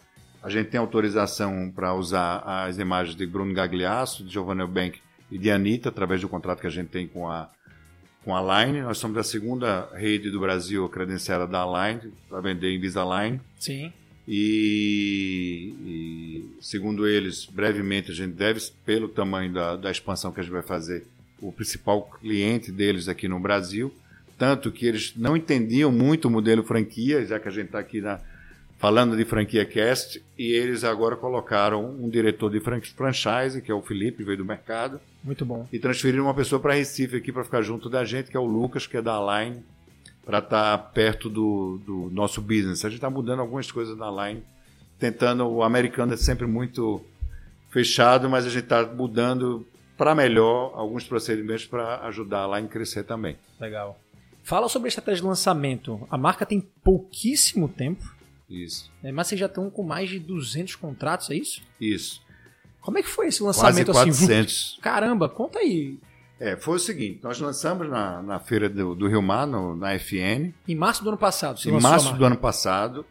A 0.42 0.50
gente 0.50 0.70
tem 0.70 0.78
autorização 0.78 1.72
para 1.74 1.94
usar 1.94 2.38
as 2.38 2.78
imagens 2.78 3.16
de 3.16 3.26
Bruno 3.26 3.54
Gagliasso, 3.54 4.24
de 4.24 4.32
Giovanni 4.32 4.66
Bank 4.66 4.98
e 5.30 5.38
de 5.38 5.50
Anitta, 5.50 5.88
através 5.88 6.20
do 6.20 6.28
contrato 6.28 6.60
que 6.60 6.66
a 6.66 6.70
gente 6.70 6.88
tem 6.88 7.06
com 7.06 7.28
a, 7.28 7.48
com 8.24 8.34
a 8.34 8.64
Line. 8.64 8.82
Nós 8.82 8.98
somos 8.98 9.16
a 9.18 9.22
segunda 9.22 9.88
rede 9.94 10.30
do 10.30 10.40
Brasil 10.40 10.88
credenciada 10.88 11.46
da 11.46 11.64
Line, 11.64 12.12
para 12.28 12.40
vender 12.40 12.72
em 12.72 12.80
Visa 12.80 13.04
Line. 13.04 13.40
Sim. 13.58 13.92
E, 14.28 15.74
e, 15.84 16.44
segundo 16.60 17.06
eles, 17.06 17.46
brevemente 17.46 18.10
a 18.10 18.14
gente 18.14 18.32
deve, 18.32 18.60
pelo 18.84 19.08
tamanho 19.08 19.52
da, 19.52 19.76
da 19.76 19.90
expansão 19.90 20.32
que 20.32 20.40
a 20.40 20.42
gente 20.42 20.52
vai 20.52 20.62
fazer, 20.62 21.06
o 21.40 21.52
principal 21.52 22.02
cliente 22.20 22.72
deles 22.72 23.08
aqui 23.08 23.28
no 23.28 23.38
Brasil. 23.38 23.92
Tanto 24.38 24.70
que 24.70 24.86
eles 24.86 25.14
não 25.16 25.36
entendiam 25.36 25.90
muito 25.90 26.26
o 26.28 26.30
modelo 26.30 26.62
franquia, 26.62 27.24
já 27.24 27.38
que 27.38 27.48
a 27.48 27.50
gente 27.50 27.66
está 27.66 27.78
aqui 27.78 28.00
na, 28.00 28.20
falando 28.78 29.16
de 29.16 29.24
franquia 29.24 29.64
cast, 29.64 30.22
e 30.36 30.52
eles 30.52 30.84
agora 30.84 31.16
colocaram 31.16 31.90
um 31.98 32.08
diretor 32.08 32.50
de 32.50 32.60
franchise, 32.60 33.62
que 33.62 33.70
é 33.70 33.74
o 33.74 33.80
Felipe, 33.80 34.24
veio 34.24 34.38
do 34.38 34.44
mercado. 34.44 35.00
Muito 35.24 35.44
bom. 35.44 35.66
E 35.72 35.78
transferiram 35.78 36.24
uma 36.24 36.34
pessoa 36.34 36.60
para 36.60 36.74
Recife 36.74 37.16
aqui 37.16 37.32
para 37.32 37.44
ficar 37.44 37.62
junto 37.62 37.88
da 37.88 38.04
gente, 38.04 38.30
que 38.30 38.36
é 38.36 38.40
o 38.40 38.44
Lucas, 38.44 38.86
que 38.86 38.96
é 38.96 39.02
da 39.02 39.18
Line, 39.18 39.62
para 40.26 40.40
estar 40.40 40.76
tá 40.76 40.78
perto 40.78 41.30
do, 41.30 41.80
do 41.86 42.10
nosso 42.12 42.42
business. 42.42 42.84
A 42.84 42.88
gente 42.88 42.98
está 42.98 43.08
mudando 43.08 43.40
algumas 43.40 43.72
coisas 43.72 43.96
na 43.96 44.10
Line, 44.10 44.42
tentando. 44.98 45.46
O 45.46 45.62
americano 45.62 46.12
é 46.12 46.16
sempre 46.18 46.46
muito 46.46 47.02
fechado, 47.70 48.28
mas 48.28 48.44
a 48.44 48.50
gente 48.50 48.64
está 48.64 48.84
mudando 48.84 49.66
para 49.96 50.14
melhor 50.14 50.72
alguns 50.74 51.04
procedimentos 51.04 51.64
para 51.64 52.00
ajudar 52.08 52.44
a 52.44 52.56
Line 52.56 52.68
a 52.68 52.70
crescer 52.70 53.04
também. 53.04 53.38
Legal. 53.58 53.98
Fala 54.42 54.68
sobre 54.68 54.88
a 54.88 54.90
estratégia 54.90 55.22
de 55.22 55.26
lançamento. 55.26 56.06
A 56.10 56.18
marca 56.18 56.44
tem 56.44 56.60
pouquíssimo 56.60 57.68
tempo 57.68 58.16
isso. 58.48 58.90
É, 59.02 59.10
mas 59.10 59.26
vocês 59.26 59.40
já 59.40 59.46
estão 59.46 59.68
com 59.68 59.82
mais 59.82 60.08
de 60.08 60.18
200 60.18 60.76
contratos, 60.76 61.30
é 61.30 61.34
isso? 61.34 61.62
Isso. 61.80 62.22
Como 62.80 62.98
é 62.98 63.02
que 63.02 63.08
foi 63.08 63.26
esse 63.26 63.42
lançamento 63.42 63.90
Quase 63.90 64.10
400. 64.10 64.70
assim? 64.72 64.80
Caramba, 64.80 65.28
conta 65.28 65.58
aí. 65.58 65.98
É, 66.38 66.57
foi 66.57 66.77
o 66.77 66.79
seguinte, 66.79 67.20
nós 67.22 67.40
lançamos 67.40 67.88
na, 67.88 68.22
na 68.22 68.38
feira 68.38 68.68
do, 68.68 68.94
do 68.94 69.09
Rio 69.09 69.22
Mar, 69.22 69.46
no, 69.46 69.75
na 69.75 69.99
FN. 69.99 70.53
Em 70.68 70.75
março 70.75 71.03
do 71.03 71.09
ano 71.09 71.18
passado. 71.18 71.59
Em 71.66 71.81
março 71.81 72.12
do 72.14 72.25
ano 72.25 72.37
passado. 72.37 73.07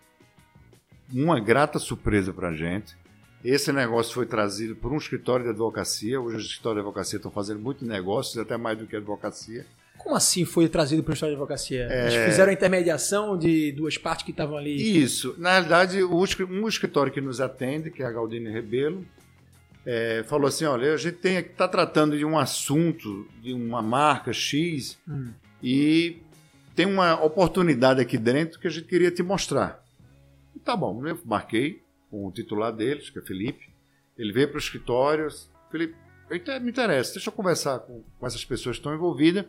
Uma 1.11 1.39
grata 1.39 1.79
surpresa 1.79 2.31
para 2.31 2.49
a 2.49 2.53
gente. 2.53 2.95
Esse 3.43 3.71
negócio 3.71 4.13
foi 4.13 4.25
trazido 4.25 4.75
por 4.75 4.91
um 4.91 4.97
escritório 4.97 5.43
de 5.43 5.51
advocacia. 5.51 6.19
Hoje 6.19 6.37
os 6.37 6.45
escritórios 6.45 6.83
de 6.83 6.87
advocacia 6.87 7.17
estão 7.17 7.31
fazendo 7.31 7.59
muitos 7.59 7.87
negócios, 7.87 8.37
até 8.37 8.57
mais 8.57 8.77
do 8.77 8.87
que 8.87 8.95
advocacia. 8.95 9.65
Como 9.97 10.15
assim 10.15 10.45
foi 10.45 10.67
trazido 10.67 11.03
para 11.03 11.11
o 11.11 11.13
Estado 11.13 11.29
de 11.29 11.35
Advocacia? 11.35 11.87
É... 11.89 12.01
Eles 12.07 12.25
fizeram 12.31 12.51
a 12.51 12.53
intermediação 12.53 13.37
de 13.37 13.71
duas 13.71 13.97
partes 13.97 14.23
que 14.23 14.31
estavam 14.31 14.57
ali? 14.57 15.01
Isso. 15.01 15.35
Na 15.37 15.53
realidade, 15.53 16.03
um 16.03 16.67
escritório 16.67 17.11
que 17.11 17.21
nos 17.21 17.41
atende, 17.41 17.89
que 17.89 18.03
é 18.03 18.05
a 18.05 18.11
Galdine 18.11 18.51
Rebelo, 18.51 19.05
é, 19.85 20.23
falou 20.27 20.47
assim, 20.47 20.65
olha, 20.65 20.93
a 20.93 20.97
gente 20.97 21.25
está 21.27 21.67
tratando 21.67 22.17
de 22.17 22.25
um 22.25 22.37
assunto, 22.37 23.27
de 23.41 23.53
uma 23.53 23.81
marca 23.81 24.33
X, 24.33 24.97
hum. 25.07 25.31
e 25.61 26.17
tem 26.75 26.85
uma 26.85 27.23
oportunidade 27.23 28.01
aqui 28.01 28.17
dentro 28.17 28.59
que 28.59 28.67
a 28.67 28.71
gente 28.71 28.87
queria 28.87 29.11
te 29.11 29.23
mostrar. 29.23 29.83
Tá 30.63 30.75
bom, 30.75 31.05
eu 31.05 31.19
marquei 31.25 31.81
com 32.09 32.25
o 32.25 32.31
titular 32.31 32.73
deles, 32.73 33.09
que 33.09 33.19
é 33.19 33.21
Felipe. 33.21 33.69
Ele 34.17 34.33
veio 34.33 34.47
para 34.47 34.55
o 34.55 34.59
escritório, 34.59 35.27
Felipe, 35.69 35.95
me 36.61 36.69
interessa, 36.69 37.13
deixa 37.13 37.29
eu 37.29 37.33
conversar 37.33 37.79
com, 37.79 38.01
com 38.19 38.25
essas 38.25 38.43
pessoas 38.43 38.77
que 38.77 38.79
estão 38.79 38.95
envolvidas 38.95 39.45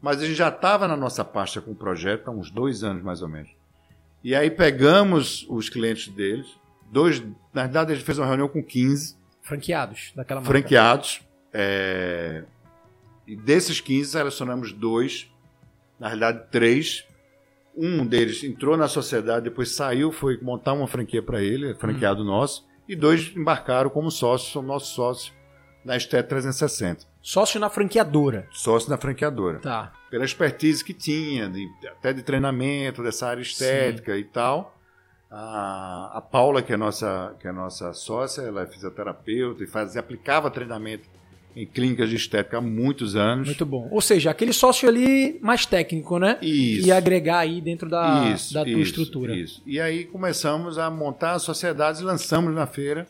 mas 0.00 0.22
a 0.22 0.26
gente 0.26 0.36
já 0.36 0.48
estava 0.48 0.88
na 0.88 0.96
nossa 0.96 1.24
pasta 1.24 1.60
com 1.60 1.72
o 1.72 1.76
projeto 1.76 2.28
há 2.28 2.30
uns 2.30 2.50
dois 2.50 2.82
anos 2.82 3.02
mais 3.02 3.22
ou 3.22 3.28
menos. 3.28 3.50
E 4.24 4.34
aí 4.34 4.50
pegamos 4.50 5.46
os 5.48 5.68
clientes 5.68 6.08
deles, 6.08 6.46
dois, 6.90 7.20
na 7.52 7.62
verdade 7.62 7.92
a 7.92 7.94
gente 7.94 8.04
fez 8.04 8.18
uma 8.18 8.26
reunião 8.26 8.48
com 8.48 8.62
15 8.62 9.16
franqueados 9.42 10.12
daquela 10.14 10.40
marca. 10.40 10.52
Franqueados. 10.52 11.22
É, 11.52 12.44
e 13.26 13.36
desses 13.36 13.80
15 13.80 14.10
selecionamos 14.10 14.72
dois, 14.72 15.30
na 15.98 16.08
realidade 16.08 16.50
três. 16.50 17.06
Um 17.76 18.04
deles 18.04 18.42
entrou 18.42 18.76
na 18.76 18.88
sociedade, 18.88 19.44
depois 19.44 19.70
saiu, 19.70 20.10
foi 20.10 20.38
montar 20.42 20.72
uma 20.72 20.88
franquia 20.88 21.22
para 21.22 21.40
ele, 21.40 21.74
franqueado 21.74 22.22
hum. 22.22 22.26
nosso, 22.26 22.66
e 22.88 22.96
dois 22.96 23.32
embarcaram 23.36 23.88
como 23.88 24.10
sócios, 24.10 24.52
são 24.52 24.62
nossos 24.62 24.90
sócios 24.90 25.32
na 25.84 25.96
Estet 25.96 26.28
360. 26.28 27.06
Sócio 27.22 27.60
na 27.60 27.70
franqueadora. 27.70 28.48
Sócio 28.50 28.90
na 28.90 28.96
franqueadora. 28.96 29.60
Tá. 29.60 29.92
Pela 30.10 30.24
expertise 30.24 30.84
que 30.84 30.92
tinha, 30.92 31.48
de, 31.48 31.68
até 31.88 32.12
de 32.12 32.22
treinamento 32.22 33.02
dessa 33.02 33.28
área 33.28 33.42
estética 33.42 34.14
Sim. 34.14 34.20
e 34.20 34.24
tal. 34.24 34.76
A, 35.30 36.10
a 36.14 36.20
Paula, 36.20 36.60
que 36.60 36.72
é, 36.72 36.76
nossa, 36.76 37.36
que 37.38 37.46
é 37.46 37.52
nossa 37.52 37.92
sócia, 37.92 38.42
ela 38.42 38.62
é 38.62 38.66
fisioterapeuta 38.66 39.62
e 39.62 39.66
faz, 39.66 39.96
aplicava 39.96 40.50
treinamento 40.50 41.08
em 41.54 41.66
clínicas 41.66 42.08
de 42.10 42.16
estética 42.16 42.58
há 42.58 42.60
muitos 42.60 43.14
anos. 43.14 43.46
Muito 43.46 43.66
bom. 43.66 43.88
Ou 43.90 44.00
seja, 44.00 44.30
aquele 44.30 44.52
sócio 44.52 44.88
ali 44.88 45.38
mais 45.40 45.66
técnico, 45.66 46.18
né? 46.18 46.38
Isso. 46.42 46.86
E 46.86 46.92
agregar 46.92 47.38
aí 47.38 47.60
dentro 47.60 47.88
da, 47.88 48.30
isso, 48.34 48.54
da 48.54 48.64
tua 48.64 48.72
isso, 48.72 48.82
estrutura. 48.82 49.36
Isso. 49.36 49.62
E 49.64 49.80
aí 49.80 50.04
começamos 50.04 50.78
a 50.78 50.90
montar 50.90 51.32
as 51.32 51.42
sociedades, 51.42 52.00
lançamos 52.00 52.54
na 52.54 52.66
feira 52.66 53.06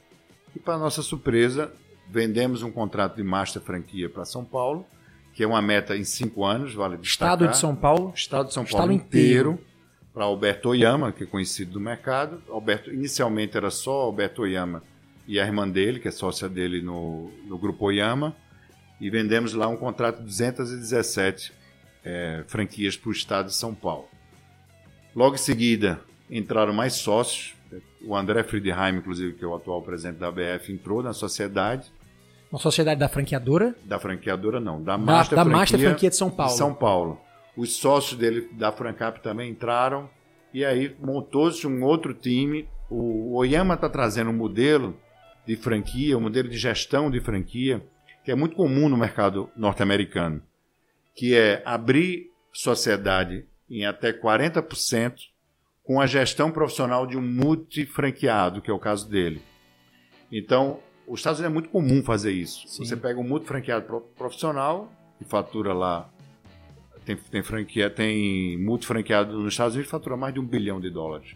e, 0.54 0.58
para 0.58 0.76
nossa 0.76 1.02
surpresa, 1.02 1.72
vendemos 2.08 2.62
um 2.62 2.70
contrato 2.70 3.16
de 3.16 3.22
master 3.22 3.62
franquia 3.62 4.10
para 4.10 4.24
São 4.24 4.44
Paulo, 4.44 4.86
que 5.32 5.42
é 5.42 5.46
uma 5.46 5.62
meta 5.62 5.96
em 5.96 6.04
cinco 6.04 6.44
anos, 6.44 6.74
vale 6.74 6.96
destacar. 6.96 7.34
Estado 7.34 7.50
de 7.50 7.56
São 7.56 7.74
Paulo? 7.74 8.12
Estado 8.14 8.48
de 8.48 8.54
São 8.54 8.64
Paulo 8.64 8.92
inteiro, 8.92 9.52
inteiro 9.52 9.69
para 10.12 10.24
Alberto 10.24 10.70
Oyama, 10.70 11.12
que 11.12 11.24
é 11.24 11.26
conhecido 11.26 11.72
do 11.72 11.80
mercado. 11.80 12.42
Alberto, 12.48 12.90
inicialmente 12.90 13.56
era 13.56 13.70
só 13.70 13.92
Alberto 13.92 14.42
Oyama 14.42 14.82
e 15.26 15.38
a 15.38 15.44
irmã 15.44 15.68
dele, 15.68 16.00
que 16.00 16.08
é 16.08 16.10
sócia 16.10 16.48
dele 16.48 16.82
no, 16.82 17.30
no 17.46 17.56
Grupo 17.56 17.86
Oyama, 17.86 18.34
e 19.00 19.08
vendemos 19.08 19.54
lá 19.54 19.68
um 19.68 19.76
contrato 19.76 20.18
de 20.18 20.24
217 20.24 21.52
é, 22.04 22.44
franquias 22.46 22.96
para 22.96 23.08
o 23.08 23.12
estado 23.12 23.46
de 23.46 23.54
São 23.54 23.74
Paulo. 23.74 24.08
Logo 25.14 25.34
em 25.34 25.38
seguida, 25.38 26.00
entraram 26.30 26.72
mais 26.72 26.94
sócios. 26.94 27.54
O 28.02 28.16
André 28.16 28.42
Friedheim, 28.42 28.96
inclusive, 28.96 29.34
que 29.34 29.44
é 29.44 29.46
o 29.46 29.54
atual 29.54 29.82
presidente 29.82 30.18
da 30.18 30.28
ABF, 30.28 30.72
entrou 30.72 31.02
na 31.02 31.12
sociedade 31.12 31.92
uma 32.50 32.58
sociedade 32.58 32.98
da 32.98 33.08
franqueadora? 33.08 33.76
Da 33.84 34.00
franqueadora 34.00 34.58
não, 34.58 34.82
da 34.82 34.98
Master, 34.98 35.36
da, 35.36 35.44
da 35.44 35.50
franquia, 35.50 35.60
Master 35.60 35.80
Franquia 35.80 36.10
de 36.10 36.16
São 36.16 36.30
Paulo. 36.30 36.52
De 36.52 36.58
São 36.58 36.74
Paulo. 36.74 37.20
Os 37.60 37.76
sócios 37.76 38.18
dele 38.18 38.48
da 38.52 38.72
Francap 38.72 39.20
também 39.20 39.50
entraram 39.50 40.08
e 40.50 40.64
aí 40.64 40.96
montou-se 40.98 41.66
um 41.66 41.84
outro 41.84 42.14
time. 42.14 42.66
O 42.88 43.36
Oyama 43.36 43.74
está 43.74 43.86
trazendo 43.86 44.30
um 44.30 44.34
modelo 44.34 44.98
de 45.46 45.56
franquia, 45.56 46.16
um 46.16 46.22
modelo 46.22 46.48
de 46.48 46.56
gestão 46.56 47.10
de 47.10 47.20
franquia 47.20 47.86
que 48.24 48.30
é 48.30 48.34
muito 48.34 48.56
comum 48.56 48.88
no 48.88 48.96
mercado 48.96 49.50
norte-americano, 49.54 50.42
que 51.14 51.34
é 51.34 51.62
abrir 51.66 52.30
sociedade 52.50 53.44
em 53.68 53.84
até 53.84 54.10
40% 54.10 55.20
com 55.84 56.00
a 56.00 56.06
gestão 56.06 56.50
profissional 56.50 57.06
de 57.06 57.18
um 57.18 57.22
multifranqueado, 57.22 58.62
que 58.62 58.70
é 58.70 58.74
o 58.74 58.78
caso 58.78 59.06
dele. 59.06 59.42
Então, 60.32 60.80
os 61.06 61.20
Estados 61.20 61.40
Unidos 61.40 61.52
é 61.52 61.54
muito 61.60 61.68
comum 61.68 62.02
fazer 62.02 62.32
isso. 62.32 62.66
Sim. 62.66 62.86
Você 62.86 62.96
pega 62.96 63.20
um 63.20 63.22
multi 63.22 63.46
franqueado 63.46 64.00
profissional 64.16 64.90
e 65.20 65.26
fatura 65.26 65.74
lá. 65.74 66.10
Tem, 67.10 67.16
tem 67.16 67.42
franquia, 67.42 67.90
tem 67.90 68.56
multi 68.58 68.86
franqueado 68.86 69.36
nos 69.36 69.54
Estados 69.54 69.74
Unidos 69.74 69.90
fatura 69.90 70.16
mais 70.16 70.32
de 70.32 70.38
um 70.38 70.46
bilhão 70.46 70.80
de 70.80 70.90
dólares. 70.90 71.34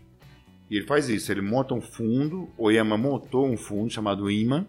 E 0.70 0.76
ele 0.76 0.86
faz 0.86 1.08
isso, 1.08 1.32
ele 1.32 1.40
monta 1.40 1.74
um 1.74 1.80
fundo, 1.80 2.48
o 2.56 2.70
Yama 2.70 2.96
montou 2.96 3.46
um 3.46 3.56
fundo 3.56 3.90
chamado 3.90 4.30
IMA, 4.30 4.66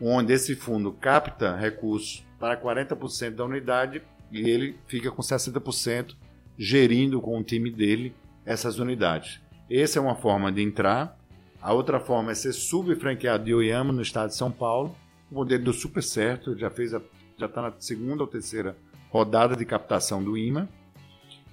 onde 0.00 0.32
esse 0.32 0.54
fundo 0.54 0.92
capta 0.92 1.56
recursos 1.56 2.24
para 2.38 2.56
40% 2.56 3.30
da 3.30 3.44
unidade 3.44 4.00
e 4.30 4.48
ele 4.48 4.76
fica 4.86 5.10
com 5.10 5.22
60% 5.22 6.14
gerindo 6.56 7.20
com 7.20 7.38
o 7.38 7.42
time 7.42 7.70
dele 7.70 8.14
essas 8.44 8.78
unidades. 8.78 9.40
Essa 9.68 9.98
é 9.98 10.02
uma 10.02 10.14
forma 10.14 10.52
de 10.52 10.62
entrar 10.62 11.18
a 11.60 11.72
outra 11.72 11.98
forma 11.98 12.30
é 12.30 12.34
ser 12.34 12.52
subfranqueado 12.52 13.44
de 13.44 13.52
Oyama 13.52 13.92
no 13.92 14.00
estado 14.00 14.28
de 14.28 14.36
São 14.36 14.52
Paulo. 14.52 14.94
O 15.28 15.34
modelo 15.34 15.64
deu 15.64 15.72
super 15.72 16.00
certo, 16.00 16.56
já 16.56 16.70
fez 16.70 16.94
a, 16.94 17.00
já 17.36 17.46
está 17.46 17.60
na 17.60 17.72
segunda 17.80 18.22
ou 18.22 18.28
terceira 18.28 18.76
rodada 19.10 19.56
de 19.56 19.64
captação 19.64 20.22
do 20.22 20.36
IMA 20.36 20.68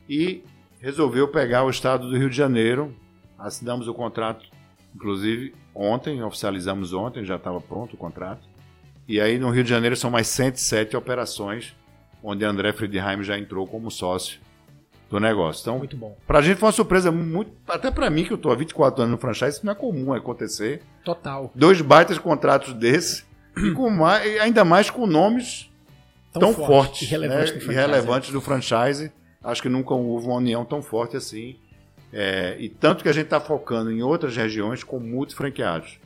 e 0.09 0.43
resolveu 0.79 1.27
pegar 1.27 1.63
o 1.63 1.69
estado 1.69 2.09
do 2.09 2.17
Rio 2.17 2.29
de 2.29 2.35
Janeiro. 2.35 2.95
Assinamos 3.37 3.87
o 3.87 3.93
contrato, 3.93 4.45
inclusive 4.95 5.53
ontem, 5.73 6.21
oficializamos 6.23 6.93
ontem, 6.93 7.25
já 7.25 7.35
estava 7.35 7.59
pronto 7.59 7.93
o 7.93 7.97
contrato. 7.97 8.47
E 9.07 9.19
aí 9.19 9.37
no 9.37 9.49
Rio 9.49 9.63
de 9.63 9.69
Janeiro 9.69 9.95
são 9.95 10.09
mais 10.09 10.27
107 10.27 10.95
operações, 10.95 11.75
onde 12.21 12.45
André 12.45 12.71
Friedheim 12.71 13.23
já 13.23 13.37
entrou 13.37 13.67
como 13.67 13.91
sócio 13.91 14.39
do 15.09 15.19
negócio. 15.19 15.61
Então, 15.61 15.77
muito 15.77 15.95
bom. 15.95 16.17
Pra 16.25 16.41
gente 16.41 16.57
foi 16.57 16.67
uma 16.67 16.73
surpresa 16.73 17.11
muito, 17.11 17.51
até 17.67 17.91
para 17.91 18.09
mim 18.09 18.23
que 18.23 18.31
eu 18.31 18.37
tô 18.37 18.49
há 18.49 18.55
24 18.55 19.03
anos 19.03 19.11
no 19.11 19.17
franchise, 19.17 19.57
isso 19.57 19.65
não 19.65 19.73
é 19.73 19.75
comum 19.75 20.13
acontecer. 20.13 20.81
Total. 21.03 21.51
Dois 21.53 21.81
baitas 21.81 22.17
contratos 22.17 22.73
desses 22.73 23.25
e 23.57 23.71
com 23.71 23.89
mais, 23.89 24.41
ainda 24.41 24.65
mais 24.65 24.89
com 24.89 25.05
nomes 25.05 25.69
tão, 26.33 26.53
tão 26.53 26.65
forte, 26.65 27.05
e 27.05 27.07
relevantes, 27.07 27.51
né? 27.51 27.59
do, 27.59 27.61
franchise. 27.61 27.87
relevantes 27.87 28.31
do 28.31 28.41
franchise. 28.41 29.11
Acho 29.43 29.61
que 29.61 29.69
nunca 29.69 29.93
houve 29.93 30.25
uma 30.25 30.37
união 30.37 30.63
tão 30.63 30.81
forte 30.81 31.17
assim 31.17 31.57
É, 32.13 32.55
e 32.59 32.69
tanto 32.69 33.03
que 33.03 33.09
a 33.09 33.11
gente 33.11 33.25
está 33.25 33.41
focando 33.41 33.91
em 33.91 34.01
outras 34.01 34.35
regiões 34.35 34.83
com 34.83 34.99
multifranqueados. 34.99 35.99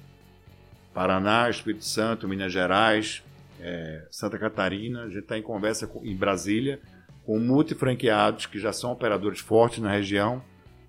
Paraná, 0.93 1.49
Espírito 1.49 1.85
Santo, 1.85 2.27
Minas 2.27 2.51
Gerais, 2.51 3.21
é, 3.59 4.05
Santa 4.09 4.37
Catarina. 4.37 5.03
A 5.03 5.07
gente 5.07 5.19
está 5.19 5.37
em 5.37 5.41
conversa 5.41 5.85
com, 5.85 6.03
em 6.05 6.15
Brasília 6.15 6.79
com 7.27 7.37
multifranqueados 7.39 8.45
que 8.45 8.57
já 8.57 8.71
são 8.71 8.93
operadores 8.93 9.39
fortes 9.39 9.79
na 9.79 9.91
região 9.91 10.41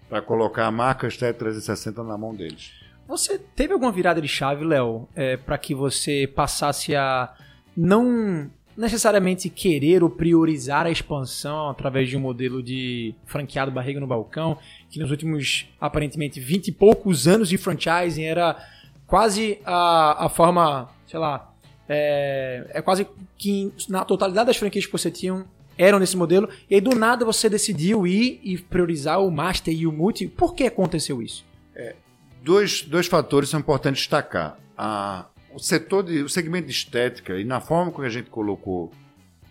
para 0.08 0.22
colocar 0.22 0.66
a 0.66 0.70
marca 0.70 1.08
Estet 1.08 1.36
360 1.36 2.04
na 2.04 2.16
mão 2.16 2.32
deles. 2.32 2.72
Você 3.08 3.38
teve 3.38 3.72
alguma 3.72 3.90
virada 3.90 4.22
de 4.22 4.28
chave, 4.28 4.64
Léo, 4.64 5.08
é, 5.16 5.36
para 5.36 5.58
que 5.58 5.74
você 5.74 6.30
passasse 6.32 6.94
a 6.94 7.34
não 7.76 8.48
necessariamente 8.78 9.50
querer 9.50 10.04
ou 10.04 10.08
priorizar 10.08 10.86
a 10.86 10.90
expansão 10.90 11.68
através 11.68 12.08
de 12.08 12.16
um 12.16 12.20
modelo 12.20 12.62
de 12.62 13.12
franqueado 13.26 13.72
barriga 13.72 13.98
no 13.98 14.06
balcão, 14.06 14.56
que 14.88 15.00
nos 15.00 15.10
últimos 15.10 15.68
aparentemente 15.80 16.38
20 16.38 16.68
e 16.68 16.72
poucos 16.72 17.26
anos 17.26 17.48
de 17.48 17.58
franchising 17.58 18.22
era 18.22 18.56
quase 19.04 19.58
a, 19.64 20.26
a 20.26 20.28
forma, 20.28 20.88
sei 21.08 21.18
lá, 21.18 21.52
é, 21.88 22.70
é 22.70 22.80
quase 22.80 23.04
que 23.36 23.72
na 23.88 24.04
totalidade 24.04 24.46
das 24.46 24.56
franquias 24.56 24.86
que 24.86 24.92
você 24.92 25.10
tinha 25.10 25.44
eram 25.76 25.98
nesse 25.98 26.16
modelo, 26.16 26.48
e 26.70 26.76
aí 26.76 26.80
do 26.80 26.94
nada 26.94 27.24
você 27.24 27.48
decidiu 27.48 28.06
ir 28.06 28.40
e 28.44 28.58
priorizar 28.58 29.20
o 29.20 29.30
Master 29.30 29.74
e 29.74 29.86
o 29.86 29.92
Multi. 29.92 30.28
Por 30.28 30.54
que 30.54 30.64
aconteceu 30.64 31.20
isso? 31.20 31.44
É, 31.74 31.96
dois, 32.42 32.82
dois 32.82 33.08
fatores 33.08 33.48
são 33.48 33.58
importantes 33.58 34.02
destacar. 34.02 34.56
A, 34.76 35.26
o 35.52 35.58
setor 35.58 36.04
de, 36.04 36.22
o 36.22 36.28
segmento 36.28 36.66
de 36.66 36.72
estética 36.72 37.38
e 37.38 37.44
na 37.44 37.60
forma 37.60 37.90
como 37.90 38.06
a 38.06 38.10
gente 38.10 38.30
colocou 38.30 38.92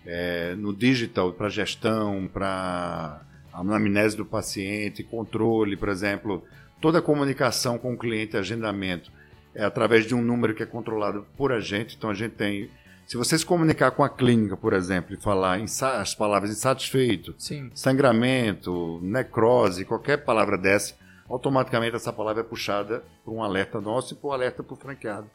é, 0.05 0.55
no 0.55 0.73
digital 0.73 1.33
para 1.33 1.49
gestão, 1.49 2.29
para 2.31 3.21
a 3.51 3.59
anamnese 3.59 4.15
do 4.15 4.25
paciente, 4.25 5.03
controle, 5.03 5.75
por 5.75 5.89
exemplo, 5.89 6.43
toda 6.79 6.99
a 6.99 7.01
comunicação 7.01 7.77
com 7.77 7.93
o 7.93 7.97
cliente, 7.97 8.37
agendamento, 8.37 9.11
é 9.53 9.65
através 9.65 10.05
de 10.05 10.15
um 10.15 10.21
número 10.21 10.53
que 10.53 10.63
é 10.63 10.65
controlado 10.65 11.25
por 11.35 11.51
a 11.51 11.59
gente. 11.59 11.95
Então 11.95 12.09
a 12.09 12.13
gente 12.13 12.35
tem 12.35 12.69
se 13.07 13.15
você 13.15 13.37
se 13.37 13.45
comunicar 13.45 13.91
com 13.91 14.03
a 14.03 14.09
clínica, 14.09 14.57
por 14.57 14.73
exemplo, 14.73 15.13
e 15.13 15.17
falar 15.17 15.61
as 15.61 16.13
palavras 16.13 16.51
insatisfeito, 16.51 17.33
Sim. 17.37 17.71
sangramento, 17.73 18.99
necrose, 19.01 19.85
qualquer 19.85 20.17
palavra 20.25 20.57
dessa, 20.57 20.93
automaticamente 21.29 21.95
essa 21.95 22.11
palavra 22.11 22.41
é 22.41 22.43
puxada 22.43 23.01
para 23.23 23.33
um 23.33 23.41
alerta 23.41 23.79
nosso 23.79 24.13
e 24.13 24.17
para 24.17 24.29
um 24.29 24.33
alerta 24.33 24.61
para 24.61 24.73
o 24.73 24.77
franqueado 24.77 25.29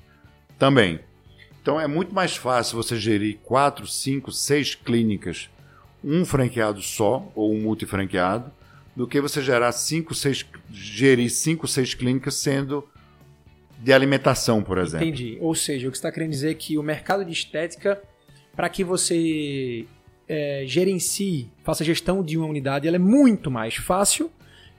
também. 0.63 1.01
Então 1.61 1.81
é 1.81 1.89
muito 1.89 2.15
mais 2.15 2.37
fácil 2.37 2.77
você 2.77 2.97
gerir 2.97 3.39
quatro, 3.43 3.85
cinco, 3.85 4.31
seis 4.31 4.77
clínicas, 4.77 5.51
um 6.05 6.25
franqueado 6.25 6.81
só 6.81 7.29
ou 7.35 7.53
um 7.53 7.63
multifranqueado, 7.63 8.49
do 8.95 9.09
que 9.09 9.21
você 9.21 9.43
gerar 9.43 9.73
cinco, 9.73 10.15
seis, 10.15 10.47
gerir 10.71 11.29
cinco, 11.31 11.67
seis 11.67 11.95
clínicas 11.95 12.35
sendo 12.35 12.89
de 13.81 13.93
alimentação, 13.93 14.63
por 14.63 14.79
exemplo. 14.79 15.05
Entendi. 15.05 15.37
Ou 15.41 15.53
seja, 15.53 15.89
o 15.89 15.91
que 15.91 15.99
você 15.99 16.07
está 16.07 16.13
querendo 16.13 16.31
dizer 16.31 16.53
é 16.53 16.55
que 16.55 16.79
o 16.79 16.83
mercado 16.83 17.25
de 17.25 17.33
estética, 17.33 18.01
para 18.55 18.69
que 18.69 18.85
você 18.85 19.85
é, 20.29 20.63
gerencie, 20.65 21.51
faça 21.65 21.83
gestão 21.83 22.23
de 22.23 22.39
uma 22.39 22.47
unidade, 22.47 22.87
ela 22.87 22.97
é 22.97 23.01
muito 23.01 23.51
mais 23.51 23.75
fácil, 23.75 24.31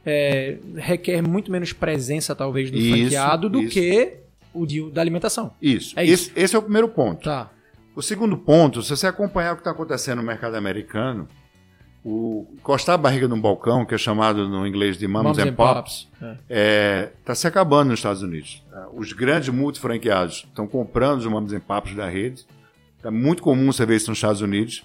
é, 0.05 0.55
requer 0.77 1.21
muito 1.21 1.51
menos 1.51 1.73
presença, 1.73 2.33
talvez, 2.33 2.71
do 2.71 2.77
isso, 2.77 2.89
franqueado 2.89 3.49
do 3.49 3.63
isso. 3.63 3.73
que 3.73 4.22
o 4.53 4.65
de, 4.65 4.89
da 4.91 5.01
alimentação. 5.01 5.53
Isso. 5.61 5.97
É 5.97 6.03
isso. 6.03 6.31
Esse, 6.31 6.39
esse, 6.39 6.55
é 6.55 6.59
o 6.59 6.61
primeiro 6.61 6.89
ponto. 6.89 7.23
Tá. 7.23 7.49
O 7.95 8.01
segundo 8.01 8.37
ponto, 8.37 8.81
se 8.81 8.89
você 8.89 9.07
acompanhar 9.07 9.53
o 9.53 9.55
que 9.55 9.61
está 9.61 9.71
acontecendo 9.71 10.17
no 10.17 10.23
mercado 10.23 10.55
americano, 10.55 11.27
o 12.03 12.47
encostar 12.53 12.95
a 12.95 12.97
barriga 12.97 13.27
num 13.27 13.39
balcão, 13.39 13.85
que 13.85 13.95
é 13.95 13.97
chamado 13.97 14.47
no 14.49 14.67
inglês 14.67 14.97
de 14.97 15.07
mums, 15.07 15.37
and, 15.37 15.53
pops, 15.53 16.09
está 16.13 16.37
é. 16.49 17.11
é, 17.25 17.35
se 17.35 17.47
acabando 17.47 17.89
nos 17.89 17.99
Estados 17.99 18.21
Unidos. 18.21 18.63
É, 18.73 18.85
os 18.93 19.13
grandes 19.13 19.49
multifranqueados 19.49 20.45
estão 20.47 20.67
comprando 20.67 21.19
os 21.19 21.25
mums 21.25 21.53
and 21.53 21.61
pops 21.61 21.95
da 21.95 22.09
rede. 22.09 22.45
É 23.03 23.09
muito 23.09 23.43
comum 23.43 23.71
você 23.71 23.85
ver 23.85 23.97
isso 23.97 24.09
nos 24.09 24.17
Estados 24.17 24.41
Unidos. 24.41 24.83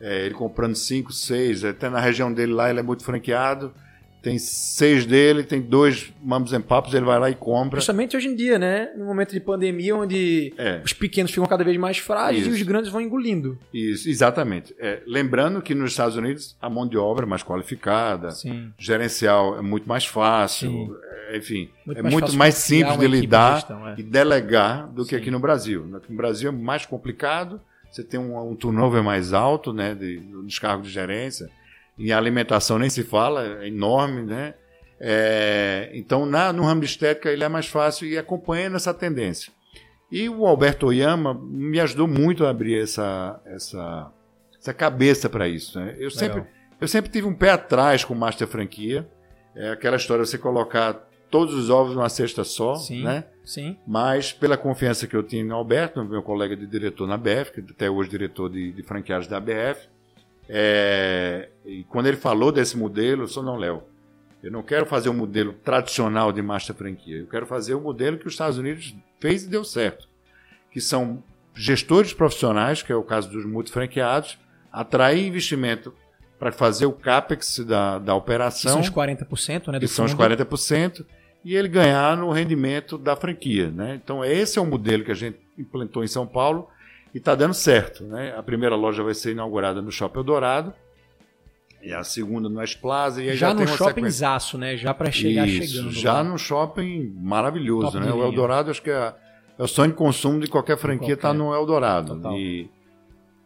É, 0.00 0.26
ele 0.26 0.34
comprando 0.34 0.74
cinco, 0.74 1.12
seis, 1.12 1.64
até 1.64 1.90
na 1.90 2.00
região 2.00 2.32
dele 2.32 2.52
lá 2.52 2.70
ele 2.70 2.80
é 2.80 2.82
muito 2.82 3.04
franqueado 3.04 3.72
tem 4.22 4.38
seis 4.38 5.06
dele, 5.06 5.42
tem 5.42 5.60
dois 5.60 6.12
Mamos 6.22 6.52
and 6.52 6.60
Papos, 6.60 6.92
ele 6.92 7.04
vai 7.04 7.18
lá 7.18 7.30
e 7.30 7.34
compra. 7.34 7.80
Justamente 7.80 8.16
hoje 8.16 8.28
em 8.28 8.34
dia, 8.34 8.58
né? 8.58 8.90
No 8.96 9.06
momento 9.06 9.32
de 9.32 9.40
pandemia, 9.40 9.96
onde 9.96 10.52
é. 10.58 10.80
os 10.84 10.92
pequenos 10.92 11.30
ficam 11.30 11.46
cada 11.46 11.64
vez 11.64 11.76
mais 11.78 11.98
frágeis 11.98 12.42
Isso. 12.42 12.50
e 12.50 12.60
os 12.60 12.62
grandes 12.62 12.90
vão 12.90 13.00
engolindo. 13.00 13.58
Isso, 13.72 14.08
exatamente. 14.08 14.74
É, 14.78 15.02
lembrando 15.06 15.62
que 15.62 15.74
nos 15.74 15.92
Estados 15.92 16.16
Unidos 16.16 16.56
a 16.60 16.68
mão 16.68 16.86
de 16.86 16.98
obra 16.98 17.24
é 17.24 17.28
mais 17.28 17.42
qualificada, 17.42 18.30
Sim. 18.30 18.72
gerencial 18.78 19.58
é 19.58 19.62
muito 19.62 19.88
mais 19.88 20.04
fácil, 20.04 20.96
é, 21.28 21.38
enfim, 21.38 21.70
muito 21.86 21.98
é 21.98 22.02
mais 22.02 22.14
muito 22.14 22.36
mais 22.36 22.54
simples 22.56 22.98
de 22.98 23.06
lidar 23.06 23.54
de 23.54 23.60
gestão, 23.60 23.88
é. 23.88 23.94
e 23.98 24.02
delegar 24.02 24.88
do 24.88 25.04
que 25.04 25.10
Sim. 25.10 25.16
aqui 25.16 25.30
no 25.30 25.40
Brasil. 25.40 25.86
No 25.86 26.16
Brasil 26.16 26.50
é 26.50 26.52
mais 26.52 26.84
complicado, 26.84 27.60
você 27.90 28.04
tem 28.04 28.20
um, 28.20 28.50
um 28.50 28.54
turnover 28.54 29.02
mais 29.02 29.32
alto, 29.32 29.72
né, 29.72 29.94
de, 29.94 30.18
dos 30.18 30.58
cargos 30.58 30.86
de 30.86 30.92
gerência 30.92 31.50
e 32.00 32.10
a 32.10 32.16
alimentação 32.16 32.78
nem 32.78 32.88
se 32.88 33.04
fala, 33.04 33.62
é 33.62 33.68
enorme, 33.68 34.22
né? 34.22 34.54
É, 34.98 35.90
então, 35.92 36.24
na, 36.24 36.50
no 36.50 36.64
ramo 36.64 36.80
de 36.80 36.86
estética, 36.86 37.30
ele 37.30 37.44
é 37.44 37.48
mais 37.48 37.66
fácil 37.66 38.08
e 38.08 38.16
acompanhando 38.16 38.76
essa 38.76 38.94
tendência. 38.94 39.52
E 40.10 40.26
o 40.26 40.46
Alberto 40.46 40.86
Oyama 40.86 41.34
me 41.34 41.78
ajudou 41.78 42.08
muito 42.08 42.46
a 42.46 42.50
abrir 42.50 42.82
essa, 42.82 43.38
essa, 43.44 44.10
essa 44.58 44.72
cabeça 44.72 45.28
para 45.28 45.46
isso. 45.46 45.78
Né? 45.78 45.94
Eu, 45.98 46.10
sempre, 46.10 46.42
eu 46.80 46.88
sempre 46.88 47.10
tive 47.10 47.26
um 47.26 47.34
pé 47.34 47.50
atrás 47.50 48.02
com 48.02 48.14
Master 48.14 48.48
Franquia. 48.48 49.06
É 49.54 49.70
aquela 49.70 49.96
história 49.96 50.24
de 50.24 50.30
você 50.30 50.38
colocar 50.38 50.94
todos 51.30 51.54
os 51.54 51.68
ovos 51.68 51.94
numa 51.94 52.08
cesta 52.08 52.44
só, 52.44 52.76
sim, 52.76 53.04
né? 53.04 53.24
Sim. 53.44 53.76
Mas 53.86 54.32
pela 54.32 54.56
confiança 54.56 55.06
que 55.06 55.14
eu 55.14 55.22
tinha 55.22 55.44
no 55.44 55.54
Alberto, 55.54 56.02
meu 56.02 56.22
colega 56.22 56.56
de 56.56 56.66
diretor 56.66 57.06
na 57.06 57.18
BF, 57.18 57.52
que 57.52 57.72
até 57.72 57.90
hoje 57.90 58.08
é 58.08 58.12
diretor 58.12 58.48
de, 58.48 58.72
de 58.72 58.82
franqueados 58.82 59.28
da 59.28 59.38
BF, 59.38 59.88
é, 60.52 61.48
e 61.64 61.84
quando 61.84 62.06
ele 62.06 62.16
falou 62.16 62.50
desse 62.50 62.76
modelo, 62.76 63.22
eu 63.22 63.28
sou 63.28 63.40
não, 63.40 63.56
Léo, 63.56 63.84
eu 64.42 64.50
não 64.50 64.64
quero 64.64 64.84
fazer 64.84 65.08
um 65.08 65.14
modelo 65.14 65.52
tradicional 65.52 66.32
de 66.32 66.42
master 66.42 66.74
franquia. 66.74 67.18
Eu 67.18 67.28
quero 67.28 67.46
fazer 67.46 67.74
o 67.74 67.78
um 67.78 67.82
modelo 67.82 68.18
que 68.18 68.26
os 68.26 68.32
Estados 68.32 68.58
Unidos 68.58 68.92
fez 69.20 69.44
e 69.44 69.48
deu 69.48 69.64
certo. 69.64 70.08
Que 70.72 70.80
são 70.80 71.22
gestores 71.54 72.12
profissionais, 72.12 72.82
que 72.82 72.90
é 72.90 72.96
o 72.96 73.02
caso 73.04 73.30
dos 73.30 73.44
multifranqueados, 73.44 74.38
atrair 74.72 75.24
investimento 75.24 75.94
para 76.36 76.50
fazer 76.50 76.86
o 76.86 76.92
CAPEX 76.92 77.60
da, 77.60 77.98
da 78.00 78.14
operação. 78.16 78.80
Que 78.80 78.86
são 78.86 79.02
os 79.04 79.08
40%, 79.08 79.68
né? 79.68 79.78
Do 79.78 79.80
que 79.80 79.88
são 79.88 80.04
os 80.04 80.14
40%, 80.14 81.04
e 81.44 81.54
ele 81.54 81.68
ganhar 81.68 82.16
no 82.16 82.32
rendimento 82.32 82.98
da 82.98 83.14
franquia. 83.14 83.70
Né? 83.70 84.00
Então, 84.02 84.24
esse 84.24 84.58
é 84.58 84.62
o 84.62 84.66
modelo 84.66 85.04
que 85.04 85.12
a 85.12 85.14
gente 85.14 85.38
implantou 85.56 86.02
em 86.02 86.08
São 86.08 86.26
Paulo 86.26 86.68
e 87.14 87.18
está 87.18 87.34
dando 87.34 87.54
certo. 87.54 88.04
Né? 88.04 88.34
A 88.36 88.42
primeira 88.42 88.76
loja 88.76 89.02
vai 89.02 89.14
ser 89.14 89.32
inaugurada 89.32 89.82
no 89.82 89.90
Shopping 89.90 90.18
Eldorado, 90.18 90.74
e 91.82 91.92
a 91.92 92.04
segunda 92.04 92.48
no 92.48 92.58
West 92.58 92.78
Plaza. 92.80 93.22
E 93.22 93.28
já, 93.28 93.48
já 93.48 93.54
no 93.54 93.66
shopping 93.66 94.08
zaço, 94.10 94.58
né? 94.58 94.76
Já 94.76 94.92
para 94.92 95.10
chegar 95.10 95.48
Isso, 95.48 95.72
chegando. 95.72 95.92
Já 95.92 96.14
lá. 96.14 96.24
no 96.24 96.38
shopping 96.38 97.12
maravilhoso, 97.16 97.92
Top 97.92 98.04
né? 98.04 98.12
O 98.12 98.22
Eldorado 98.22 98.70
acho 98.70 98.82
que 98.82 98.90
é, 98.90 99.14
é, 99.58 99.62
o 99.62 99.66
sonho 99.66 99.90
de 99.90 99.96
consumo 99.96 100.40
de 100.40 100.46
qualquer 100.46 100.76
franquia 100.76 101.14
está 101.14 101.32
no 101.32 101.54
Eldorado. 101.54 102.20
E, 102.36 102.68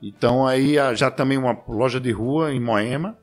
então 0.03 0.47
aí 0.47 0.77
já 0.97 1.11
também 1.11 1.39
uma 1.39 1.57
loja 1.69 2.01
de 2.01 2.11
rua 2.11 2.53
em 2.53 2.61
Moema, 2.61 3.17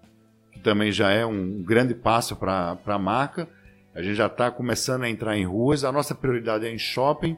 que 0.54 0.60
também 0.60 0.92
já 0.92 1.12
é 1.12 1.26
um 1.26 1.62
grande 1.62 1.94
passo 1.94 2.36
para 2.36 2.78
a 2.86 3.00
marca. 3.00 3.50
A 3.94 4.02
gente 4.02 4.16
já 4.16 4.28
está 4.28 4.50
começando 4.50 5.04
a 5.04 5.10
entrar 5.10 5.38
em 5.38 5.46
ruas. 5.46 5.84
A 5.84 5.92
nossa 5.92 6.16
prioridade 6.16 6.66
é 6.66 6.74
em 6.74 6.80
shopping 6.80 7.38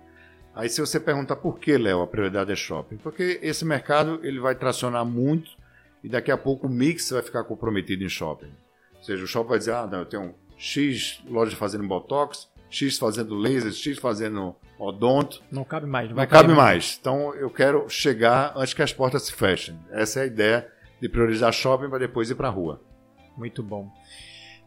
Aí 0.55 0.69
se 0.69 0.79
você 0.79 0.99
perguntar 0.99 1.37
por 1.37 1.59
que, 1.59 1.77
Léo, 1.77 2.01
a 2.01 2.07
prioridade 2.07 2.51
é 2.51 2.55
shopping? 2.55 2.97
Porque 2.97 3.39
esse 3.41 3.65
mercado 3.65 4.19
ele 4.23 4.39
vai 4.39 4.53
tracionar 4.53 5.03
muito 5.03 5.51
e 6.03 6.09
daqui 6.09 6.31
a 6.31 6.37
pouco 6.37 6.67
o 6.67 6.69
mix 6.69 7.09
vai 7.09 7.21
ficar 7.21 7.43
comprometido 7.43 8.03
em 8.03 8.09
shopping. 8.09 8.51
Ou 8.95 9.03
seja, 9.03 9.23
o 9.23 9.27
shopping 9.27 9.49
vai 9.49 9.59
dizer, 9.59 9.73
ah, 9.73 9.87
não, 9.87 9.99
eu 9.99 10.05
tenho 10.05 10.35
X 10.57 11.21
lojas 11.27 11.55
fazendo 11.55 11.87
Botox, 11.87 12.47
X 12.69 12.97
fazendo 12.97 13.35
laser, 13.35 13.71
X 13.71 13.97
fazendo 13.97 14.55
odonto. 14.77 15.41
Não 15.51 15.63
cabe 15.63 15.87
mais. 15.87 16.09
Não, 16.09 16.15
não 16.15 16.27
cabe 16.27 16.49
mais. 16.49 16.57
mais. 16.57 16.97
Então 16.99 17.33
eu 17.35 17.49
quero 17.49 17.89
chegar 17.89 18.53
antes 18.55 18.73
que 18.73 18.81
as 18.81 18.93
portas 18.93 19.23
se 19.23 19.33
fechem. 19.33 19.79
Essa 19.91 20.19
é 20.19 20.23
a 20.23 20.27
ideia 20.27 20.71
de 21.01 21.09
priorizar 21.09 21.51
shopping 21.51 21.89
para 21.89 21.99
depois 21.99 22.29
ir 22.29 22.35
para 22.35 22.47
a 22.47 22.51
rua. 22.51 22.81
Muito 23.37 23.63
bom. 23.63 23.91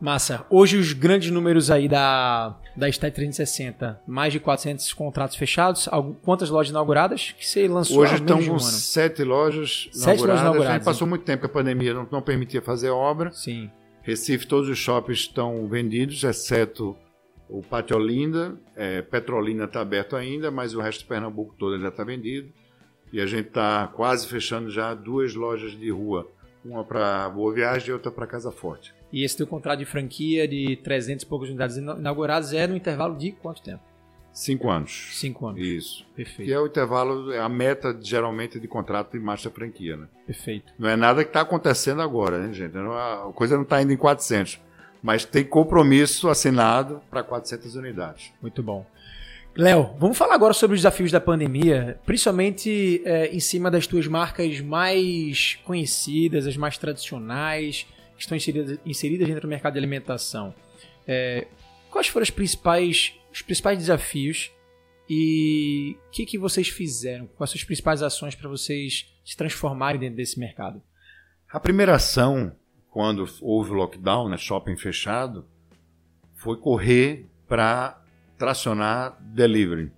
Massa. 0.00 0.44
Hoje 0.50 0.76
os 0.76 0.92
grandes 0.92 1.30
números 1.30 1.70
aí 1.70 1.88
da, 1.88 2.56
da 2.76 2.88
Stat 2.88 3.14
360, 3.14 4.00
mais 4.06 4.32
de 4.32 4.38
400 4.38 4.92
contratos 4.92 5.36
fechados. 5.36 5.88
Quantas 6.22 6.50
lojas 6.50 6.70
inauguradas 6.70 7.32
que 7.32 7.46
você 7.46 7.66
lançou? 7.66 8.00
Hoje 8.00 8.16
estão 8.16 8.44
com 8.44 8.52
um 8.52 8.58
sete 8.58 9.24
lojas 9.24 9.88
sete 9.92 10.18
inauguradas. 10.18 10.20
Lojas 10.20 10.40
inauguradas. 10.40 10.84
passou 10.84 11.06
muito 11.06 11.24
tempo 11.24 11.40
que 11.40 11.46
a 11.46 11.52
pandemia 11.52 11.94
não, 11.94 12.06
não 12.10 12.22
permitia 12.22 12.60
fazer 12.60 12.90
obra. 12.90 13.32
Sim. 13.32 13.70
Recife, 14.02 14.46
todos 14.46 14.68
os 14.68 14.78
shoppings 14.78 15.20
estão 15.20 15.66
vendidos, 15.66 16.22
exceto 16.22 16.96
o 17.48 17.62
Pátio 17.62 17.96
Olinda. 17.96 18.54
É, 18.76 19.02
Petrolina 19.02 19.64
está 19.64 19.80
aberto 19.80 20.14
ainda, 20.14 20.50
mas 20.50 20.74
o 20.74 20.80
resto 20.80 21.00
de 21.00 21.06
Pernambuco 21.06 21.54
todo 21.58 21.78
já 21.80 21.88
está 21.88 22.04
vendido. 22.04 22.52
E 23.12 23.20
a 23.20 23.26
gente 23.26 23.48
está 23.48 23.86
quase 23.88 24.26
fechando 24.26 24.70
já 24.70 24.92
duas 24.92 25.34
lojas 25.34 25.72
de 25.72 25.90
rua 25.90 26.28
uma 26.68 26.84
para 26.84 27.28
Boa 27.28 27.54
Viagem 27.54 27.90
e 27.90 27.92
outra 27.92 28.10
para 28.10 28.26
Casa 28.26 28.50
Forte. 28.50 28.94
E 29.12 29.24
esse 29.24 29.36
teu 29.36 29.46
contrato 29.46 29.78
de 29.78 29.84
franquia 29.84 30.46
de 30.48 30.76
300 30.76 31.24
e 31.24 31.26
poucas 31.26 31.48
unidades 31.48 31.76
inauguradas 31.76 32.52
é 32.52 32.66
no 32.66 32.76
intervalo 32.76 33.16
de 33.16 33.32
quanto 33.32 33.62
tempo? 33.62 33.82
Cinco 34.32 34.68
anos. 34.68 35.08
Cinco 35.12 35.46
anos. 35.46 35.60
Isso. 35.60 36.06
Perfeito. 36.14 36.46
Que 36.46 36.52
é 36.52 36.60
o 36.60 36.66
intervalo, 36.66 37.32
é 37.32 37.38
a 37.38 37.48
meta 37.48 37.96
geralmente 37.98 38.60
de 38.60 38.68
contrato 38.68 39.12
de 39.12 39.18
marcha 39.18 39.50
franquia, 39.50 39.96
né? 39.96 40.08
Perfeito. 40.26 40.74
Não 40.78 40.90
é 40.90 40.94
nada 40.94 41.24
que 41.24 41.30
está 41.30 41.40
acontecendo 41.40 42.02
agora, 42.02 42.38
né, 42.38 42.52
gente? 42.52 42.76
A 42.76 43.32
coisa 43.34 43.56
não 43.56 43.62
está 43.62 43.80
indo 43.80 43.94
em 43.94 43.96
400, 43.96 44.60
mas 45.02 45.24
tem 45.24 45.42
compromisso 45.42 46.28
assinado 46.28 47.00
para 47.10 47.22
400 47.22 47.76
unidades. 47.76 48.30
Muito 48.42 48.62
bom. 48.62 48.84
Léo, 49.56 49.94
vamos 49.98 50.18
falar 50.18 50.34
agora 50.34 50.52
sobre 50.52 50.74
os 50.74 50.80
desafios 50.80 51.10
da 51.10 51.18
pandemia, 51.18 51.98
principalmente 52.04 53.00
é, 53.06 53.34
em 53.34 53.40
cima 53.40 53.70
das 53.70 53.86
tuas 53.86 54.06
marcas 54.06 54.60
mais 54.60 55.58
conhecidas, 55.64 56.46
as 56.46 56.58
mais 56.58 56.76
tradicionais, 56.76 57.86
que 58.16 58.22
estão 58.22 58.36
inseridas, 58.36 58.78
inseridas 58.84 59.26
dentro 59.26 59.42
do 59.42 59.48
mercado 59.48 59.74
de 59.74 59.78
alimentação. 59.78 60.54
É, 61.06 61.46
quais 61.90 62.08
foram 62.08 62.24
os 62.24 62.30
principais, 62.30 63.14
os 63.32 63.42
principais 63.42 63.78
desafios 63.78 64.50
e 65.08 65.96
o 66.08 66.10
que, 66.10 66.26
que 66.26 66.38
vocês 66.38 66.68
fizeram? 66.68 67.26
Quais 67.36 67.50
são 67.50 67.58
as 67.58 67.64
principais 67.64 68.02
ações 68.02 68.34
para 68.34 68.48
vocês 68.48 69.12
se 69.24 69.36
transformarem 69.36 70.00
dentro 70.00 70.16
desse 70.16 70.38
mercado? 70.38 70.82
A 71.50 71.60
primeira 71.60 71.94
ação, 71.94 72.52
quando 72.90 73.24
houve 73.40 73.70
o 73.70 73.74
lockdown, 73.74 74.28
né, 74.28 74.36
shopping 74.36 74.76
fechado, 74.76 75.46
foi 76.34 76.56
correr 76.56 77.26
para 77.46 78.02
tracionar 78.36 79.16
delivery. 79.20 79.92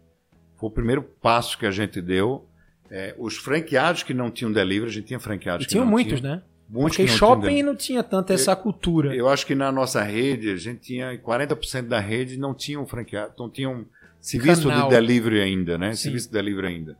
Foi 0.57 0.69
o 0.69 0.73
primeiro 0.73 1.03
passo 1.03 1.57
que 1.57 1.67
a 1.67 1.71
gente 1.71 2.01
deu. 2.03 2.47
É, 2.91 3.15
os 3.19 3.37
franqueados 3.37 4.03
que 4.03 4.13
não 4.13 4.31
tinham 4.31 4.53
delivery, 4.53 4.91
a 4.91 4.95
gente 4.95 5.07
tinha 5.07 5.21
franqueados 5.21 5.65
e 5.65 5.67
que 5.67 5.73
tinham 5.73 5.85
não 5.85 5.91
muitos, 5.91 6.21
tinham, 6.21 6.37
né? 6.37 6.43
Muitos 6.69 6.99
Porque 6.99 7.11
shopping 7.11 7.49
tinham 7.49 7.67
não 7.67 7.75
tinha 7.75 8.03
tanta 8.03 8.35
essa 8.35 8.55
cultura. 8.55 9.15
Eu 9.17 9.27
acho 9.27 9.47
que 9.47 9.55
na 9.55 9.73
nossa 9.73 10.03
rede, 10.03 10.51
a 10.51 10.57
gente 10.57 10.81
tinha 10.81 11.17
40% 11.19 11.87
da 11.87 11.99
rede 11.99 12.39
não 12.39 12.53
tinham 12.55 12.87
franqueado, 12.87 13.33
não 13.39 13.49
tinham 13.49 13.87
serviço 14.21 14.69
Canal. 14.69 14.89
de 14.89 14.95
delivery 14.95 15.41
ainda, 15.41 15.79
né? 15.79 15.93
Sim. 15.95 16.05
Serviço 16.05 16.27
de 16.27 16.33
delivery 16.35 16.67
ainda. 16.67 16.99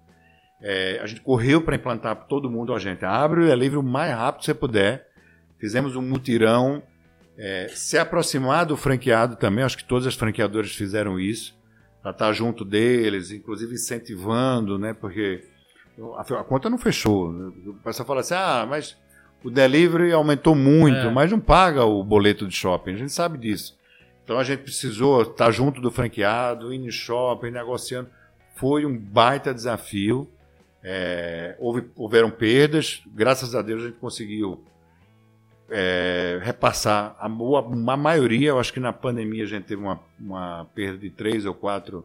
É, 0.63 0.99
a 1.03 1.07
gente 1.07 1.21
correu 1.21 1.61
para 1.61 1.77
implantar 1.77 2.17
para 2.17 2.25
todo 2.25 2.51
mundo, 2.51 2.73
ó, 2.73 2.79
gente, 2.79 3.05
abre 3.05 3.43
o 3.43 3.47
delivery 3.47 3.77
o 3.77 3.83
mais 3.83 4.13
rápido 4.15 4.41
que 4.41 4.47
você 4.47 4.55
puder. 4.55 5.07
Fizemos 5.59 5.95
um 5.97 6.03
mutirão. 6.03 6.83
É, 7.37 7.69
se 7.69 7.99
aproximar 7.99 8.65
do 8.65 8.77
franqueado 8.77 9.37
também, 9.37 9.63
acho 9.63 9.77
que 9.77 9.85
todas 9.85 10.07
as 10.07 10.15
franqueadoras 10.15 10.75
fizeram 10.75 11.21
isso, 11.21 11.57
para 12.03 12.11
estar 12.11 12.33
junto 12.33 12.65
deles, 12.65 13.31
inclusive 13.31 13.75
incentivando, 13.75 14.79
né? 14.79 14.95
Porque 14.95 15.45
a, 16.17 16.23
a 16.41 16.45
conta 16.45 16.71
não 16.71 16.79
fechou. 16.79 17.31
O 17.67 17.75
pessoal 17.85 18.07
fala 18.07 18.21
assim, 18.21 18.35
ah, 18.35 18.67
mas 18.69 18.97
o 19.45 19.51
delivery 19.51 20.13
aumentou 20.13 20.55
muito, 20.55 20.97
É. 21.07 21.11
mas 21.11 21.31
não 21.31 21.41
paga 21.41 21.85
o 21.85 22.03
boleto 22.03 22.47
de 22.47 22.55
shopping, 22.55 22.93
a 22.93 22.97
gente 22.97 23.13
sabe 23.13 23.39
disso. 23.39 23.79
Então 24.25 24.39
a 24.39 24.45
gente 24.45 24.61
precisou 24.63 25.23
estar 25.23 25.51
junto 25.51 25.81
do 25.81 25.91
franqueado, 25.91 26.73
ir 26.73 26.79
no 26.79 26.91
shopping, 26.93 27.51
negociando. 27.51 28.11
Foi 28.57 28.85
um 28.85 28.97
baita 28.97 29.55
desafio. 29.55 30.29
É, 30.83 31.57
houve, 31.59 31.89
houveram 31.97 32.31
perdas, 32.31 33.03
graças 33.07 33.55
a 33.55 33.63
Deus 33.63 33.83
a 33.83 33.87
gente 33.87 33.99
conseguiu 33.99 34.63
é, 35.71 36.39
repassar 36.43 37.17
a, 37.19 37.27
a 37.27 37.97
maioria. 37.97 38.51
Eu 38.51 38.59
acho 38.59 38.73
que 38.73 38.81
na 38.81 38.93
pandemia 38.93 39.45
a 39.45 39.47
gente 39.47 39.65
teve 39.65 39.83
uma, 39.83 40.01
uma 40.19 40.67
perda 40.75 40.99
de 40.99 41.11
três 41.11 41.47
ou 41.47 41.55
quatro 41.55 42.05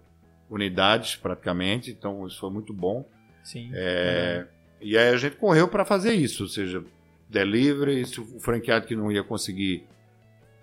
unidades 0.49 1.15
praticamente, 1.15 1.91
então 1.91 2.25
isso 2.27 2.39
foi 2.39 2.49
muito 2.49 2.73
bom. 2.73 3.05
Sim. 3.43 3.69
É, 3.73 4.45
e 4.81 4.97
aí 4.97 5.09
a 5.09 5.17
gente 5.17 5.35
correu 5.35 5.67
para 5.67 5.83
fazer 5.85 6.13
isso, 6.13 6.43
ou 6.43 6.49
seja, 6.49 6.83
delivery, 7.33 8.05
se 8.05 8.21
o 8.21 8.39
franqueado 8.39 8.85
que 8.85 8.95
não 8.95 9.11
ia 9.11 9.23
conseguir 9.23 9.83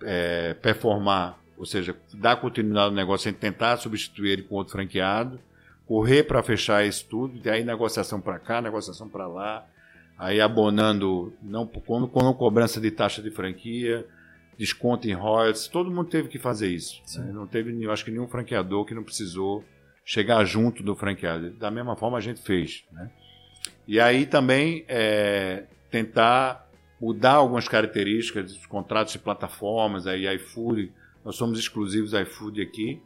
é, 0.03 0.55
performar, 0.55 1.39
ou 1.59 1.67
seja, 1.67 1.95
dar 2.15 2.37
continuidade 2.37 2.87
ao 2.87 2.93
negócio, 2.93 3.29
a 3.29 3.33
gente 3.33 3.41
tentar 3.41 3.77
substituir 3.77 4.31
ele 4.31 4.43
com 4.43 4.55
outro 4.55 4.73
franqueado, 4.73 5.39
correr 5.87 6.23
para 6.23 6.43
fechar 6.43 6.87
isso 6.87 7.05
tudo, 7.07 7.39
e 7.45 7.51
aí 7.51 7.65
negociação 7.65 8.21
para 8.21 8.39
cá, 8.39 8.63
negociação 8.63 9.09
para 9.09 9.27
lá, 9.27 9.67
aí 10.17 10.41
abonando, 10.41 11.35
não 11.43 11.67
com, 11.67 12.07
com 12.07 12.35
cobrança 12.35 12.81
de 12.81 12.91
taxa 12.91 13.21
de 13.21 13.31
franquia, 13.31 14.07
desconto 14.57 15.09
em 15.09 15.13
royalties, 15.13 15.67
todo 15.69 15.91
mundo 15.91 16.09
teve 16.09 16.29
que 16.29 16.39
fazer 16.39 16.69
isso. 16.69 17.03
Né? 17.19 17.33
Não 17.33 17.47
teve, 17.47 17.83
eu 17.83 17.91
acho 17.91 18.05
que 18.05 18.11
nenhum 18.11 18.29
franqueador 18.29 18.85
que 18.85 18.95
não 18.95 19.03
precisou 19.03 19.65
chegar 20.05 20.45
junto 20.45 20.83
do 20.83 20.95
franqueado. 20.95 21.51
Da 21.53 21.71
mesma 21.71 21.97
forma 21.97 22.19
a 22.19 22.21
gente 22.21 22.41
fez. 22.41 22.85
Né? 22.93 23.11
E 23.89 23.99
aí 23.99 24.27
também 24.27 24.85
é, 24.87 25.65
tentar 25.91 26.69
mudar 27.01 27.35
algumas 27.35 27.67
características 27.67 28.53
dos 28.53 28.67
contratos 28.67 29.13
de 29.13 29.19
plataformas, 29.19 30.07
aí 30.07 30.27
iFood, 30.37 30.93
nós 31.25 31.37
somos 31.37 31.59
exclusivos 31.59 32.13
iFood 32.13 32.61
aqui, 32.61 33.01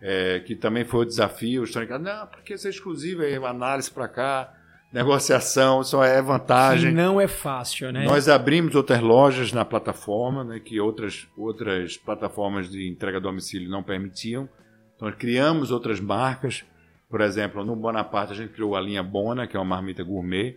é, 0.00 0.40
que 0.40 0.54
também 0.54 0.84
foi 0.84 1.00
o 1.00 1.04
desafio, 1.04 1.62
os 1.62 1.72
franqueados, 1.72 2.06
não, 2.06 2.26
por 2.26 2.42
que 2.42 2.56
ser 2.56 2.70
exclusivo? 2.70 3.22
Aí 3.22 3.34
análise 3.36 3.90
para 3.90 4.08
cá, 4.08 4.54
negociação, 4.92 5.84
só 5.84 6.04
é 6.04 6.20
vantagem. 6.22 6.92
Não 6.92 7.20
é 7.20 7.28
fácil, 7.28 7.92
né? 7.92 8.04
Nós 8.04 8.28
abrimos 8.28 8.74
outras 8.74 9.00
lojas 9.00 9.52
na 9.52 9.64
plataforma, 9.64 10.42
né, 10.44 10.60
que 10.60 10.80
outras, 10.80 11.28
outras 11.36 11.96
plataformas 11.96 12.70
de 12.70 12.88
entrega 12.88 13.18
a 13.18 13.20
domicílio 13.20 13.68
não 13.68 13.82
permitiam. 13.82 14.48
Então, 14.96 15.10
criamos 15.12 15.70
outras 15.70 16.00
marcas. 16.00 16.64
Por 17.08 17.20
exemplo, 17.20 17.64
no 17.64 17.74
Bonaparte, 17.74 18.32
a 18.32 18.36
gente 18.36 18.52
criou 18.52 18.76
a 18.76 18.80
linha 18.80 19.02
Bona, 19.02 19.46
que 19.46 19.56
é 19.56 19.60
uma 19.60 19.66
marmita 19.66 20.02
gourmet, 20.04 20.56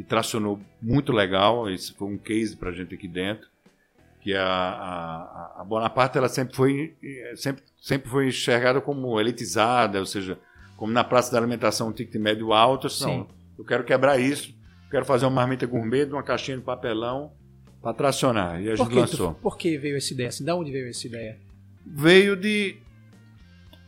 e 0.00 0.02
tracionou 0.02 0.58
muito 0.80 1.12
legal. 1.12 1.68
Isso 1.70 1.94
foi 1.94 2.08
um 2.08 2.16
case 2.16 2.56
para 2.56 2.70
a 2.70 2.72
gente 2.72 2.94
aqui 2.94 3.06
dentro. 3.06 3.46
Que 4.22 4.34
a, 4.34 4.42
a, 4.44 5.56
a 5.60 5.64
Bonaparte 5.64 6.16
ela 6.18 6.28
sempre, 6.28 6.54
foi, 6.56 6.94
sempre, 7.36 7.62
sempre 7.80 8.08
foi 8.10 8.28
enxergada 8.28 8.80
como 8.80 9.18
elitizada, 9.20 9.98
ou 9.98 10.06
seja, 10.06 10.38
como 10.76 10.92
na 10.92 11.04
praça 11.04 11.32
da 11.32 11.38
alimentação 11.38 11.88
um 11.88 11.92
ticket 11.92 12.20
médio 12.20 12.52
alto. 12.52 12.86
Eu 12.86 12.90
disse, 12.90 13.04
Sim. 13.04 13.18
Não, 13.18 13.28
eu 13.58 13.64
quero 13.64 13.84
quebrar 13.84 14.18
isso. 14.18 14.54
Quero 14.90 15.04
fazer 15.04 15.24
uma 15.26 15.32
marmita 15.32 15.66
gourmet 15.66 16.04
de 16.06 16.12
uma 16.12 16.22
caixinha 16.22 16.56
de 16.58 16.62
papelão 16.64 17.32
para 17.80 17.94
tracionar. 17.94 18.60
E 18.60 18.70
a 18.70 18.76
Por 18.76 18.84
gente 18.84 18.88
que, 18.88 19.00
lançou. 19.00 19.34
tu- 19.34 19.40
por 19.40 19.56
que 19.56 19.78
veio 19.78 19.96
essa 19.96 20.12
ideia? 20.12 20.28
Assim, 20.30 20.44
da 20.44 20.54
onde 20.56 20.70
veio 20.70 20.88
essa 20.88 21.06
ideia? 21.06 21.38
Veio 21.86 22.36
de, 22.36 22.76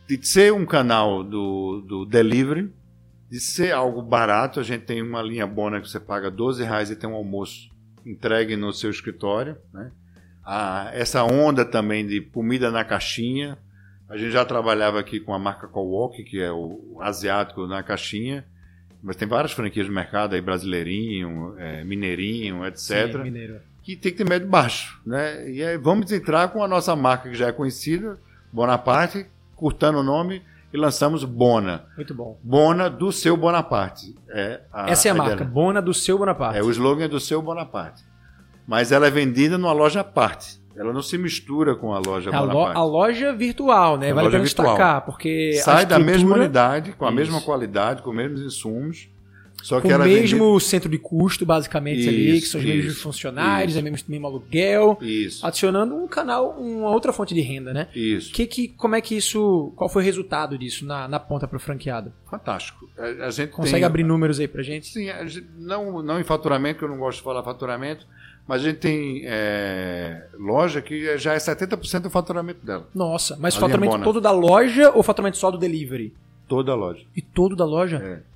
de 0.07 0.25
ser 0.25 0.51
um 0.53 0.65
canal 0.65 1.23
do, 1.23 1.81
do 1.87 2.05
delivery, 2.05 2.71
de 3.33 3.39
ser 3.39 3.71
algo 3.71 3.99
barato. 3.99 4.59
A 4.59 4.63
gente 4.63 4.85
tem 4.85 5.01
uma 5.01 5.19
linha 5.19 5.47
bona 5.47 5.81
que 5.81 5.89
você 5.89 5.99
paga 5.99 6.29
12 6.29 6.63
reais 6.63 6.91
e 6.91 6.95
tem 6.95 7.09
um 7.09 7.15
almoço 7.15 7.67
entregue 8.05 8.55
no 8.55 8.71
seu 8.71 8.91
escritório. 8.91 9.57
Né? 9.73 9.91
Ah, 10.45 10.91
essa 10.93 11.23
onda 11.23 11.65
também 11.65 12.05
de 12.05 12.21
comida 12.21 12.69
na 12.69 12.83
caixinha. 12.83 13.57
A 14.07 14.17
gente 14.17 14.29
já 14.29 14.45
trabalhava 14.45 14.99
aqui 14.99 15.19
com 15.19 15.33
a 15.33 15.39
marca 15.39 15.67
Kowalk, 15.67 16.23
que 16.23 16.39
é 16.39 16.51
o 16.51 16.99
asiático 17.01 17.65
na 17.65 17.81
caixinha. 17.81 18.45
Mas 19.01 19.15
tem 19.15 19.27
várias 19.27 19.51
franquias 19.51 19.87
no 19.87 19.95
mercado 19.95 20.35
aí, 20.35 20.41
Brasileirinho, 20.41 21.55
eh, 21.57 21.83
Mineirinho, 21.83 22.63
etc 22.67 23.13
Sim, 23.13 23.17
mineiro. 23.23 23.59
que 23.81 23.95
tem 23.95 24.11
que 24.11 24.19
ter 24.19 24.29
médio 24.29 24.47
baixo, 24.47 25.01
né? 25.03 25.49
E 25.49 25.63
aí 25.63 25.75
vamos 25.75 26.11
entrar 26.11 26.49
com 26.49 26.63
a 26.63 26.67
nossa 26.67 26.95
marca 26.95 27.29
que 27.29 27.35
já 27.35 27.47
é 27.47 27.51
conhecida, 27.51 28.19
Bonaparte, 28.51 29.25
curtando 29.55 29.97
o 29.97 30.03
nome 30.03 30.43
e 30.73 30.77
lançamos 30.77 31.23
Bona. 31.23 31.85
Muito 31.95 32.13
bom. 32.13 32.39
Bona 32.43 32.89
do 32.89 33.11
seu 33.11 33.37
Bonaparte. 33.37 34.15
É 34.31 34.61
Essa 34.87 35.07
é 35.09 35.11
a 35.11 35.13
marca, 35.13 35.33
ideia. 35.35 35.49
Bona 35.49 35.81
do 35.81 35.93
seu 35.93 36.17
Bonaparte. 36.17 36.57
É 36.57 36.63
o 36.63 36.69
slogan 36.71 37.07
do 37.07 37.19
seu 37.19 37.41
Bonaparte. 37.41 38.03
Mas 38.67 38.91
ela 38.91 39.07
é 39.07 39.11
vendida 39.11 39.57
numa 39.57 39.73
loja 39.73 40.01
à 40.01 40.03
parte. 40.03 40.61
Ela 40.75 40.91
não 40.91 41.03
se 41.03 41.17
mistura 41.19 41.75
com 41.75 41.93
a 41.93 41.99
loja 41.99 42.31
a, 42.35 42.39
lo- 42.41 42.47
Bonaparte. 42.47 42.77
a 42.79 42.83
loja 42.83 43.33
virtual, 43.33 43.95
né? 43.97 44.09
A 44.11 44.15
vale 44.15 44.27
a 44.27 44.31
pena 44.31 44.43
virtual. 44.43 44.67
destacar, 44.69 45.01
porque 45.05 45.51
a 45.59 45.61
Sai 45.63 45.85
da 45.85 45.99
mesma 45.99 46.35
unidade, 46.35 46.93
com 46.93 47.05
a 47.05 47.09
Isso. 47.09 47.15
mesma 47.15 47.41
qualidade, 47.41 48.01
com 48.01 48.09
os 48.09 48.15
mesmos 48.15 48.41
insumos. 48.41 49.07
Só 49.63 49.79
que 49.79 49.87
com 49.87 49.93
o 49.93 50.01
é 50.01 50.05
mesmo 50.05 50.59
centro 50.59 50.89
de 50.89 50.97
custo, 50.97 51.45
basicamente, 51.45 52.07
ali, 52.07 52.25
que 52.33 52.37
Isso, 52.37 52.51
são 52.51 52.59
os 52.61 52.67
mesmos 52.67 52.93
isso, 52.93 53.01
funcionários, 53.01 53.71
isso. 53.71 53.79
é 53.79 53.81
mesmo, 53.81 54.05
mesmo 54.09 54.27
aluguel. 54.27 54.97
Isso, 55.01 55.45
adicionando 55.45 55.95
um 55.95 56.05
canal, 56.07 56.51
uma 56.59 56.89
outra 56.89 57.13
fonte 57.13 57.33
de 57.33 57.39
renda, 57.41 57.73
né? 57.73 57.87
isso. 57.95 58.33
Que, 58.33 58.45
que, 58.45 58.67
como 58.67 58.95
é 58.95 59.01
que 59.01 59.15
isso. 59.15 59.71
Qual 59.75 59.89
foi 59.89 60.03
o 60.03 60.05
resultado 60.05 60.57
disso 60.57 60.85
na, 60.85 61.07
na 61.07 61.19
ponta 61.19 61.47
para 61.47 61.55
o 61.57 61.59
franqueado? 61.59 62.11
Fantástico. 62.29 62.89
A, 62.97 63.27
a 63.27 63.31
gente 63.31 63.51
Consegue 63.51 63.77
tem- 63.77 63.83
abrir 63.85 64.03
números 64.03 64.39
aí 64.39 64.47
pra 64.47 64.61
gente? 64.61 64.87
Sim, 64.87 65.09
a 65.09 65.25
gente- 65.25 65.47
não, 65.57 66.03
não 66.03 66.19
em 66.19 66.23
faturamento, 66.23 66.79
que 66.79 66.85
eu 66.85 66.89
não 66.89 66.97
gosto 66.97 67.19
de 67.19 67.23
falar 67.23 67.41
faturamento, 67.41 68.05
mas 68.45 68.61
a 68.61 68.65
gente 68.65 68.79
tem 68.79 69.21
é, 69.25 70.25
loja 70.37 70.81
que 70.81 71.17
já 71.17 71.33
é 71.33 71.37
70% 71.37 72.01
do 72.01 72.09
faturamento 72.09 72.65
dela. 72.65 72.87
Nossa, 72.93 73.37
mas 73.39 73.55
faturamento 73.55 74.03
todo 74.03 74.19
da 74.19 74.31
loja 74.31 74.91
ou 74.91 75.01
faturamento 75.01 75.37
só 75.37 75.49
do 75.49 75.57
delivery? 75.57 76.13
Toda 76.47 76.73
a 76.73 76.75
loja. 76.75 77.05
E 77.15 77.21
todo 77.21 77.55
da 77.55 77.63
loja? 77.65 77.97
É. 78.03 78.32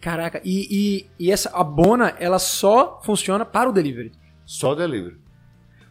Caraca, 0.00 0.40
e, 0.44 1.06
e, 1.18 1.26
e 1.26 1.30
essa 1.30 1.50
a 1.52 1.62
Bona, 1.62 2.14
ela 2.18 2.38
só 2.38 3.00
funciona 3.04 3.44
para 3.44 3.68
o 3.68 3.72
delivery. 3.72 4.12
Só 4.46 4.74
delivery. 4.74 5.16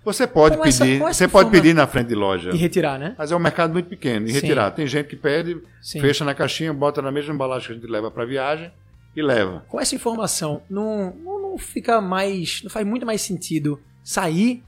Você 0.03 0.25
pode 0.25 0.57
Com 0.57 0.65
essa- 0.65 0.83
pedir, 0.85 1.01
essa 1.03 1.13
você 1.13 1.27
pode 1.27 1.49
forma- 1.49 1.51
pedir 1.51 1.75
na 1.75 1.85
frente 1.85 2.07
de 2.07 2.15
loja, 2.15 2.49
E 2.51 2.57
retirar, 2.57 2.97
né? 2.97 3.13
mas 3.17 3.31
é 3.31 3.35
um 3.35 3.39
mercado 3.39 3.71
muito 3.73 3.87
pequeno. 3.87 4.25
E 4.25 4.29
Sim. 4.29 4.35
retirar. 4.35 4.71
Tem 4.71 4.87
gente 4.87 5.07
que 5.07 5.15
pede, 5.15 5.61
Sim. 5.81 5.99
fecha 6.01 6.25
na 6.25 6.33
caixinha, 6.33 6.73
bota 6.73 7.01
na 7.01 7.11
mesma 7.11 7.33
embalagem 7.33 7.67
que 7.67 7.73
a 7.73 7.75
gente 7.75 7.87
leva 7.89 8.09
para 8.09 8.25
viagem 8.25 8.71
e 9.15 9.21
leva. 9.21 9.63
Com 9.67 9.79
essa 9.79 9.93
informação, 9.93 10.63
não, 10.69 11.13
não, 11.23 11.41
não 11.51 11.57
fica 11.57 12.01
mais. 12.01 12.61
Não 12.63 12.69
faz 12.71 12.87
muito 12.87 13.05
mais 13.05 13.21
sentido 13.21 13.79
sair 14.03 14.63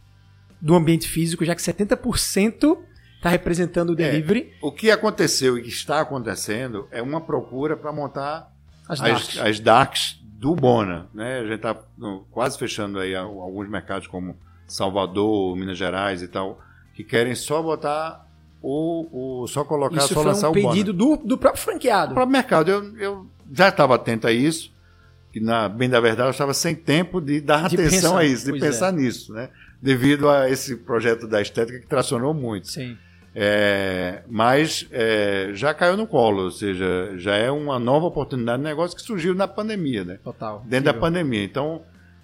do 0.61 0.75
ambiente 0.75 1.07
físico, 1.07 1.43
já 1.45 1.55
que 1.55 1.61
70% 1.61 2.77
está 3.15 3.29
representando 3.29 3.91
o 3.91 3.95
delivery. 3.95 4.51
É, 4.53 4.65
o 4.65 4.71
que 4.71 4.91
aconteceu 4.91 5.57
e 5.57 5.61
que 5.63 5.69
está 5.69 6.01
acontecendo 6.01 6.87
é 6.91 7.01
uma 7.01 7.21
procura 7.21 7.75
para 7.77 7.91
montar 7.91 8.50
as, 8.91 9.01
as. 9.01 9.37
As, 9.37 9.59
darks 9.59 10.19
do 10.23 10.55
Bona. 10.55 11.07
Né? 11.13 11.39
A 11.39 11.43
gente 11.43 11.55
está 11.55 11.75
quase 12.31 12.57
fechando 12.57 12.99
aí 12.99 13.15
alguns 13.15 13.69
mercados 13.69 14.07
como 14.07 14.35
Salvador, 14.67 15.55
Minas 15.55 15.77
Gerais 15.77 16.21
e 16.21 16.27
tal, 16.27 16.59
que 16.93 17.03
querem 17.03 17.35
só 17.35 17.61
botar 17.61 18.27
o, 18.61 19.41
o 19.43 19.47
só 19.47 19.63
colocar, 19.63 19.97
isso 19.97 20.13
só 20.13 20.21
lançar 20.21 20.49
um 20.49 20.51
o 20.51 20.55
Bona. 20.55 20.69
pedido 20.69 20.93
do, 20.93 21.17
do 21.17 21.37
próprio 21.37 21.61
franqueado. 21.61 22.09
Do 22.09 22.15
próprio 22.15 22.31
mercado. 22.31 22.69
Eu, 22.69 22.97
eu 22.97 23.27
já 23.51 23.69
estava 23.69 23.95
atento 23.95 24.27
a 24.27 24.31
isso, 24.31 24.71
que 25.31 25.39
na, 25.39 25.69
bem 25.69 25.89
da 25.89 25.99
verdade 25.99 26.27
eu 26.27 26.31
estava 26.31 26.53
sem 26.53 26.75
tempo 26.75 27.21
de 27.21 27.39
dar 27.39 27.69
de 27.69 27.75
atenção 27.75 28.15
pensar, 28.15 28.19
a 28.19 28.25
isso, 28.25 28.51
de 28.51 28.59
pensar 28.59 28.89
é. 28.89 28.91
nisso, 28.91 29.33
né? 29.33 29.49
Devido 29.81 30.29
a 30.29 30.49
esse 30.49 30.75
projeto 30.75 31.27
da 31.27 31.41
estética 31.41 31.79
que 31.79 31.87
tracionou 31.87 32.33
muito. 32.33 32.67
Sim. 32.67 32.97
É, 33.33 34.23
mas 34.27 34.85
é, 34.91 35.51
já 35.53 35.73
caiu 35.73 35.95
no 35.95 36.05
colo, 36.05 36.43
ou 36.43 36.51
seja, 36.51 37.13
já 37.17 37.35
é 37.35 37.49
uma 37.49 37.79
nova 37.79 38.05
oportunidade 38.05 38.57
de 38.61 38.67
negócio 38.67 38.95
que 38.95 39.01
surgiu 39.01 39.33
na 39.33 39.47
pandemia, 39.47 40.03
né? 40.03 40.19
Total. 40.23 40.61
Dentro 40.65 40.93
da 40.93 40.99
pandemia. 40.99 41.43
Então, 41.43 41.81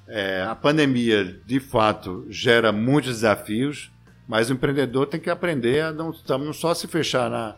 é, 0.07 0.43
a 0.43 0.53
pandemia, 0.53 1.39
de 1.45 1.59
fato, 1.59 2.25
gera 2.29 2.73
muitos 2.73 3.15
desafios, 3.15 3.89
mas 4.27 4.49
o 4.49 4.53
empreendedor 4.53 5.07
tem 5.07 5.19
que 5.19 5.29
aprender 5.29 5.81
a 5.81 5.91
não, 5.93 6.13
não 6.39 6.51
só 6.51 6.73
se 6.73 6.87
fechar 6.87 7.29
na, 7.29 7.55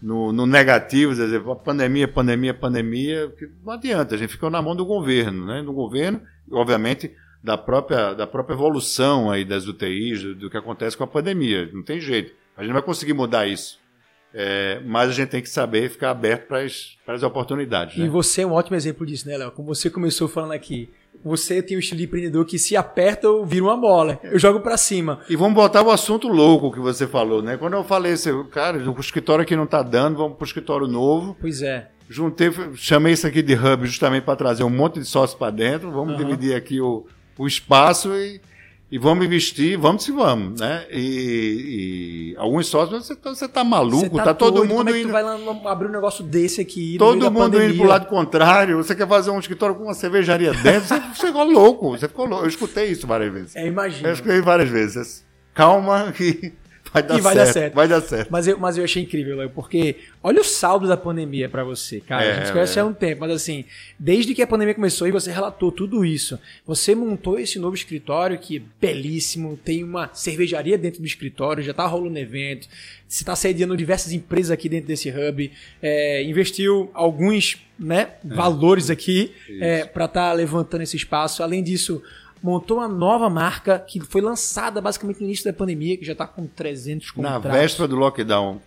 no, 0.00 0.32
no 0.32 0.46
negativo, 0.46 1.14
dizer, 1.14 1.42
pandemia, 1.62 2.08
pandemia, 2.08 2.54
pandemia, 2.54 3.32
não 3.64 3.74
adianta, 3.74 4.14
a 4.14 4.18
gente 4.18 4.30
ficou 4.30 4.48
na 4.48 4.62
mão 4.62 4.74
do 4.74 4.86
governo, 4.86 5.44
né? 5.44 5.62
Do 5.62 5.74
governo, 5.74 6.22
obviamente, 6.50 7.14
da 7.44 7.58
própria, 7.58 8.14
da 8.14 8.26
própria 8.26 8.54
evolução 8.54 9.30
aí 9.30 9.44
das 9.44 9.66
UTIs, 9.66 10.22
do, 10.22 10.34
do 10.34 10.50
que 10.50 10.56
acontece 10.56 10.96
com 10.96 11.04
a 11.04 11.06
pandemia. 11.08 11.68
Não 11.70 11.82
tem 11.82 12.00
jeito. 12.00 12.32
A 12.58 12.62
gente 12.62 12.68
não 12.68 12.74
vai 12.74 12.82
conseguir 12.82 13.12
mudar 13.12 13.46
isso. 13.46 13.78
É, 14.34 14.80
mas 14.84 15.08
a 15.08 15.12
gente 15.12 15.28
tem 15.28 15.40
que 15.40 15.48
saber 15.48 15.88
ficar 15.88 16.10
aberto 16.10 16.48
para 16.48 17.14
as 17.14 17.22
oportunidades. 17.22 17.96
Né? 17.96 18.04
E 18.04 18.08
você 18.08 18.42
é 18.42 18.46
um 18.46 18.52
ótimo 18.52 18.76
exemplo 18.76 19.06
disso, 19.06 19.26
né, 19.26 19.38
Léo? 19.38 19.52
Como 19.52 19.74
você 19.74 19.88
começou 19.88 20.28
falando 20.28 20.52
aqui. 20.52 20.90
Você 21.24 21.62
tem 21.62 21.76
um 21.76 21.80
estilo 21.80 21.98
de 21.98 22.04
empreendedor 22.04 22.44
que 22.44 22.58
se 22.58 22.76
aperta, 22.76 23.26
eu 23.26 23.44
viro 23.44 23.66
uma 23.66 23.76
bola. 23.76 24.20
Eu 24.22 24.38
jogo 24.38 24.60
para 24.60 24.76
cima. 24.76 25.20
E 25.28 25.34
vamos 25.34 25.54
botar 25.54 25.82
o 25.82 25.90
assunto 25.90 26.28
louco 26.28 26.70
que 26.70 26.78
você 26.78 27.06
falou, 27.06 27.42
né? 27.42 27.56
Quando 27.56 27.74
eu 27.74 27.82
falei 27.82 28.12
assim, 28.12 28.30
cara, 28.50 28.78
o 28.78 29.00
escritório 29.00 29.42
aqui 29.42 29.56
não 29.56 29.64
está 29.64 29.82
dando, 29.82 30.16
vamos 30.16 30.36
para 30.36 30.44
o 30.44 30.46
escritório 30.46 30.86
novo. 30.86 31.36
Pois 31.40 31.62
é. 31.62 31.88
Juntei, 32.08 32.50
chamei 32.74 33.12
isso 33.12 33.26
aqui 33.26 33.42
de 33.42 33.54
hub 33.54 33.86
justamente 33.86 34.24
para 34.24 34.36
trazer 34.36 34.62
um 34.62 34.70
monte 34.70 35.00
de 35.00 35.04
sócios 35.04 35.38
para 35.38 35.50
dentro. 35.50 35.90
Vamos 35.90 36.12
uhum. 36.12 36.24
dividir 36.24 36.54
aqui 36.54 36.80
o, 36.80 37.06
o 37.36 37.46
espaço 37.46 38.14
e 38.14 38.40
e 38.90 38.98
vamos 38.98 39.26
investir, 39.26 39.78
vamos 39.78 40.02
se 40.02 40.10
vamos, 40.10 40.58
né? 40.58 40.86
E, 40.90 42.32
e 42.32 42.36
alguns 42.38 42.68
sócios, 42.68 43.06
você 43.06 43.14
tá, 43.14 43.30
você 43.30 43.46
tá 43.46 43.62
maluco, 43.62 44.08
você 44.08 44.16
tá, 44.16 44.24
tá 44.24 44.34
todo 44.34 44.56
doido, 44.56 44.70
mundo 44.70 44.86
como 44.86 44.96
é 44.96 45.00
indo. 45.00 45.12
vai 45.12 45.22
lá 45.22 45.36
abrir 45.66 45.88
um 45.88 45.92
negócio 45.92 46.24
desse 46.24 46.62
aqui. 46.62 46.96
Todo 46.98 47.30
mundo 47.30 47.62
indo 47.62 47.76
pro 47.76 47.86
lado 47.86 48.06
contrário. 48.06 48.78
Você 48.78 48.94
quer 48.94 49.06
fazer 49.06 49.30
um 49.30 49.38
escritório 49.38 49.74
com 49.74 49.84
uma 49.84 49.94
cervejaria 49.94 50.54
dentro, 50.54 50.88
você, 50.88 51.00
você 51.00 51.26
ficou 51.26 51.44
louco, 51.44 51.90
você 51.90 52.08
ficou 52.08 52.24
louco. 52.24 52.44
Eu 52.44 52.48
escutei 52.48 52.86
isso 52.86 53.06
várias 53.06 53.30
vezes. 53.30 53.56
É, 53.56 53.66
imagina. 53.66 54.08
Eu 54.08 54.14
escutei 54.14 54.40
várias 54.40 54.70
vezes. 54.70 55.22
Calma 55.52 56.10
que 56.12 56.54
Vai 56.92 57.02
dar, 57.02 57.18
e 57.18 57.20
vai 57.20 57.34
certo, 57.34 57.46
dar 57.46 57.52
certo. 57.52 57.74
Vai 57.74 57.88
dar 57.88 58.00
certo. 58.00 58.28
Mas 58.30 58.48
eu, 58.48 58.58
mas 58.58 58.78
eu 58.78 58.84
achei 58.84 59.02
incrível, 59.02 59.36
Léo, 59.36 59.50
porque 59.50 59.96
olha 60.22 60.40
o 60.40 60.44
saldo 60.44 60.88
da 60.88 60.96
pandemia 60.96 61.48
para 61.48 61.62
você, 61.64 62.00
cara. 62.00 62.24
É, 62.24 62.32
a 62.32 62.40
gente 62.40 62.52
conhece 62.52 62.78
é. 62.78 62.82
há 62.82 62.84
um 62.84 62.94
tempo, 62.94 63.20
mas 63.20 63.30
assim, 63.30 63.64
desde 63.98 64.34
que 64.34 64.42
a 64.42 64.46
pandemia 64.46 64.74
começou 64.74 65.06
e 65.06 65.10
você 65.10 65.30
relatou 65.30 65.70
tudo 65.70 66.04
isso, 66.04 66.38
você 66.66 66.94
montou 66.94 67.38
esse 67.38 67.58
novo 67.58 67.74
escritório 67.74 68.38
que 68.38 68.56
é 68.56 68.62
belíssimo, 68.80 69.58
tem 69.62 69.84
uma 69.84 70.10
cervejaria 70.12 70.78
dentro 70.78 71.00
do 71.00 71.06
escritório, 71.06 71.62
já 71.62 71.74
tá 71.74 71.86
rolando 71.86 72.18
evento, 72.18 72.68
você 73.06 73.22
está 73.22 73.34
sediando 73.34 73.76
diversas 73.76 74.12
empresas 74.12 74.50
aqui 74.50 74.68
dentro 74.68 74.88
desse 74.88 75.10
hub, 75.10 75.50
é, 75.82 76.22
investiu 76.24 76.90
alguns 76.92 77.56
né, 77.78 78.14
é. 78.28 78.34
valores 78.34 78.90
aqui 78.90 79.32
é, 79.60 79.84
para 79.84 80.06
estar 80.06 80.30
tá 80.30 80.32
levantando 80.32 80.82
esse 80.82 80.96
espaço. 80.96 81.42
Além 81.42 81.62
disso, 81.62 82.02
montou 82.42 82.78
uma 82.78 82.88
nova 82.88 83.28
marca 83.28 83.78
que 83.78 84.00
foi 84.00 84.20
lançada 84.20 84.80
basicamente 84.80 85.20
no 85.20 85.26
início 85.26 85.44
da 85.44 85.52
pandemia, 85.52 85.96
que 85.96 86.04
já 86.04 86.12
está 86.12 86.26
com 86.26 86.46
300 86.46 87.10
contratos. 87.10 87.44
Na 87.44 87.56
véspera 87.56 87.88
do 87.88 87.96
lockdown. 87.96 88.60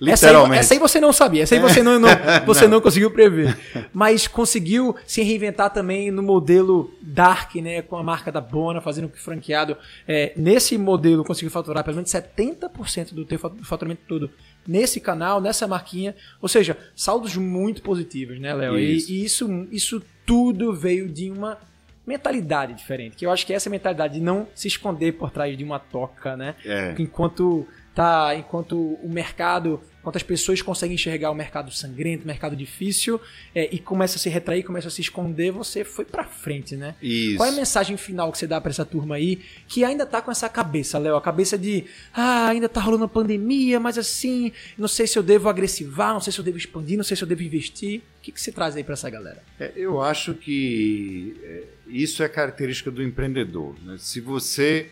Literalmente. 0.00 0.58
Essa 0.58 0.74
aí, 0.74 0.74
essa 0.74 0.74
aí 0.74 0.80
você 0.80 1.00
não 1.00 1.12
sabia, 1.12 1.42
essa 1.44 1.54
aí 1.54 1.60
você 1.60 1.82
não, 1.82 1.98
não 1.98 2.08
você 2.44 2.64
não. 2.64 2.72
não. 2.72 2.80
conseguiu 2.80 3.10
prever. 3.10 3.56
Mas 3.92 4.26
conseguiu 4.26 4.94
se 5.06 5.22
reinventar 5.22 5.72
também 5.72 6.10
no 6.10 6.22
modelo 6.22 6.92
Dark, 7.00 7.54
né? 7.56 7.80
Com 7.82 7.96
a 7.96 8.02
marca 8.02 8.32
da 8.32 8.40
Bona, 8.40 8.80
fazendo 8.80 9.08
que 9.08 9.20
franqueado. 9.20 9.76
É, 10.06 10.32
nesse 10.36 10.76
modelo 10.76 11.24
conseguiu 11.24 11.50
faturar 11.50 11.84
pelo 11.84 11.96
menos 11.96 12.10
70% 12.10 13.14
do 13.14 13.24
teu 13.24 13.38
faturamento 13.38 14.02
todo 14.08 14.30
nesse 14.66 15.00
canal, 15.00 15.40
nessa 15.40 15.66
marquinha. 15.66 16.14
Ou 16.42 16.48
seja, 16.48 16.76
saldos 16.96 17.36
muito 17.36 17.82
positivos, 17.82 18.38
né, 18.40 18.52
Léo? 18.52 18.78
E, 18.78 18.98
e 18.98 19.24
isso, 19.24 19.66
isso 19.70 20.02
tudo 20.26 20.72
veio 20.72 21.08
de 21.08 21.30
uma 21.30 21.58
mentalidade 22.06 22.74
diferente. 22.74 23.16
Que 23.16 23.26
eu 23.26 23.30
acho 23.30 23.46
que 23.46 23.52
essa 23.52 23.70
mentalidade 23.70 24.14
de 24.14 24.20
não 24.20 24.46
se 24.54 24.68
esconder 24.68 25.12
por 25.12 25.30
trás 25.30 25.56
de 25.56 25.64
uma 25.64 25.78
toca, 25.78 26.36
né? 26.36 26.54
É. 26.64 26.94
Enquanto 26.98 27.66
tá, 27.94 28.34
enquanto 28.34 28.76
o 28.76 29.08
mercado, 29.08 29.80
enquanto 30.04 30.16
as 30.16 30.22
pessoas 30.22 30.60
conseguem 30.60 30.96
enxergar 30.96 31.30
o 31.30 31.34
mercado 31.34 31.72
sangrento, 31.72 32.24
o 32.24 32.26
mercado 32.26 32.54
difícil, 32.54 33.18
é, 33.54 33.74
e 33.74 33.78
começa 33.78 34.16
a 34.16 34.18
se 34.20 34.28
retrair, 34.28 34.62
começa 34.62 34.88
a 34.88 34.90
se 34.90 35.00
esconder, 35.00 35.50
você 35.50 35.82
foi 35.82 36.04
para 36.04 36.24
frente, 36.24 36.76
né? 36.76 36.94
Isso. 37.00 37.38
Qual 37.38 37.48
é 37.48 37.52
a 37.52 37.54
mensagem 37.54 37.96
final 37.96 38.30
que 38.30 38.36
você 38.36 38.46
dá 38.46 38.60
para 38.60 38.70
essa 38.70 38.84
turma 38.84 39.14
aí 39.14 39.40
que 39.66 39.82
ainda 39.82 40.04
tá 40.04 40.20
com 40.20 40.30
essa 40.30 40.46
cabeça, 40.46 40.98
Léo, 40.98 41.16
a 41.16 41.22
cabeça 41.22 41.56
de, 41.56 41.86
ah, 42.12 42.48
ainda 42.48 42.68
tá 42.68 42.82
rolando 42.82 43.04
a 43.04 43.08
pandemia, 43.08 43.80
mas 43.80 43.96
assim, 43.96 44.52
não 44.76 44.88
sei 44.88 45.06
se 45.06 45.18
eu 45.18 45.22
devo 45.22 45.48
agressivar, 45.48 46.12
não 46.12 46.20
sei 46.20 46.34
se 46.34 46.38
eu 46.38 46.44
devo 46.44 46.58
expandir, 46.58 46.98
não 46.98 47.04
sei 47.04 47.16
se 47.16 47.22
eu 47.22 47.28
devo 47.28 47.42
investir. 47.42 48.00
O 48.18 48.24
que, 48.24 48.30
que 48.30 48.40
você 48.40 48.52
traz 48.52 48.76
aí 48.76 48.84
para 48.84 48.92
essa 48.92 49.08
galera? 49.08 49.42
É, 49.58 49.72
eu 49.74 50.02
acho 50.02 50.34
que 50.34 51.34
é, 51.42 51.64
isso 51.88 52.22
é 52.22 52.28
característica 52.28 52.90
do 52.90 53.02
empreendedor. 53.02 53.74
Né? 53.82 53.96
Se 53.98 54.20
você 54.20 54.90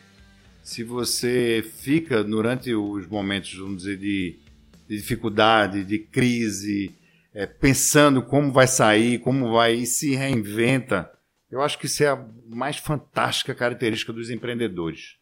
se 0.62 0.84
você 0.84 1.64
fica 1.80 2.22
durante 2.22 2.72
os 2.72 3.06
momentos, 3.08 3.52
vamos 3.54 3.78
dizer, 3.78 3.96
de, 3.96 4.36
de 4.93 5.01
dificuldade, 5.01 5.84
de 5.84 5.99
crise, 5.99 6.95
é, 7.34 7.47
pensando 7.47 8.22
como 8.22 8.53
vai 8.53 8.66
sair, 8.66 9.18
como 9.20 9.53
vai 9.53 9.74
e 9.74 9.86
se 9.86 10.14
reinventa, 10.14 11.11
eu 11.51 11.62
acho 11.62 11.78
que 11.78 11.86
isso 11.86 12.05
é 12.05 12.09
a 12.09 12.24
mais 12.47 12.76
fantástica 12.76 13.55
característica 13.55 14.12
dos 14.12 14.28
empreendedores. 14.28 15.16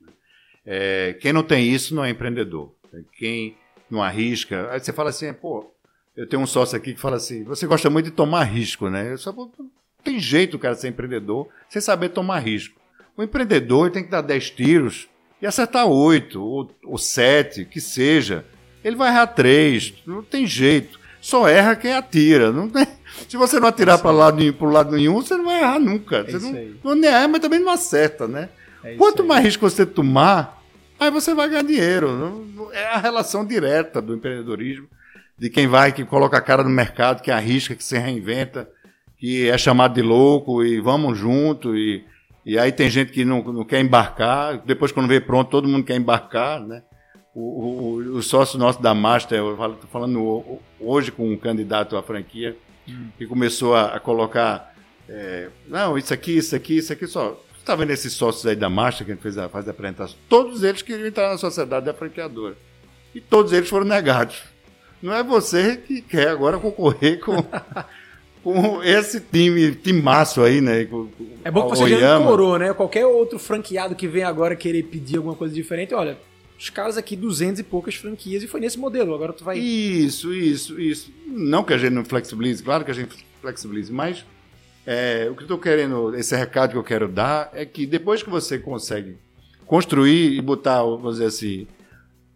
É, 0.67 1.17
quem 1.21 1.33
não 1.33 1.45
tem 1.45 1.73
isso 1.73 1.95
não 1.95 2.05
é 2.05 2.11
empreendedor. 2.11 2.75
Quem 3.17 3.57
não 3.89 4.03
arrisca, 4.03 4.69
aí 4.73 4.81
você 4.81 4.93
fala 4.93 5.11
assim, 5.11 5.33
pô, 5.33 5.73
eu 6.17 6.29
tenho 6.29 6.43
um 6.43 6.47
sócio 6.47 6.77
aqui 6.77 6.95
que 6.95 7.01
fala 7.01 7.17
assim, 7.17 7.45
você 7.45 7.67
gosta 7.67 7.89
muito 7.89 8.07
de 8.07 8.13
tomar 8.13 8.45
risco, 8.45 8.89
né? 8.89 9.13
Eu 9.13 9.19
só, 9.19 9.33
tem 10.03 10.19
jeito 10.19 10.57
o 10.57 10.59
cara 10.59 10.75
ser 10.75 10.89
empreendedor 10.89 11.49
sem 11.69 11.81
saber 11.81 12.09
tomar 12.09 12.41
risco. 12.41 12.81
O 13.17 13.23
empreendedor 13.23 13.91
tem 13.91 14.03
que 14.03 14.11
dar 14.11 14.21
10 14.21 14.51
tiros 14.51 15.09
e 15.41 15.47
acertar 15.47 15.87
oito 15.87 16.43
ou, 16.43 16.71
ou 16.85 16.99
sete, 16.99 17.65
que 17.65 17.81
seja. 17.81 18.45
Ele 18.85 18.97
vai 18.97 19.09
errar 19.09 19.27
três, 19.29 19.95
não 20.07 20.23
tem 20.23 20.47
jeito. 20.47 20.99
Só 21.21 21.47
erra 21.49 21.77
quem 21.77 21.93
atira. 21.93 22.51
Não 22.51 22.69
tem... 22.69 22.87
Se 23.29 23.37
você 23.37 23.61
não 23.61 23.69
atirar 23.69 23.99
para 23.99 24.11
lado, 24.11 24.43
lado 24.67 24.97
nenhum, 24.97 25.15
você 25.15 25.37
não 25.37 25.45
vai 25.45 25.61
errar 25.61 25.79
nunca. 25.79 26.19
É 26.19 26.25
você 26.25 26.39
não, 26.83 26.97
não 26.97 27.09
erra, 27.09 27.29
mas 27.29 27.41
também 27.41 27.61
não 27.61 27.71
acerta, 27.71 28.27
né? 28.27 28.49
É 28.83 28.95
Quanto 28.95 29.23
mais 29.23 29.45
risco 29.45 29.69
você 29.69 29.85
tomar, 29.85 30.63
aí 30.99 31.11
você 31.11 31.35
vai 31.35 31.49
ganhar 31.49 31.63
dinheiro. 31.63 32.47
É 32.73 32.87
a 32.87 32.99
relação 32.99 33.45
direta 33.45 34.01
do 34.01 34.15
empreendedorismo, 34.15 34.89
de 35.39 35.51
quem 35.51 35.67
vai, 35.67 35.93
que 35.93 36.05
coloca 36.05 36.39
a 36.39 36.41
cara 36.41 36.63
no 36.63 36.71
mercado, 36.71 37.21
que 37.21 37.31
arrisca, 37.31 37.75
que 37.75 37.85
se 37.85 37.99
reinventa, 37.99 38.69
que 39.19 39.51
é 39.51 39.59
chamado 39.59 39.95
de 39.95 40.03
louco 40.03 40.65
e 40.65 40.81
vamos 40.81 41.19
junto 41.19 41.77
e 41.77 42.05
e 42.45 42.59
aí 42.59 42.73
tem 42.73 42.89
gente 42.89 43.13
que 43.13 43.25
não, 43.25 43.43
não 43.45 43.65
quer 43.65 43.81
embarcar, 43.81 44.59
depois 44.65 44.93
quando 44.93 45.09
vê 45.09 45.21
pronto, 45.21 45.51
todo 45.51 45.69
mundo 45.69 45.85
quer 45.85 45.97
embarcar, 45.97 46.61
né? 46.61 46.83
O, 47.35 47.41
o, 47.41 47.97
o 48.17 48.23
sócio 48.23 48.59
nosso 48.59 48.83
da 48.83 48.93
Master, 48.93 49.39
eu 49.39 49.53
estou 49.53 49.89
falando 49.91 50.61
hoje 50.81 51.13
com 51.13 51.31
um 51.31 51.37
candidato 51.37 51.97
à 51.97 52.03
franquia, 52.03 52.57
hum. 52.89 53.09
que 53.17 53.27
começou 53.27 53.75
a, 53.75 53.95
a 53.95 54.01
colocar, 54.01 54.75
é, 55.09 55.49
não, 55.69 55.97
isso 55.97 56.13
aqui, 56.13 56.37
isso 56.37 56.57
aqui, 56.57 56.79
isso 56.79 56.93
aqui, 56.93 57.07
só. 57.07 57.41
Você 57.53 57.61
está 57.61 57.77
vendo 57.77 57.91
esses 57.91 58.13
sócios 58.15 58.47
aí 58.47 58.57
da 58.57 58.69
Master, 58.69 59.07
que 59.07 59.13
a 59.13 59.15
gente 59.15 59.23
fez 59.23 59.39
a, 59.39 59.49
faz 59.49 59.69
a 59.69 59.71
apresentação? 59.71 60.17
Todos 60.29 60.65
eles 60.65 60.83
queriam 60.83 61.07
entrar 61.07 61.29
na 61.29 61.39
sociedade 61.39 61.87
da 61.87 61.95
franqueadora. 61.95 62.57
E 63.15 63.21
todos 63.21 63.53
eles 63.53 63.69
foram 63.69 63.87
negados. 63.87 64.43
Não 65.03 65.15
é 65.15 65.23
você 65.23 65.77
que 65.77 66.03
quer 66.03 66.29
agora 66.29 66.59
concorrer 66.59 67.21
com 67.21 67.37
com 68.43 68.83
esse 68.83 69.21
time, 69.21 69.75
timaço 69.75 70.43
aí, 70.43 70.61
né? 70.61 70.85
Com, 70.85 71.09
é 71.45 71.51
bom 71.51 71.71
que 71.71 71.77
você 71.77 71.89
já 71.89 72.19
decorou, 72.19 72.59
né? 72.59 72.73
Qualquer 72.73 73.07
outro 73.07 73.39
franqueado 73.39 73.95
que 73.95 74.09
vem 74.09 74.25
agora 74.25 74.57
querer 74.57 74.83
pedir 74.85 75.19
alguma 75.19 75.35
coisa 75.35 75.55
diferente, 75.55 75.95
olha, 75.95 76.19
os 76.61 76.69
caras 76.69 76.99
aqui, 76.99 77.17
200 77.17 77.59
e 77.59 77.63
poucas 77.63 77.95
franquias, 77.95 78.43
e 78.43 78.47
foi 78.47 78.61
nesse 78.61 78.79
modelo, 78.79 79.15
agora 79.15 79.33
tu 79.33 79.43
vai... 79.43 79.59
Isso, 79.59 80.35
isso, 80.35 80.79
isso. 80.79 81.11
Não 81.27 81.65
que 81.65 81.73
a 81.73 81.79
gente 81.79 81.95
não 81.95 82.05
flexibilize, 82.05 82.63
claro 82.63 82.85
que 82.85 82.91
a 82.91 82.95
gente 82.95 83.17
flexibilize, 83.41 83.91
mas 83.91 84.27
é, 84.87 85.27
o 85.31 85.35
que 85.35 85.41
eu 85.41 85.45
estou 85.45 85.59
querendo, 85.59 86.15
esse 86.15 86.37
recado 86.37 86.73
que 86.73 86.77
eu 86.77 86.85
quero 86.85 87.09
dar 87.09 87.49
é 87.55 87.65
que 87.65 87.87
depois 87.87 88.23
que 88.23 88.29
você 88.29 88.59
consegue 88.59 89.17
construir 89.65 90.37
e 90.37 90.41
botar, 90.43 90.83
vamos 90.83 91.15
dizer 91.15 91.29
assim, 91.29 91.67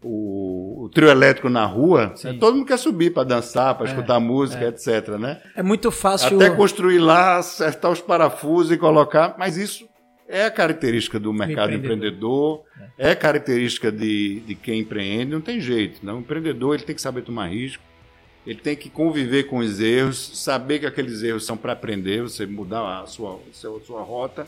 o, 0.02 0.84
o 0.84 0.88
trio 0.88 1.10
elétrico 1.10 1.50
na 1.50 1.66
rua, 1.66 2.14
né, 2.24 2.32
todo 2.40 2.56
mundo 2.56 2.66
quer 2.66 2.78
subir 2.78 3.12
para 3.12 3.24
dançar, 3.24 3.74
para 3.74 3.86
é, 3.86 3.90
escutar 3.90 4.18
música, 4.20 4.64
é. 4.64 4.68
etc. 4.68 5.18
Né? 5.18 5.38
É 5.54 5.62
muito 5.62 5.90
fácil. 5.90 6.36
Até 6.36 6.48
construir 6.48 6.98
lá, 6.98 7.36
acertar 7.36 7.90
os 7.90 8.00
parafusos 8.00 8.72
e 8.72 8.78
colocar, 8.78 9.34
mas 9.38 9.58
isso 9.58 9.86
é 10.28 10.44
a 10.44 10.50
característica 10.50 11.20
do 11.20 11.32
mercado 11.32 11.72
empreendedor, 11.72 12.64
empreendedor 12.64 12.94
é. 12.98 13.10
é 13.10 13.14
característica 13.14 13.92
de, 13.92 14.40
de 14.40 14.54
quem 14.54 14.80
empreende, 14.80 15.32
não 15.32 15.40
tem 15.40 15.60
jeito. 15.60 16.00
Não? 16.02 16.16
O 16.16 16.20
empreendedor 16.20 16.74
ele 16.74 16.84
tem 16.84 16.94
que 16.94 17.02
saber 17.02 17.22
tomar 17.22 17.48
risco, 17.48 17.82
ele 18.46 18.58
tem 18.58 18.76
que 18.76 18.90
conviver 18.90 19.44
com 19.44 19.58
os 19.58 19.80
erros, 19.80 20.30
saber 20.34 20.78
que 20.78 20.86
aqueles 20.86 21.22
erros 21.22 21.44
são 21.44 21.56
para 21.56 21.72
aprender, 21.72 22.22
você 22.22 22.46
mudar 22.46 23.02
a 23.02 23.06
sua, 23.06 23.34
a 23.34 23.52
sua, 23.52 23.78
a 23.78 23.80
sua 23.80 24.02
rota 24.02 24.46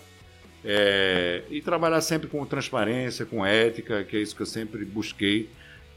é, 0.65 1.43
e 1.49 1.63
trabalhar 1.63 2.01
sempre 2.01 2.29
com 2.29 2.45
transparência, 2.45 3.25
com 3.25 3.47
ética, 3.47 4.03
que 4.03 4.17
é 4.17 4.21
isso 4.21 4.35
que 4.35 4.43
eu 4.43 4.47
sempre 4.47 4.85
busquei 4.85 5.49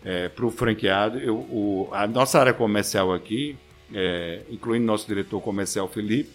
é, 0.06 0.30
para 0.30 0.46
o 0.46 0.52
franqueado. 0.52 1.18
Eu, 1.20 1.36
o, 1.36 1.90
a 1.92 2.06
nossa 2.08 2.40
área 2.40 2.54
comercial 2.54 3.12
aqui, 3.12 3.58
é, 3.94 4.42
incluindo 4.50 4.86
nosso 4.86 5.08
diretor 5.08 5.42
comercial 5.42 5.88
Felipe, 5.88 6.32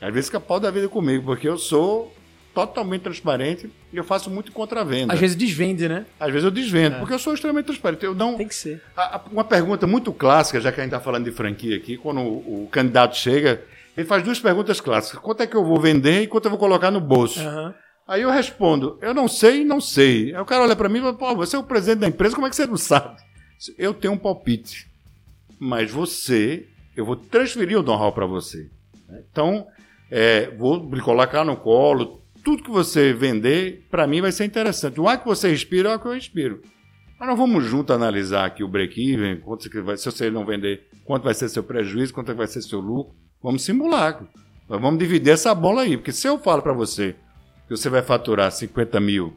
às 0.00 0.12
vezes 0.12 0.28
fica 0.28 0.40
pau 0.40 0.58
da 0.58 0.70
vida 0.70 0.88
comigo, 0.88 1.24
porque 1.24 1.48
eu 1.48 1.56
sou 1.56 2.12
totalmente 2.54 3.02
transparente 3.02 3.70
e 3.92 3.96
eu 3.96 4.04
faço 4.04 4.30
muito 4.30 4.52
contravenda. 4.52 5.12
Às 5.12 5.18
vezes 5.18 5.36
desvende, 5.36 5.88
né? 5.88 6.06
Às 6.18 6.30
vezes 6.30 6.44
eu 6.44 6.50
desvendo, 6.50 6.96
é. 6.96 6.98
porque 6.98 7.14
eu 7.14 7.18
sou 7.18 7.34
extremamente 7.34 7.66
transparente. 7.66 8.04
Eu 8.04 8.14
não, 8.14 8.36
Tem 8.36 8.48
que 8.48 8.54
ser. 8.54 8.82
Uma 9.30 9.44
pergunta 9.44 9.86
muito 9.86 10.12
clássica, 10.12 10.60
já 10.60 10.70
que 10.70 10.80
a 10.80 10.84
gente 10.84 10.92
está 10.92 11.02
falando 11.02 11.24
de 11.24 11.32
franquia 11.32 11.76
aqui, 11.76 11.96
quando 11.96 12.20
o, 12.20 12.64
o, 12.64 12.68
candidato 12.70 13.16
chega, 13.16 13.62
ele 13.96 14.06
faz 14.06 14.22
duas 14.22 14.38
perguntas 14.38 14.80
clássicas. 14.80 15.20
Quanto 15.20 15.42
é 15.42 15.46
que 15.46 15.56
eu 15.56 15.64
vou 15.64 15.80
vender 15.80 16.22
e 16.22 16.26
quanto 16.26 16.46
eu 16.46 16.50
vou 16.50 16.58
colocar 16.58 16.90
no 16.90 17.00
bolso? 17.00 17.40
Uhum. 17.40 17.72
Aí 18.06 18.22
eu 18.22 18.30
respondo, 18.30 18.98
eu 19.00 19.14
não 19.14 19.28
sei, 19.28 19.64
não 19.64 19.80
sei. 19.80 20.34
Aí 20.34 20.40
o 20.40 20.44
cara 20.44 20.64
olha 20.64 20.76
para 20.76 20.88
mim 20.88 20.98
e 20.98 21.02
fala, 21.02 21.14
pô, 21.14 21.34
você 21.36 21.56
é 21.56 21.58
o 21.58 21.62
presidente 21.62 22.00
da 22.00 22.08
empresa, 22.08 22.34
como 22.34 22.46
é 22.46 22.50
que 22.50 22.56
você 22.56 22.66
não 22.66 22.76
sabe? 22.76 23.16
Eu 23.78 23.94
tenho 23.94 24.14
um 24.14 24.18
palpite, 24.18 24.90
mas 25.58 25.90
você, 25.90 26.66
eu 26.96 27.04
vou 27.04 27.16
transferir 27.16 27.78
o 27.78 27.82
know-how 27.82 28.12
para 28.12 28.26
você. 28.26 28.68
Então, 29.30 29.66
é, 30.10 30.50
vou 30.50 30.90
lhe 30.92 31.00
colocar 31.00 31.44
no 31.44 31.56
colo, 31.56 32.21
tudo 32.42 32.62
que 32.62 32.70
você 32.70 33.12
vender, 33.12 33.86
para 33.90 34.06
mim 34.06 34.20
vai 34.20 34.32
ser 34.32 34.44
interessante. 34.44 35.00
O 35.00 35.08
ar 35.08 35.18
que 35.18 35.26
você 35.26 35.48
respira 35.48 35.90
é 35.90 35.96
o 35.96 35.98
que 35.98 36.06
eu 36.06 36.12
respiro. 36.12 36.62
Mas 37.18 37.28
nós 37.28 37.38
vamos 37.38 37.64
junto 37.64 37.92
analisar 37.92 38.46
aqui 38.46 38.64
o 38.64 38.68
break-even, 38.68 39.40
se 39.96 40.04
você 40.04 40.30
não 40.30 40.44
vender, 40.44 40.88
quanto 41.04 41.22
vai 41.22 41.34
ser 41.34 41.48
seu 41.48 41.62
prejuízo, 41.62 42.12
quanto 42.12 42.34
vai 42.34 42.46
ser 42.46 42.62
seu 42.62 42.80
lucro. 42.80 43.14
Vamos 43.42 43.62
simular. 43.62 44.22
Nós 44.68 44.80
vamos 44.80 44.98
dividir 44.98 45.32
essa 45.32 45.54
bola 45.54 45.82
aí. 45.82 45.96
Porque 45.96 46.12
se 46.12 46.26
eu 46.26 46.38
falo 46.38 46.62
para 46.62 46.72
você 46.72 47.14
que 47.68 47.76
você 47.76 47.88
vai 47.88 48.02
faturar 48.02 48.50
50 48.50 48.98
mil 49.00 49.34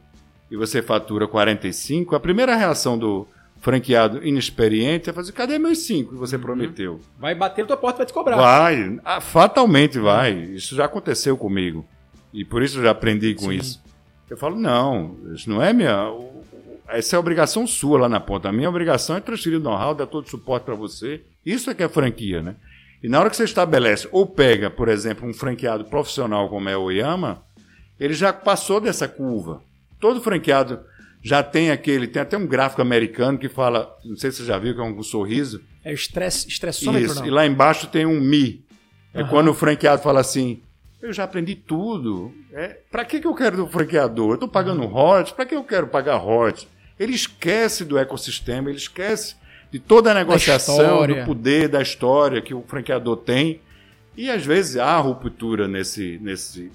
e 0.50 0.56
você 0.56 0.82
fatura 0.82 1.28
45, 1.28 2.14
a 2.14 2.20
primeira 2.20 2.56
reação 2.56 2.98
do 2.98 3.26
franqueado 3.60 4.24
inexperiente 4.26 5.10
é 5.10 5.12
fazer, 5.12 5.32
cadê 5.32 5.58
meus 5.58 5.78
5 5.78 6.10
que 6.10 6.16
você 6.16 6.36
uhum. 6.36 6.42
prometeu? 6.42 7.00
Vai 7.18 7.34
bater 7.34 7.62
na 7.62 7.68
tua 7.68 7.76
porta 7.76 7.98
e 7.98 8.00
vai 8.00 8.06
te 8.06 8.12
cobrar. 8.12 8.36
Vai, 8.36 8.98
ah, 9.04 9.20
fatalmente 9.20 9.98
vai. 9.98 10.32
Isso 10.32 10.74
já 10.74 10.84
aconteceu 10.84 11.36
comigo. 11.36 11.86
E 12.36 12.44
por 12.44 12.62
isso 12.62 12.78
eu 12.78 12.82
já 12.82 12.90
aprendi 12.90 13.34
com 13.34 13.46
Sim. 13.46 13.56
isso. 13.56 13.82
Eu 14.28 14.36
falo, 14.36 14.56
não, 14.56 15.16
isso 15.34 15.48
não 15.48 15.62
é 15.62 15.72
minha. 15.72 16.12
Essa 16.86 17.16
é 17.16 17.16
a 17.16 17.20
obrigação 17.20 17.66
sua 17.66 18.00
lá 18.00 18.10
na 18.10 18.20
ponta. 18.20 18.50
A 18.50 18.52
minha 18.52 18.68
obrigação 18.68 19.16
é 19.16 19.20
transferir 19.20 19.58
o 19.58 19.62
know-how, 19.62 19.94
dar 19.94 20.06
todo 20.06 20.26
o 20.26 20.28
suporte 20.28 20.64
para 20.64 20.74
você. 20.74 21.22
Isso 21.44 21.70
é 21.70 21.74
que 21.74 21.82
é 21.82 21.88
franquia, 21.88 22.42
né? 22.42 22.56
E 23.02 23.08
na 23.08 23.18
hora 23.18 23.30
que 23.30 23.36
você 23.36 23.44
estabelece, 23.44 24.06
ou 24.12 24.26
pega, 24.26 24.68
por 24.68 24.88
exemplo, 24.88 25.26
um 25.26 25.32
franqueado 25.32 25.86
profissional 25.86 26.50
como 26.50 26.68
é 26.68 26.76
o 26.76 26.82
Oyama, 26.82 27.42
ele 27.98 28.12
já 28.12 28.34
passou 28.34 28.82
dessa 28.82 29.08
curva. 29.08 29.62
Todo 29.98 30.20
franqueado 30.20 30.80
já 31.22 31.42
tem 31.42 31.70
aquele, 31.70 32.06
tem 32.06 32.20
até 32.20 32.36
um 32.36 32.46
gráfico 32.46 32.82
americano 32.82 33.38
que 33.38 33.48
fala, 33.48 33.90
não 34.04 34.16
sei 34.16 34.30
se 34.30 34.38
você 34.38 34.44
já 34.44 34.58
viu, 34.58 34.74
que 34.74 34.80
é 34.80 34.84
um 34.84 35.02
sorriso. 35.02 35.62
É 35.82 35.90
o 35.90 35.94
estresse, 35.94 36.48
estressômetro, 36.48 37.06
Isso, 37.06 37.20
não. 37.20 37.26
e 37.26 37.30
lá 37.30 37.46
embaixo 37.46 37.86
tem 37.86 38.04
um 38.04 38.20
Mi. 38.20 38.62
É 39.14 39.22
uhum. 39.22 39.28
quando 39.28 39.48
o 39.48 39.54
franqueado 39.54 40.02
fala 40.02 40.20
assim, 40.20 40.60
eu 41.06 41.12
já 41.12 41.24
aprendi 41.24 41.54
tudo. 41.54 42.32
É, 42.52 42.78
para 42.90 43.04
que, 43.04 43.20
que 43.20 43.26
eu 43.26 43.34
quero 43.34 43.56
do 43.56 43.66
franqueador? 43.66 44.30
Eu 44.30 44.34
estou 44.34 44.48
pagando 44.48 44.84
royalties, 44.86 45.32
para 45.32 45.46
que 45.46 45.54
eu 45.54 45.64
quero 45.64 45.86
pagar 45.86 46.16
royalties? 46.16 46.68
Ele 46.98 47.14
esquece 47.14 47.84
do 47.84 47.98
ecossistema, 47.98 48.68
ele 48.68 48.78
esquece 48.78 49.36
de 49.70 49.78
toda 49.78 50.10
a 50.10 50.14
negociação, 50.14 51.06
do 51.06 51.24
poder, 51.24 51.68
da 51.68 51.82
história 51.82 52.40
que 52.40 52.54
o 52.54 52.62
franqueador 52.62 53.16
tem. 53.18 53.60
E 54.16 54.30
às 54.30 54.44
vezes 54.44 54.76
há 54.76 54.96
ruptura 54.98 55.68
nesse, 55.68 56.18
nesse, 56.22 56.72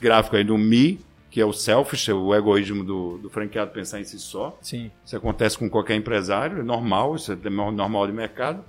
gráfico 0.00 0.36
aí 0.36 0.44
do 0.44 0.56
Mi, 0.56 1.00
que 1.30 1.40
é 1.40 1.44
o 1.44 1.52
selfish, 1.52 2.08
o 2.10 2.34
egoísmo 2.34 2.84
do, 2.84 3.18
do 3.18 3.30
franqueado 3.30 3.72
pensar 3.72 4.00
em 4.00 4.04
si 4.04 4.18
só. 4.18 4.56
Sim. 4.62 4.90
Isso 5.04 5.16
acontece 5.16 5.58
com 5.58 5.68
qualquer 5.68 5.96
empresário, 5.96 6.60
é 6.60 6.62
normal, 6.62 7.16
isso 7.16 7.32
é 7.32 7.50
normal 7.50 8.06
de 8.06 8.12
mercado. 8.12 8.64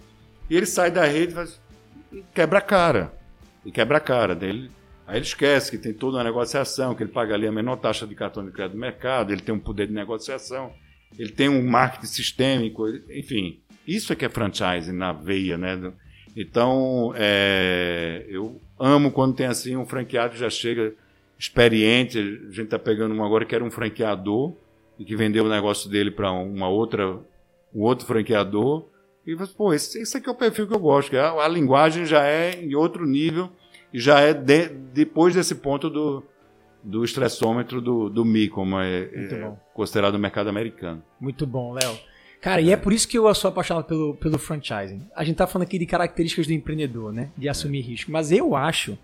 E 0.49 0.57
ele 0.57 0.65
sai 0.65 0.89
da 0.89 1.05
rede 1.05 1.33
e 1.33 1.35
faz, 1.35 1.61
quebra 2.33 2.59
a 2.59 2.61
cara. 2.61 3.13
E 3.63 3.71
quebra 3.71 3.97
a 3.97 4.01
cara 4.01 4.33
dele. 4.33 4.71
Aí 5.11 5.17
ele 5.17 5.25
esquece 5.25 5.69
que 5.69 5.77
tem 5.77 5.91
toda 5.91 6.15
uma 6.15 6.23
negociação, 6.23 6.95
que 6.95 7.03
ele 7.03 7.11
paga 7.11 7.33
ali 7.33 7.45
a 7.45 7.51
menor 7.51 7.75
taxa 7.75 8.07
de 8.07 8.15
cartão 8.15 8.45
de 8.45 8.51
crédito 8.51 8.75
do 8.75 8.79
mercado, 8.79 9.33
ele 9.33 9.41
tem 9.41 9.53
um 9.53 9.59
poder 9.59 9.87
de 9.87 9.93
negociação, 9.93 10.71
ele 11.19 11.33
tem 11.33 11.49
um 11.49 11.61
marketing 11.69 12.05
sistêmico, 12.05 12.87
enfim. 13.09 13.59
Isso 13.85 14.13
é 14.13 14.15
que 14.15 14.23
é 14.23 14.29
franchising 14.29 14.93
na 14.93 15.11
veia, 15.11 15.57
né? 15.57 15.91
Então, 16.33 17.11
é, 17.17 18.25
eu 18.29 18.61
amo 18.79 19.11
quando 19.11 19.35
tem 19.35 19.47
assim 19.47 19.75
um 19.75 19.85
franqueado 19.85 20.35
que 20.35 20.39
já 20.39 20.49
chega 20.49 20.93
experiente. 21.37 22.17
A 22.17 22.21
gente 22.21 22.61
está 22.61 22.79
pegando 22.79 23.13
um 23.13 23.21
agora 23.21 23.43
que 23.43 23.53
era 23.53 23.65
um 23.65 23.69
franqueador 23.69 24.55
e 24.97 25.03
que 25.03 25.17
vendeu 25.17 25.43
o 25.43 25.49
negócio 25.49 25.89
dele 25.89 26.09
para 26.09 26.31
uma 26.31 26.69
outra, 26.69 27.19
um 27.75 27.81
outro 27.81 28.07
franqueador. 28.07 28.87
E 29.27 29.35
pô, 29.57 29.73
esse, 29.73 30.01
esse 30.01 30.15
aqui 30.15 30.29
é 30.29 30.31
o 30.31 30.35
perfil 30.35 30.69
que 30.69 30.73
eu 30.73 30.79
gosto. 30.79 31.09
Que 31.09 31.17
a, 31.17 31.31
a 31.31 31.49
linguagem 31.49 32.05
já 32.05 32.25
é 32.25 32.63
em 32.63 32.75
outro 32.75 33.05
nível 33.05 33.51
e 33.93 33.99
já 33.99 34.19
é 34.19 34.33
de, 34.33 34.69
depois 34.69 35.35
desse 35.35 35.55
ponto 35.55 35.89
do, 35.89 36.23
do 36.83 37.03
estressômetro 37.03 37.81
do, 37.81 38.09
do 38.09 38.25
Mi, 38.25 38.47
como 38.47 38.79
é, 38.79 39.03
é 39.03 39.51
considerado 39.73 40.13
no 40.13 40.19
mercado 40.19 40.49
americano. 40.49 41.03
Muito 41.19 41.45
bom, 41.45 41.73
Léo. 41.73 41.97
Cara, 42.41 42.59
e 42.59 42.71
é 42.71 42.75
por 42.75 42.91
isso 42.91 43.07
que 43.07 43.17
eu 43.17 43.33
sou 43.35 43.49
apaixonado 43.49 43.85
pelo, 43.85 44.15
pelo 44.15 44.39
franchising. 44.39 45.07
A 45.15 45.23
gente 45.23 45.35
tá 45.35 45.45
falando 45.45 45.67
aqui 45.67 45.77
de 45.77 45.85
características 45.85 46.47
do 46.47 46.53
empreendedor, 46.53 47.13
né? 47.13 47.29
De 47.37 47.47
assumir 47.47 47.79
é. 47.79 47.83
risco. 47.83 48.11
Mas 48.11 48.31
eu 48.31 48.55
acho, 48.55 48.97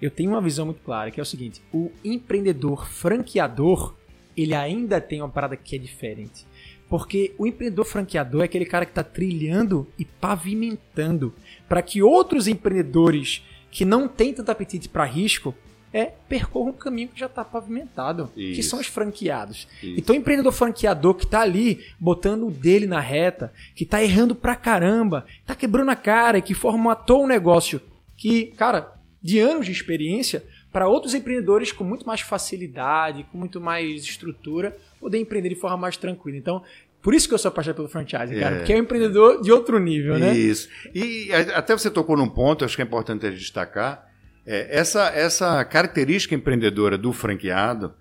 eu 0.00 0.10
tenho 0.10 0.30
uma 0.30 0.40
visão 0.40 0.66
muito 0.66 0.80
clara, 0.80 1.10
que 1.10 1.18
é 1.18 1.22
o 1.22 1.26
seguinte: 1.26 1.60
o 1.72 1.90
empreendedor 2.04 2.86
franqueador, 2.86 3.96
ele 4.36 4.54
ainda 4.54 5.00
tem 5.00 5.20
uma 5.20 5.28
parada 5.28 5.56
que 5.56 5.74
é 5.74 5.78
diferente. 5.78 6.46
Porque 6.88 7.34
o 7.36 7.48
empreendedor 7.48 7.84
franqueador 7.84 8.42
é 8.42 8.44
aquele 8.44 8.64
cara 8.64 8.84
que 8.84 8.92
está 8.92 9.02
trilhando 9.02 9.88
e 9.98 10.04
pavimentando 10.04 11.34
para 11.68 11.82
que 11.82 12.00
outros 12.00 12.46
empreendedores 12.46 13.42
que 13.74 13.84
não 13.84 14.06
têm 14.06 14.32
tanto 14.32 14.50
apetite 14.50 14.88
para 14.88 15.04
risco 15.04 15.52
é 15.92 16.04
percorra 16.04 16.70
um 16.70 16.74
caminho 16.74 17.08
que 17.08 17.18
já 17.18 17.26
está 17.26 17.44
pavimentado, 17.44 18.30
Isso. 18.36 18.54
que 18.54 18.62
são 18.62 18.78
os 18.78 18.86
franqueados. 18.86 19.66
Isso. 19.82 19.98
Então, 19.98 20.14
o 20.14 20.18
empreendedor 20.18 20.52
franqueador 20.52 21.14
que 21.14 21.24
está 21.24 21.40
ali 21.40 21.84
botando 21.98 22.46
o 22.46 22.52
dele 22.52 22.86
na 22.86 23.00
reta, 23.00 23.52
que 23.74 23.82
está 23.82 24.00
errando 24.00 24.32
pra 24.32 24.54
caramba, 24.54 25.26
está 25.40 25.56
quebrando 25.56 25.90
a 25.90 25.96
cara 25.96 26.38
e 26.38 26.42
que 26.42 26.54
formatou 26.54 27.24
um 27.24 27.26
negócio 27.26 27.80
que, 28.16 28.46
cara, 28.56 28.92
de 29.20 29.40
anos 29.40 29.66
de 29.66 29.72
experiência, 29.72 30.44
para 30.72 30.88
outros 30.88 31.12
empreendedores 31.12 31.72
com 31.72 31.82
muito 31.82 32.06
mais 32.06 32.20
facilidade, 32.20 33.26
com 33.30 33.38
muito 33.38 33.60
mais 33.60 34.02
estrutura, 34.02 34.76
poder 35.00 35.18
empreender 35.18 35.48
de 35.48 35.54
forma 35.56 35.76
mais 35.76 35.96
tranquila. 35.96 36.36
Então, 36.36 36.62
por 37.04 37.12
isso 37.12 37.28
que 37.28 37.34
eu 37.34 37.38
sou 37.38 37.50
apaixonado 37.50 37.76
pelo 37.76 37.88
franchising, 37.88 38.40
cara, 38.40 38.56
é. 38.56 38.58
porque 38.60 38.72
é 38.72 38.76
um 38.76 38.78
empreendedor 38.78 39.42
de 39.42 39.52
outro 39.52 39.78
nível, 39.78 40.18
né? 40.18 40.34
Isso. 40.34 40.70
E 40.94 41.28
até 41.54 41.76
você 41.76 41.90
tocou 41.90 42.16
num 42.16 42.28
ponto, 42.30 42.64
acho 42.64 42.74
que 42.74 42.80
é 42.80 42.84
importante 42.84 43.30
destacar, 43.30 44.10
é, 44.46 44.74
essa, 44.74 45.08
essa 45.10 45.62
característica 45.66 46.34
empreendedora 46.34 46.96
do 46.96 47.12
franqueado, 47.12 47.92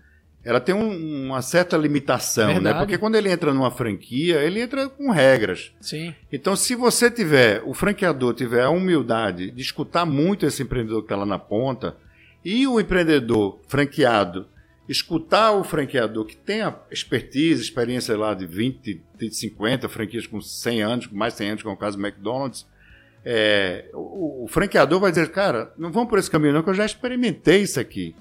ela 0.41 0.61
tem 0.61 0.73
um, 0.73 1.25
uma 1.25 1.41
certa 1.41 1.75
limitação, 1.75 2.47
né? 2.47 2.53
Verdade. 2.53 2.75
né? 2.75 2.79
Porque 2.81 2.97
quando 2.97 3.15
ele 3.15 3.29
entra 3.29 3.53
numa 3.53 3.71
franquia, 3.71 4.41
ele 4.41 4.61
entra 4.61 4.87
com 4.87 5.11
regras. 5.11 5.73
Sim. 5.81 6.15
Então, 6.31 6.55
se 6.55 6.73
você 6.73 7.11
tiver, 7.11 7.61
o 7.65 7.73
franqueador 7.73 8.33
tiver 8.33 8.63
a 8.63 8.69
humildade 8.69 9.51
de 9.51 9.61
escutar 9.61 10.05
muito 10.05 10.45
esse 10.45 10.63
empreendedor 10.63 11.01
que 11.01 11.07
está 11.07 11.17
lá 11.17 11.25
na 11.25 11.37
ponta, 11.37 11.97
e 12.43 12.65
o 12.65 12.79
empreendedor 12.79 13.59
franqueado 13.67 14.47
escutar 14.87 15.51
o 15.53 15.63
franqueador 15.63 16.25
que 16.25 16.35
tem 16.35 16.61
a 16.61 16.75
expertise, 16.91 17.61
experiência 17.61 18.17
lá 18.17 18.33
de 18.33 18.45
20, 18.45 19.01
de 19.17 19.33
50 19.33 19.87
franquias 19.87 20.27
com 20.27 20.41
100 20.41 20.81
anos, 20.81 21.07
com 21.07 21.15
mais 21.15 21.33
de 21.33 21.37
100 21.39 21.49
anos, 21.49 21.63
como 21.63 21.73
é 21.73 21.75
o 21.75 21.79
caso 21.79 21.97
do 21.97 22.05
McDonald's, 22.05 22.65
é, 23.25 23.85
o, 23.93 24.43
o, 24.43 24.47
franqueador 24.47 24.99
vai 24.99 25.09
dizer, 25.09 25.29
cara, 25.31 25.71
não 25.77 25.91
vamos 25.91 26.09
por 26.09 26.19
esse 26.19 26.29
caminho 26.29 26.53
não, 26.53 26.63
que 26.63 26.69
eu 26.69 26.73
já 26.73 26.85
experimentei 26.85 27.61
isso 27.61 27.79
aqui. 27.79 28.13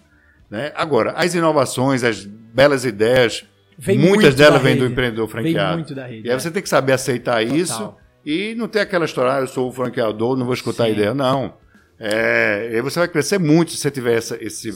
Né? 0.48 0.72
Agora, 0.76 1.12
as 1.12 1.34
inovações, 1.34 2.04
as 2.04 2.24
belas 2.24 2.84
ideias, 2.84 3.44
Vem 3.76 3.98
muitas 3.98 4.34
delas 4.34 4.62
vêm 4.62 4.76
do 4.76 4.86
empreendedor 4.86 5.26
franqueado. 5.26 5.68
Vem 5.68 5.76
muito 5.76 5.94
da 5.94 6.06
rede, 6.06 6.28
e 6.28 6.30
aí 6.30 6.36
é. 6.36 6.38
você 6.38 6.50
tem 6.50 6.62
que 6.62 6.68
saber 6.68 6.92
aceitar 6.92 7.42
Total. 7.42 7.56
isso 7.56 7.94
e 8.24 8.54
não 8.54 8.68
ter 8.68 8.80
aquela 8.80 9.04
história, 9.04 9.32
ah, 9.32 9.40
eu 9.40 9.48
sou 9.48 9.68
o 9.68 9.72
franqueador, 9.72 10.36
não 10.36 10.44
vou 10.44 10.54
escutar 10.54 10.84
Sim. 10.84 10.90
a 10.90 10.92
ideia. 10.92 11.14
Não. 11.14 11.54
É, 12.04 12.82
você 12.82 12.98
vai 12.98 13.06
crescer 13.06 13.38
muito 13.38 13.70
se 13.70 13.78
você 13.78 13.88
tiver 13.88 14.16
essa, 14.16 14.36
esse, 14.42 14.70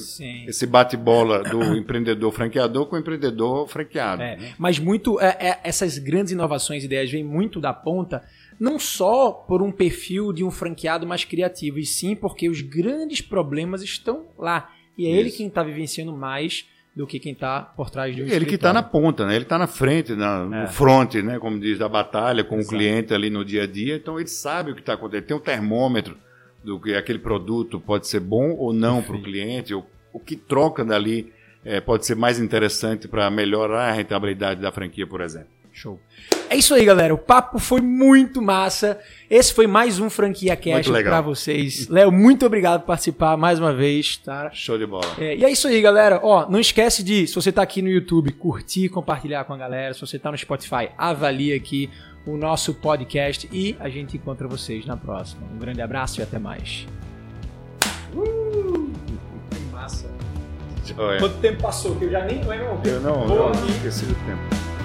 esse 0.46 0.64
bate-bola 0.64 1.42
do 1.42 1.74
empreendedor 1.76 2.30
franqueador 2.30 2.86
com 2.86 2.94
o 2.94 2.98
empreendedor 3.00 3.66
franqueado. 3.66 4.22
É, 4.22 4.38
mas 4.56 4.78
muito 4.78 5.20
é, 5.20 5.36
é, 5.40 5.60
essas 5.64 5.98
grandes 5.98 6.30
inovações 6.30 6.84
e 6.84 6.86
ideias 6.86 7.10
vêm 7.10 7.24
muito 7.24 7.60
da 7.60 7.72
ponta, 7.72 8.22
não 8.60 8.78
só 8.78 9.32
por 9.32 9.60
um 9.60 9.72
perfil 9.72 10.32
de 10.32 10.44
um 10.44 10.52
franqueado 10.52 11.04
mais 11.04 11.24
criativo, 11.24 11.80
e 11.80 11.84
sim 11.84 12.14
porque 12.14 12.48
os 12.48 12.60
grandes 12.60 13.20
problemas 13.20 13.82
estão 13.82 14.26
lá. 14.38 14.70
E 14.96 15.06
é 15.06 15.10
Isso. 15.10 15.18
ele 15.18 15.30
quem 15.32 15.48
está 15.48 15.64
vivenciando 15.64 16.12
mais 16.12 16.64
do 16.94 17.08
que 17.08 17.18
quem 17.18 17.32
está 17.32 17.60
por 17.60 17.90
trás 17.90 18.14
de 18.14 18.22
um 18.22 18.26
Ele 18.26 18.46
que 18.46 18.54
está 18.54 18.72
na 18.72 18.84
ponta, 18.84 19.26
né? 19.26 19.34
Ele 19.34 19.42
está 19.42 19.58
na 19.58 19.66
frente, 19.66 20.14
na, 20.14 20.42
é. 20.42 20.62
no 20.62 20.68
front, 20.68 21.16
né? 21.16 21.40
Como 21.40 21.58
diz, 21.58 21.76
da 21.76 21.88
batalha 21.88 22.44
com 22.44 22.54
Exato. 22.54 22.74
o 22.74 22.78
cliente 22.78 23.12
ali 23.12 23.28
no 23.28 23.44
dia 23.44 23.64
a 23.64 23.66
dia. 23.66 23.96
Então 23.96 24.18
ele 24.18 24.28
sabe 24.28 24.70
o 24.70 24.74
que 24.74 24.80
está 24.80 24.94
acontecendo. 24.94 25.18
Ele 25.18 25.26
tem 25.26 25.36
um 25.36 25.40
termômetro 25.40 26.16
do 26.66 26.80
que 26.80 26.96
aquele 26.96 27.20
produto 27.20 27.78
pode 27.78 28.08
ser 28.08 28.18
bom 28.18 28.56
ou 28.58 28.72
não 28.72 29.00
para 29.00 29.14
o 29.14 29.22
cliente, 29.22 29.72
ou 29.72 29.86
o 30.12 30.18
que 30.18 30.34
troca 30.34 30.84
dali 30.84 31.32
é, 31.64 31.80
pode 31.80 32.04
ser 32.04 32.16
mais 32.16 32.40
interessante 32.40 33.06
para 33.06 33.30
melhorar 33.30 33.88
a 33.88 33.92
rentabilidade 33.92 34.60
da 34.60 34.72
franquia, 34.72 35.06
por 35.06 35.20
exemplo. 35.20 35.46
Show. 35.72 36.00
É 36.48 36.56
isso 36.56 36.74
aí, 36.74 36.84
galera. 36.84 37.14
O 37.14 37.18
papo 37.18 37.58
foi 37.58 37.82
muito 37.82 38.40
massa. 38.40 38.98
Esse 39.28 39.52
foi 39.52 39.66
mais 39.66 40.00
um 40.00 40.08
Franquia 40.08 40.56
Cash 40.56 40.88
para 40.88 41.20
vocês. 41.20 41.86
Léo, 41.90 42.10
muito 42.10 42.46
obrigado 42.46 42.80
por 42.80 42.86
participar 42.86 43.36
mais 43.36 43.60
uma 43.60 43.74
vez, 43.74 44.16
tá? 44.16 44.50
Show 44.52 44.78
de 44.78 44.86
bola. 44.86 45.06
É, 45.18 45.36
e 45.36 45.44
é 45.44 45.50
isso 45.50 45.68
aí, 45.68 45.80
galera. 45.82 46.18
Ó, 46.22 46.48
não 46.48 46.58
esquece 46.58 47.04
de, 47.04 47.26
se 47.26 47.34
você 47.34 47.52
tá 47.52 47.60
aqui 47.60 47.82
no 47.82 47.90
YouTube, 47.90 48.32
curtir, 48.32 48.88
compartilhar 48.88 49.44
com 49.44 49.52
a 49.52 49.56
galera. 49.56 49.92
Se 49.92 50.00
você 50.00 50.18
tá 50.18 50.32
no 50.32 50.38
Spotify, 50.38 50.88
avalie 50.96 51.52
aqui 51.52 51.90
o 52.26 52.36
nosso 52.36 52.74
podcast 52.74 53.48
e 53.52 53.76
a 53.78 53.88
gente 53.88 54.16
encontra 54.16 54.48
vocês 54.48 54.84
na 54.84 54.96
próxima. 54.96 55.46
Um 55.54 55.58
grande 55.58 55.80
abraço 55.80 56.20
e 56.20 56.22
até 56.22 56.38
mais. 56.38 56.86
Uh, 58.12 58.90
que 59.50 59.60
massa. 59.72 60.10
Joia. 60.84 61.20
Quanto 61.20 61.38
tempo 61.38 61.62
passou? 61.62 61.96
Que 61.96 62.06
eu 62.06 62.10
já 62.10 62.24
nem 62.24 62.42
lembro. 62.44 62.80
Eu 62.84 63.00
não, 63.00 63.26
não 63.26 63.52
esqueci 63.68 64.06
do 64.06 64.14
tempo. 64.14 64.75